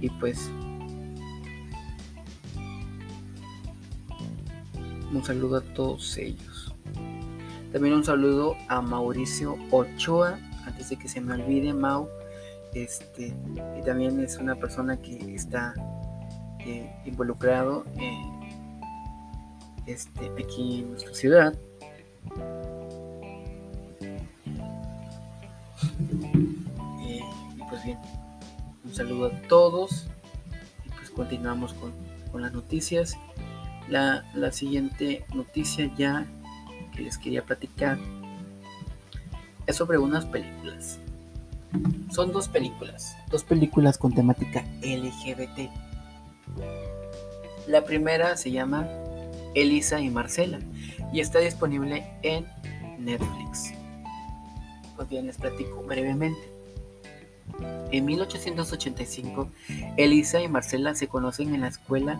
y 0.00 0.08
pues 0.08 0.48
un 5.12 5.22
saludo 5.24 5.56
a 5.56 5.60
todos 5.74 6.16
ellos. 6.16 6.72
También 7.72 7.96
un 7.96 8.04
saludo 8.04 8.54
a 8.68 8.80
Mauricio 8.80 9.56
Ochoa, 9.72 10.38
antes 10.64 10.90
de 10.90 10.96
que 10.96 11.08
se 11.08 11.20
me 11.20 11.34
olvide, 11.34 11.74
Mau, 11.74 12.08
este, 12.72 13.34
y 13.76 13.82
también 13.84 14.20
es 14.20 14.38
una 14.38 14.54
persona 14.54 14.96
que 14.96 15.34
está 15.34 15.74
eh, 16.60 16.88
involucrado 17.04 17.84
este, 19.86 20.30
aquí 20.40 20.82
en 20.82 20.90
nuestra 20.90 21.14
ciudad. 21.14 21.58
Bien, 27.84 27.98
un 28.84 28.94
saludo 28.94 29.26
a 29.26 29.48
todos 29.48 30.06
y 30.84 30.88
pues 30.90 31.10
continuamos 31.10 31.74
con, 31.74 31.92
las 32.40 32.52
noticias. 32.52 33.16
La, 33.88 34.24
la 34.34 34.50
siguiente 34.50 35.24
noticia 35.32 35.88
ya 35.96 36.26
que 36.92 37.02
les 37.02 37.16
quería 37.16 37.44
platicar 37.44 37.96
es 39.66 39.76
sobre 39.76 39.98
unas 39.98 40.24
películas. 40.24 40.98
Son 42.10 42.32
dos 42.32 42.48
películas, 42.48 43.16
dos 43.30 43.44
películas 43.44 43.98
con 43.98 44.12
temática 44.12 44.64
LGBT. 44.82 45.70
La 47.68 47.84
primera 47.84 48.36
se 48.36 48.50
llama 48.50 48.88
Elisa 49.54 50.00
y 50.00 50.10
Marcela 50.10 50.58
y 51.12 51.20
está 51.20 51.38
disponible 51.38 52.04
en 52.22 52.46
Netflix. 52.98 53.72
Pues 54.96 55.08
bien, 55.08 55.26
les 55.26 55.36
platico 55.36 55.82
brevemente. 55.84 56.53
En 57.90 58.04
1885, 58.04 59.48
Elisa 59.96 60.40
y 60.40 60.48
Marcela 60.48 60.94
se 60.94 61.08
conocen 61.08 61.54
en 61.54 61.60
la 61.62 61.68
escuela 61.68 62.18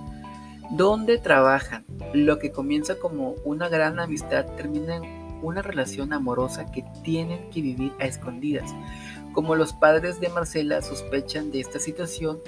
donde 0.70 1.18
trabajan. 1.18 1.85
Lo 2.12 2.39
que 2.39 2.53
comienza 2.53 2.97
como 2.99 3.35
una 3.45 3.68
gran 3.68 3.99
amistad 3.99 4.47
termina 4.57 4.97
en 4.97 5.03
una 5.43 5.62
relación 5.62 6.12
amorosa 6.12 6.70
que 6.70 6.85
tienen 7.03 7.51
que 7.51 7.61
vivir 7.61 7.93
a 8.01 8.07
escondidas. 8.07 8.72
Como 9.33 9.57
los 9.57 9.72
padres 9.72 10.20
de 10.20 10.29
Marcela 10.29 10.81
sospechan 10.81 11.51
de 11.51 11.61
esta 11.61 11.79
situación, 11.79 12.39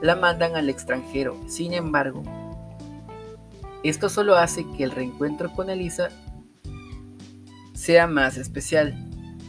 la 0.00 0.16
mandan 0.16 0.56
al 0.56 0.68
extranjero. 0.68 1.36
Sin 1.48 1.72
embargo, 1.72 2.22
Esto 3.84 4.08
solo 4.08 4.34
hace 4.34 4.66
que 4.76 4.82
el 4.82 4.90
reencuentro 4.90 5.52
con 5.52 5.70
Elisa 5.70 6.08
sea 7.74 8.08
más 8.08 8.36
especial. 8.36 9.07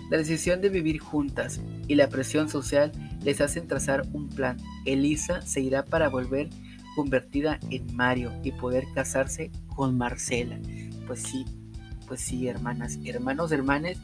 La 0.09 0.17
decisión 0.17 0.59
de 0.61 0.69
vivir 0.69 0.99
juntas 0.99 1.61
y 1.87 1.95
la 1.95 2.09
presión 2.09 2.49
social 2.49 2.91
les 3.23 3.41
hacen 3.41 3.67
trazar 3.67 4.07
un 4.11 4.27
plan. 4.27 4.57
Elisa 4.85 5.41
se 5.41 5.61
irá 5.61 5.85
para 5.85 6.09
volver 6.09 6.49
convertida 6.95 7.59
en 7.69 7.95
Mario 7.95 8.33
y 8.43 8.51
poder 8.51 8.85
casarse 8.93 9.51
con 9.75 9.97
Marcela. 9.97 10.59
Pues 11.05 11.21
sí, 11.21 11.45
pues 12.07 12.21
sí, 12.21 12.47
hermanas, 12.47 12.97
hermanos, 13.05 13.51
hermanes, 13.51 13.99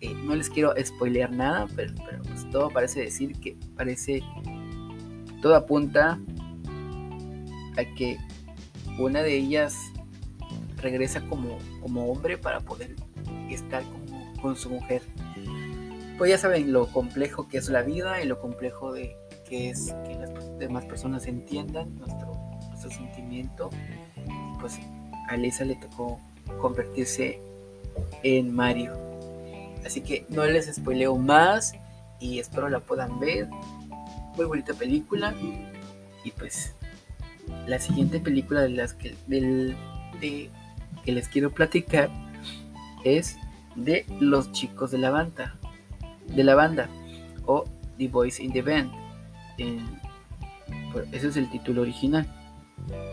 eh, 0.00 0.14
no 0.24 0.34
les 0.34 0.50
quiero 0.50 0.74
spoilear 0.82 1.30
nada, 1.32 1.66
pero, 1.76 1.94
pues 2.22 2.50
todo 2.50 2.70
parece 2.70 3.00
decir 3.00 3.38
que 3.38 3.56
parece, 3.76 4.22
todo 5.42 5.54
apunta 5.54 6.18
a 7.76 7.94
que 7.94 8.16
una 8.98 9.22
de 9.22 9.36
ellas 9.36 9.76
regresa 10.78 11.20
como, 11.28 11.58
como 11.80 12.10
hombre 12.10 12.38
para 12.38 12.60
poder 12.60 12.96
estar 13.50 13.82
con 14.40 14.56
su 14.56 14.70
mujer. 14.70 15.02
Pues 16.18 16.30
ya 16.30 16.38
saben 16.38 16.72
lo 16.72 16.86
complejo 16.88 17.48
que 17.48 17.58
es 17.58 17.68
la 17.68 17.82
vida 17.82 18.22
y 18.22 18.26
lo 18.26 18.40
complejo 18.40 18.92
de 18.92 19.16
que 19.48 19.70
es 19.70 19.94
que 20.06 20.14
las 20.14 20.58
demás 20.58 20.84
personas 20.86 21.26
entiendan 21.26 21.94
nuestro, 21.96 22.32
sentimiento. 22.88 23.68
Pues 24.60 24.78
a 25.28 25.36
Lisa 25.36 25.64
le 25.64 25.74
tocó 25.74 26.20
convertirse 26.60 27.40
en 28.22 28.54
Mario. 28.54 28.96
Así 29.84 30.02
que 30.02 30.24
no 30.28 30.44
les 30.44 30.72
spoileo 30.72 31.16
más 31.16 31.74
y 32.20 32.38
espero 32.38 32.68
la 32.68 32.78
puedan 32.78 33.18
ver. 33.18 33.48
Muy 34.36 34.46
bonita 34.46 34.72
película. 34.74 35.34
Y 36.22 36.30
pues 36.30 36.76
la 37.66 37.80
siguiente 37.80 38.20
película 38.20 38.62
de 38.62 38.68
las 38.68 38.94
que, 38.94 39.16
del, 39.26 39.76
de, 40.20 40.50
que 41.04 41.12
les 41.12 41.28
quiero 41.28 41.50
platicar 41.50 42.08
es 43.04 43.36
de 43.74 44.06
Los 44.20 44.52
chicos 44.52 44.90
de 44.90 44.98
la 44.98 45.10
banda. 45.10 45.56
De 46.28 46.44
la 46.44 46.54
banda. 46.54 46.88
O 47.46 47.64
The 47.98 48.08
Boys 48.08 48.40
in 48.40 48.52
the 48.52 48.62
Band. 48.62 48.90
ese 51.12 51.28
es 51.28 51.36
el 51.36 51.50
título 51.50 51.82
original. 51.82 52.26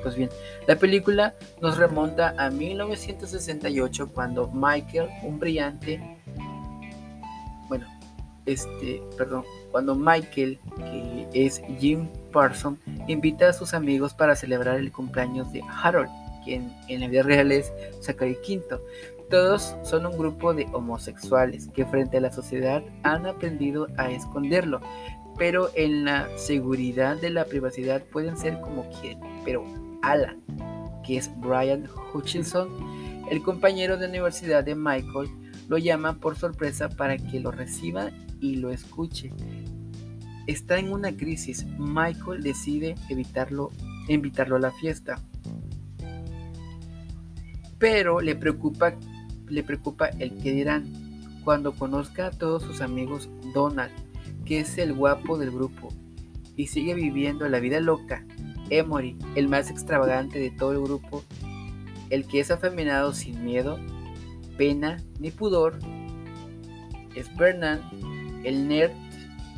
Pues 0.01 0.16
bien, 0.16 0.30
la 0.68 0.76
película 0.76 1.34
nos 1.61 1.78
remonta 1.78 2.36
a 2.38 2.49
1968 2.49 4.09
cuando 4.14 4.51
Michael, 4.51 5.09
un 5.24 5.39
brillante, 5.39 6.20
bueno, 7.70 7.88
este, 8.45 9.01
perdón, 9.18 9.45
cuando 9.72 9.95
Michael, 9.95 10.59
que 10.76 11.28
es 11.34 11.61
Jim 11.80 12.07
Parson, 12.32 12.78
invita 13.07 13.49
a 13.49 13.53
sus 13.53 13.74
amigos 13.74 14.14
para 14.14 14.36
celebrar 14.36 14.78
el 14.78 14.91
cumpleaños 14.91 15.51
de 15.51 15.64
Harold, 15.82 16.09
quien 16.43 16.72
en 16.89 16.99
la 16.99 17.07
vida 17.07 17.24
real 17.24 17.51
es 17.51 17.72
Zachary 18.01 18.38
Quinto. 18.43 18.82
Todos 19.34 19.76
son 19.82 20.06
un 20.06 20.16
grupo 20.16 20.54
de 20.54 20.68
homosexuales 20.74 21.68
que 21.74 21.88
frente 21.88 22.18
a 22.18 22.22
la 22.22 22.32
sociedad 22.32 22.84
han 23.02 23.26
aprendido 23.26 23.88
a 23.98 24.12
esconderlo, 24.12 24.80
pero 25.40 25.72
en 25.74 26.06
la 26.06 26.30
seguridad 26.38 27.20
de 27.20 27.32
la 27.32 27.46
privacidad 27.46 28.04
pueden 28.04 28.38
ser 28.38 28.62
como 28.62 28.88
quieren. 29.02 29.24
Pero 29.44 29.66
Alan, 30.04 30.40
que 31.04 31.18
es 31.18 31.32
Brian 31.38 31.90
Hutchinson, 32.14 32.70
el 33.32 33.42
compañero 33.42 33.98
de 33.98 34.08
universidad 34.08 34.64
de 34.64 34.76
Michael, 34.76 35.30
lo 35.68 35.80
llama 35.80 36.20
por 36.20 36.36
sorpresa 36.36 36.88
para 36.90 37.18
que 37.18 37.40
lo 37.40 37.50
reciba 37.50 38.12
y 38.40 38.58
lo 38.58 38.70
escuche. 38.70 39.32
Está 40.46 40.78
en 40.78 40.94
una 40.94 41.12
crisis. 41.12 41.66
Michael 41.80 42.44
decide 42.44 42.94
evitarlo, 43.10 43.72
invitarlo 44.08 44.58
a 44.58 44.60
la 44.60 44.72
fiesta. 44.74 45.20
Pero 47.80 48.22
le 48.22 48.36
preocupa, 48.36 48.94
le 49.48 49.64
preocupa 49.64 50.08
el 50.08 50.38
que 50.38 50.52
dirán. 50.52 50.91
Cuando 51.44 51.74
conozca 51.74 52.28
a 52.28 52.32
todos 52.32 52.64
sus 52.64 52.82
amigos, 52.82 53.30
Donald, 53.54 53.91
que 54.46 54.62
es 54.62 54.78
el 54.78 54.94
guapo 54.94 55.38
del 55.38 55.52
grupo, 55.52 55.89
y 56.56 56.68
sigue 56.68 56.94
viviendo 56.94 57.48
la 57.50 57.60
vida 57.60 57.80
loca, 57.80 58.26
Emory, 58.70 59.18
el 59.36 59.50
más 59.50 59.70
extravagante 59.70 60.39
de 60.39 60.52
todo 60.52 60.72
el 60.72 60.82
grupo, 60.82 61.24
el 62.10 62.26
que 62.26 62.39
es 62.39 62.52
afeminado 62.52 63.14
sin 63.14 63.44
miedo, 63.44 63.78
pena 64.58 64.98
ni 65.20 65.32
pudor, 65.32 65.78
es 67.16 67.36
Bernard, 67.36 67.82
el 68.44 68.68
nerd, 68.68 68.91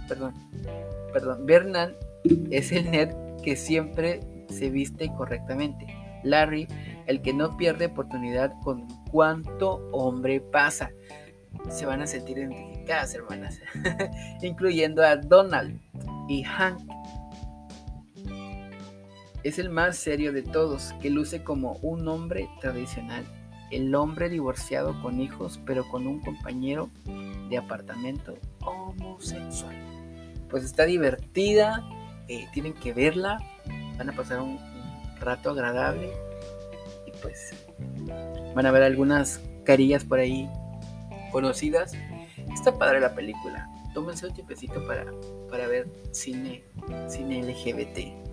perdón, 0.08 0.34
perdón, 1.14 1.46
Bernard 1.46 1.94
es 2.50 2.72
el 2.72 2.90
nerd 2.90 3.16
que 3.44 3.56
siempre 3.56 4.22
se 4.50 4.70
viste 4.70 5.12
correctamente. 5.16 5.86
Larry, 6.24 6.68
el 7.06 7.22
que 7.22 7.34
no 7.34 7.56
pierde 7.56 7.86
oportunidad 7.88 8.54
con 8.64 8.88
cuánto 9.16 9.76
hombre 9.94 10.42
pasa. 10.42 10.92
Se 11.70 11.86
van 11.86 12.02
a 12.02 12.06
sentir 12.06 12.38
identificadas, 12.38 13.16
hermanas, 13.16 13.62
incluyendo 14.42 15.02
a 15.02 15.16
Donald 15.16 15.80
y 16.28 16.44
Hank, 16.44 16.82
es 19.44 19.58
el 19.58 19.70
más 19.70 19.96
serio 19.96 20.34
de 20.34 20.42
todos, 20.42 20.94
que 21.02 21.10
luce 21.10 21.44
como 21.46 21.78
un 21.82 22.06
hombre 22.10 22.50
tradicional, 22.60 23.24
el 23.72 23.96
hombre 23.96 24.28
divorciado 24.28 25.02
con 25.02 25.22
hijos, 25.22 25.62
pero 25.66 25.88
con 25.88 26.08
un 26.08 26.20
compañero 26.20 26.90
de 27.50 27.58
apartamento 27.58 28.38
homosexual. 28.60 29.76
Pues 30.50 30.66
está 30.66 30.84
divertida, 30.84 31.88
eh, 32.28 32.48
tienen 32.54 32.74
que 32.74 32.92
verla, 32.92 33.38
van 33.98 34.10
a 34.10 34.14
pasar 34.14 34.42
un, 34.42 34.60
rato 35.22 35.52
agradable 35.52 36.12
y 37.08 37.12
pues 37.22 37.54
van 38.56 38.66
a 38.66 38.72
ver 38.72 38.84
algunas 38.84 39.42
carillas 39.64 40.04
por 40.04 40.20
ahí 40.20 40.50
conocidas. 41.32 41.94
Está 42.54 42.78
padre 42.78 43.00
la 43.00 43.14
película. 43.14 43.70
Tómense 43.94 44.26
un 44.26 44.34
tiempecito 44.34 44.86
para, 44.88 45.06
para 45.50 45.68
ver 45.68 45.88
cine, 46.12 46.64
cine 47.08 47.44
LGBT 47.44 48.26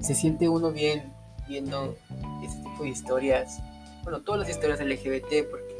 se 0.00 0.14
siente 0.14 0.48
uno 0.48 0.70
bien 0.70 1.12
viendo 1.48 1.96
este 2.42 2.62
tipo 2.62 2.82
de 2.82 2.90
historias, 2.90 3.60
bueno, 4.02 4.20
todas 4.20 4.40
las 4.40 4.50
historias 4.50 4.80
LGBT, 4.80 5.48
porque 5.50 5.76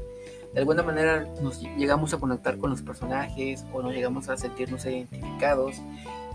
de 0.55 0.61
alguna 0.61 0.83
manera 0.83 1.27
nos 1.43 1.61
llegamos 1.61 2.15
a 2.15 2.19
conectar 2.19 2.59
con 2.59 2.71
los 2.71 2.83
personajes 2.83 3.65
o 3.73 3.83
nos 3.83 3.93
llegamos 3.93 4.29
a 4.29 4.37
sentirnos 4.37 4.85
identificados 4.87 5.77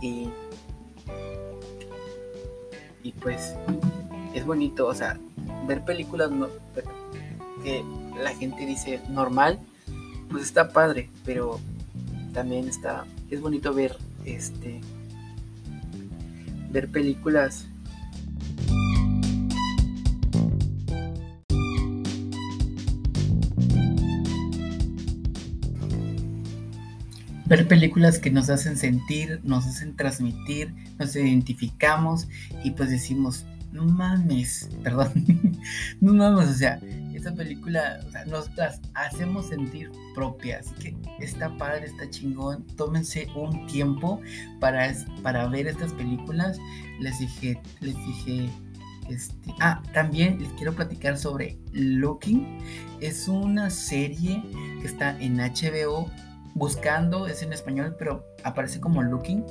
y, 0.01 0.29
y 3.01 3.11
pues 3.13 3.55
es 4.33 4.45
bonito, 4.45 4.87
o 4.87 4.93
sea, 4.93 5.19
ver 5.67 5.83
películas 5.83 6.29
que 7.63 7.83
la 8.21 8.35
gente 8.35 8.65
dice 8.65 8.99
normal, 9.09 9.59
pues 10.29 10.43
está 10.43 10.69
padre, 10.69 11.09
pero 11.25 11.59
también 12.33 12.67
está, 12.67 13.05
es 13.29 13.41
bonito 13.41 13.73
ver 13.73 13.97
este 14.25 14.81
ver 16.73 16.89
películas. 16.89 17.67
Ver 27.45 27.67
películas 27.67 28.17
que 28.17 28.31
nos 28.31 28.49
hacen 28.49 28.77
sentir, 28.77 29.39
nos 29.43 29.67
hacen 29.67 29.95
transmitir, 29.95 30.73
nos 30.97 31.15
identificamos 31.15 32.27
y 32.63 32.71
pues 32.71 32.89
decimos, 32.89 33.45
no 33.71 33.85
mames, 33.85 34.69
perdón, 34.81 35.11
no 36.01 36.13
mames, 36.13 36.49
o 36.49 36.53
sea, 36.53 36.79
esta 37.23 37.35
película 37.35 37.99
nos 38.27 38.53
las 38.55 38.81
hacemos 38.95 39.47
sentir 39.47 39.91
propias, 40.13 40.73
que 40.73 40.95
está 41.19 41.55
padre, 41.57 41.85
está 41.85 42.09
chingón, 42.09 42.65
tómense 42.75 43.27
un 43.35 43.65
tiempo 43.67 44.19
para, 44.59 44.93
para 45.21 45.47
ver 45.47 45.67
estas 45.67 45.93
películas, 45.93 46.57
les 46.99 47.19
dije, 47.19 47.61
les 47.79 47.95
dije, 47.95 48.49
este, 49.09 49.53
ah, 49.61 49.81
también 49.93 50.41
les 50.41 50.51
quiero 50.53 50.73
platicar 50.73 51.17
sobre 51.17 51.57
Looking. 51.71 52.59
Es 53.01 53.27
una 53.27 53.69
serie 53.69 54.43
que 54.81 54.87
está 54.87 55.17
en 55.19 55.37
HBO 55.37 56.09
Buscando 56.55 57.25
es 57.25 57.41
en 57.41 57.51
español, 57.51 57.95
pero 57.97 58.27
aparece 58.43 58.79
como 58.79 59.01
Looking. 59.01 59.43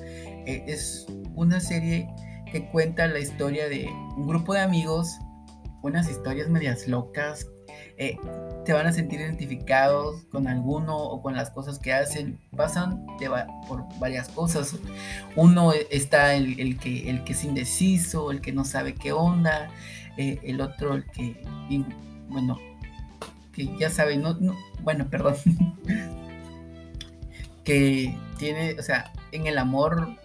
Eh, 0.46 0.64
es 0.68 1.06
una 1.34 1.58
serie 1.58 2.08
que 2.50 2.68
cuenta 2.70 3.08
la 3.08 3.18
historia 3.18 3.68
de 3.68 3.88
un 4.16 4.28
grupo 4.28 4.54
de 4.54 4.60
amigos, 4.60 5.18
unas 5.82 6.08
historias 6.08 6.48
medias 6.48 6.86
locas. 6.86 7.48
Eh, 7.98 8.16
te 8.64 8.72
van 8.72 8.86
a 8.86 8.92
sentir 8.92 9.20
identificados 9.20 10.24
con 10.30 10.48
alguno 10.48 10.96
o 10.96 11.22
con 11.22 11.34
las 11.34 11.50
cosas 11.50 11.78
que 11.78 11.92
hacen. 11.92 12.38
Pasan 12.56 13.06
por 13.68 13.84
varias 13.98 14.28
cosas. 14.28 14.76
Uno 15.36 15.72
está 15.90 16.34
el, 16.34 16.78
que, 16.78 17.10
el 17.10 17.24
que 17.24 17.32
es 17.32 17.44
indeciso, 17.44 18.30
el 18.30 18.40
que 18.40 18.52
no 18.52 18.64
sabe 18.64 18.94
qué 18.94 19.12
onda. 19.12 19.70
Eh, 20.16 20.38
el 20.42 20.60
otro, 20.60 20.94
el 20.94 21.04
que, 21.06 21.42
bueno, 22.28 22.58
que 23.52 23.68
ya 23.78 23.90
sabe, 23.90 24.16
no 24.16 24.36
bueno, 24.82 25.08
perdón. 25.08 25.36
que 27.64 28.16
tiene, 28.38 28.74
o 28.78 28.82
sea, 28.82 29.12
en 29.30 29.46
el 29.46 29.58
amor 29.58 30.16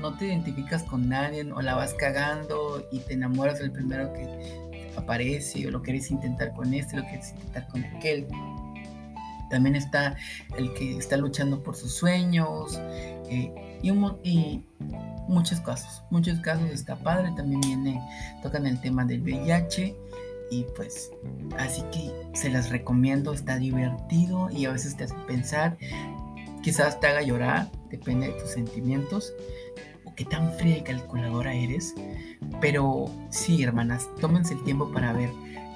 no 0.00 0.16
te 0.16 0.26
identificas 0.26 0.82
con 0.82 1.08
nadie 1.08 1.50
o 1.52 1.62
la 1.62 1.74
vas 1.74 1.94
cagando 1.94 2.86
y 2.92 3.00
te 3.00 3.14
enamoras 3.14 3.58
del 3.58 3.72
primero 3.72 4.12
que 4.12 4.65
aparece 4.96 5.66
o 5.66 5.70
lo 5.70 5.82
querés 5.82 6.10
intentar 6.10 6.52
con 6.54 6.72
este, 6.74 6.96
lo 6.96 7.02
querés 7.04 7.32
intentar 7.32 7.68
con 7.68 7.84
aquel. 7.84 8.26
También 9.50 9.76
está 9.76 10.16
el 10.58 10.72
que 10.74 10.96
está 10.96 11.16
luchando 11.16 11.62
por 11.62 11.76
sus 11.76 11.94
sueños 11.94 12.80
eh, 13.28 13.78
y, 13.82 13.90
y, 13.90 14.64
muchos 15.28 15.60
casos. 15.60 16.02
Muchos 16.10 16.40
casos 16.40 16.70
está 16.70 16.96
padre. 16.96 17.32
También 17.36 17.60
viene, 17.60 18.00
tocan 18.42 18.66
el 18.66 18.80
tema 18.80 19.04
del 19.04 19.22
VIH 19.22 19.94
y 20.50 20.64
pues 20.76 21.10
así 21.58 21.82
que 21.92 22.12
se 22.34 22.50
las 22.50 22.70
recomiendo. 22.70 23.32
Está 23.32 23.56
divertido 23.58 24.50
y 24.50 24.66
a 24.66 24.72
veces 24.72 24.96
te 24.96 25.04
hace 25.04 25.14
pensar. 25.28 25.76
Quizás 26.62 26.98
te 26.98 27.06
haga 27.06 27.22
llorar, 27.22 27.70
depende 27.90 28.26
de 28.26 28.32
tus 28.40 28.50
sentimientos 28.50 29.32
qué 30.16 30.24
tan 30.24 30.52
fría 30.54 30.78
y 30.78 30.82
calculadora 30.82 31.54
eres. 31.54 31.94
Pero 32.60 33.10
sí, 33.30 33.62
hermanas, 33.62 34.08
tómense 34.20 34.54
el 34.54 34.64
tiempo 34.64 34.90
para 34.92 35.12
ver 35.12 35.30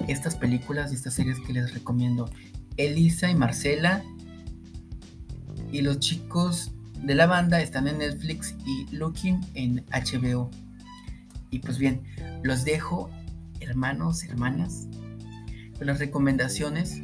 estas 0.07 0.35
películas 0.35 0.91
y 0.91 0.95
estas 0.95 1.13
series 1.13 1.39
que 1.39 1.53
les 1.53 1.73
recomiendo. 1.73 2.29
Elisa 2.77 3.29
y 3.29 3.35
Marcela 3.35 4.03
y 5.71 5.81
los 5.81 5.99
chicos 5.99 6.71
de 7.03 7.15
la 7.15 7.27
banda 7.27 7.61
están 7.61 7.87
en 7.87 7.99
Netflix 7.99 8.55
y 8.65 8.93
Looking 8.95 9.39
en 9.53 9.85
HBO. 9.91 10.49
Y 11.49 11.59
pues 11.59 11.77
bien, 11.77 12.01
los 12.43 12.63
dejo, 12.63 13.09
hermanos, 13.59 14.23
hermanas, 14.23 14.87
con 15.77 15.87
las 15.87 15.99
recomendaciones. 15.99 16.97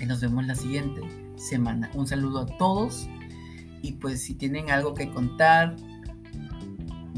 Y 0.00 0.06
nos 0.06 0.20
vemos 0.20 0.46
la 0.46 0.54
siguiente 0.54 1.00
semana. 1.36 1.90
Un 1.94 2.06
saludo 2.06 2.40
a 2.40 2.46
todos. 2.58 3.08
Y 3.82 3.92
pues 3.92 4.22
si 4.22 4.34
tienen 4.34 4.70
algo 4.70 4.94
que 4.94 5.10
contar 5.10 5.76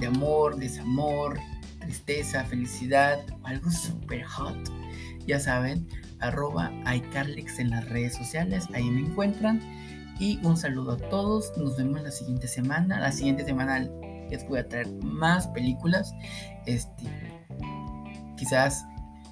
de 0.01 0.07
amor, 0.07 0.57
desamor, 0.57 1.39
tristeza, 1.81 2.45
felicidad, 2.45 3.21
algo 3.45 3.71
super 3.71 4.25
hot, 4.25 4.57
ya 5.27 5.39
saben, 5.39 5.87
arroba 6.21 6.73
iCarlix 6.95 7.59
en 7.59 7.71
las 7.71 7.89
redes 7.89 8.17
sociales, 8.17 8.67
ahí 8.75 8.91
me 8.91 9.01
encuentran. 9.01 9.61
Y 10.19 10.39
un 10.45 10.57
saludo 10.57 10.93
a 10.93 10.97
todos, 10.97 11.51
nos 11.57 11.79
vemos 11.79 12.03
la 12.03 12.11
siguiente 12.11 12.47
semana. 12.47 13.01
La 13.01 13.11
siguiente 13.11 13.43
semana 13.43 13.89
les 14.29 14.47
voy 14.47 14.59
a 14.59 14.69
traer 14.69 14.87
más 15.03 15.49
películas. 15.49 16.15
Este, 16.67 17.05
quizás 18.37 18.85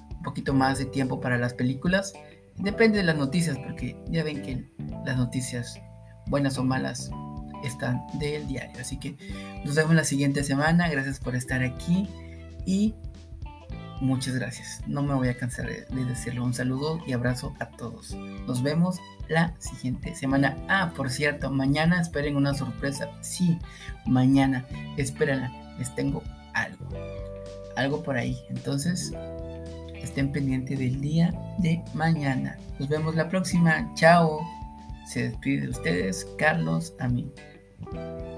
un 0.09 0.23
poquito 0.23 0.51
más 0.51 0.79
de 0.79 0.85
tiempo 0.85 1.19
para 1.19 1.37
las 1.37 1.53
películas. 1.53 2.13
Depende 2.55 2.97
de 2.97 3.03
las 3.03 3.17
noticias, 3.17 3.55
porque 3.59 4.03
ya 4.07 4.23
ven 4.23 4.41
que 4.41 4.67
las 5.05 5.15
noticias, 5.17 5.79
buenas 6.25 6.57
o 6.57 6.63
malas, 6.63 7.11
están 7.63 8.01
del 8.13 8.47
diario. 8.47 8.79
Así 8.79 8.97
que 8.97 9.15
nos 9.65 9.75
vemos 9.75 9.95
la 9.95 10.03
siguiente 10.03 10.43
semana. 10.43 10.89
Gracias 10.89 11.19
por 11.19 11.35
estar 11.35 11.63
aquí 11.63 12.07
y 12.65 12.93
Muchas 14.01 14.35
gracias. 14.35 14.81
No 14.87 15.03
me 15.03 15.13
voy 15.13 15.27
a 15.27 15.37
cansar 15.37 15.67
de, 15.67 16.05
decirlo. 16.05 16.45
Un 16.45 16.53
saludo 16.53 17.01
y 17.05 17.11
abrazo 17.11 17.53
a 17.59 17.65
todos. 17.65 18.15
Nos 18.47 18.63
vemos 18.63 18.97
la 19.27 19.53
siguiente 19.59 20.15
semana. 20.15 20.57
Ah, 20.69 20.93
por 20.95 21.09
cierto, 21.09 21.51
mañana 21.51 21.99
esperen 21.99 22.37
una 22.37 22.53
sorpresa. 22.53 23.09
Sí, 23.21 23.59
mañana. 24.05 24.65
Espérenla. 24.95 25.51
Les 25.77 25.93
tengo 25.95 26.23
algo. 26.53 26.87
Algo 27.75 28.01
por 28.01 28.15
ahí. 28.15 28.37
Entonces, 28.49 29.11
estén 29.95 30.31
pendientes 30.31 30.79
del 30.79 31.01
día 31.01 31.33
de 31.57 31.83
mañana. 31.93 32.57
Nos 32.79 32.87
vemos 32.87 33.15
la 33.15 33.27
próxima. 33.27 33.91
Chao. 33.95 34.39
Se 35.05 35.23
despide 35.23 35.61
de 35.61 35.69
ustedes, 35.69 36.25
Carlos 36.37 36.93
Amin. 36.99 37.33
Bye. 37.91 38.28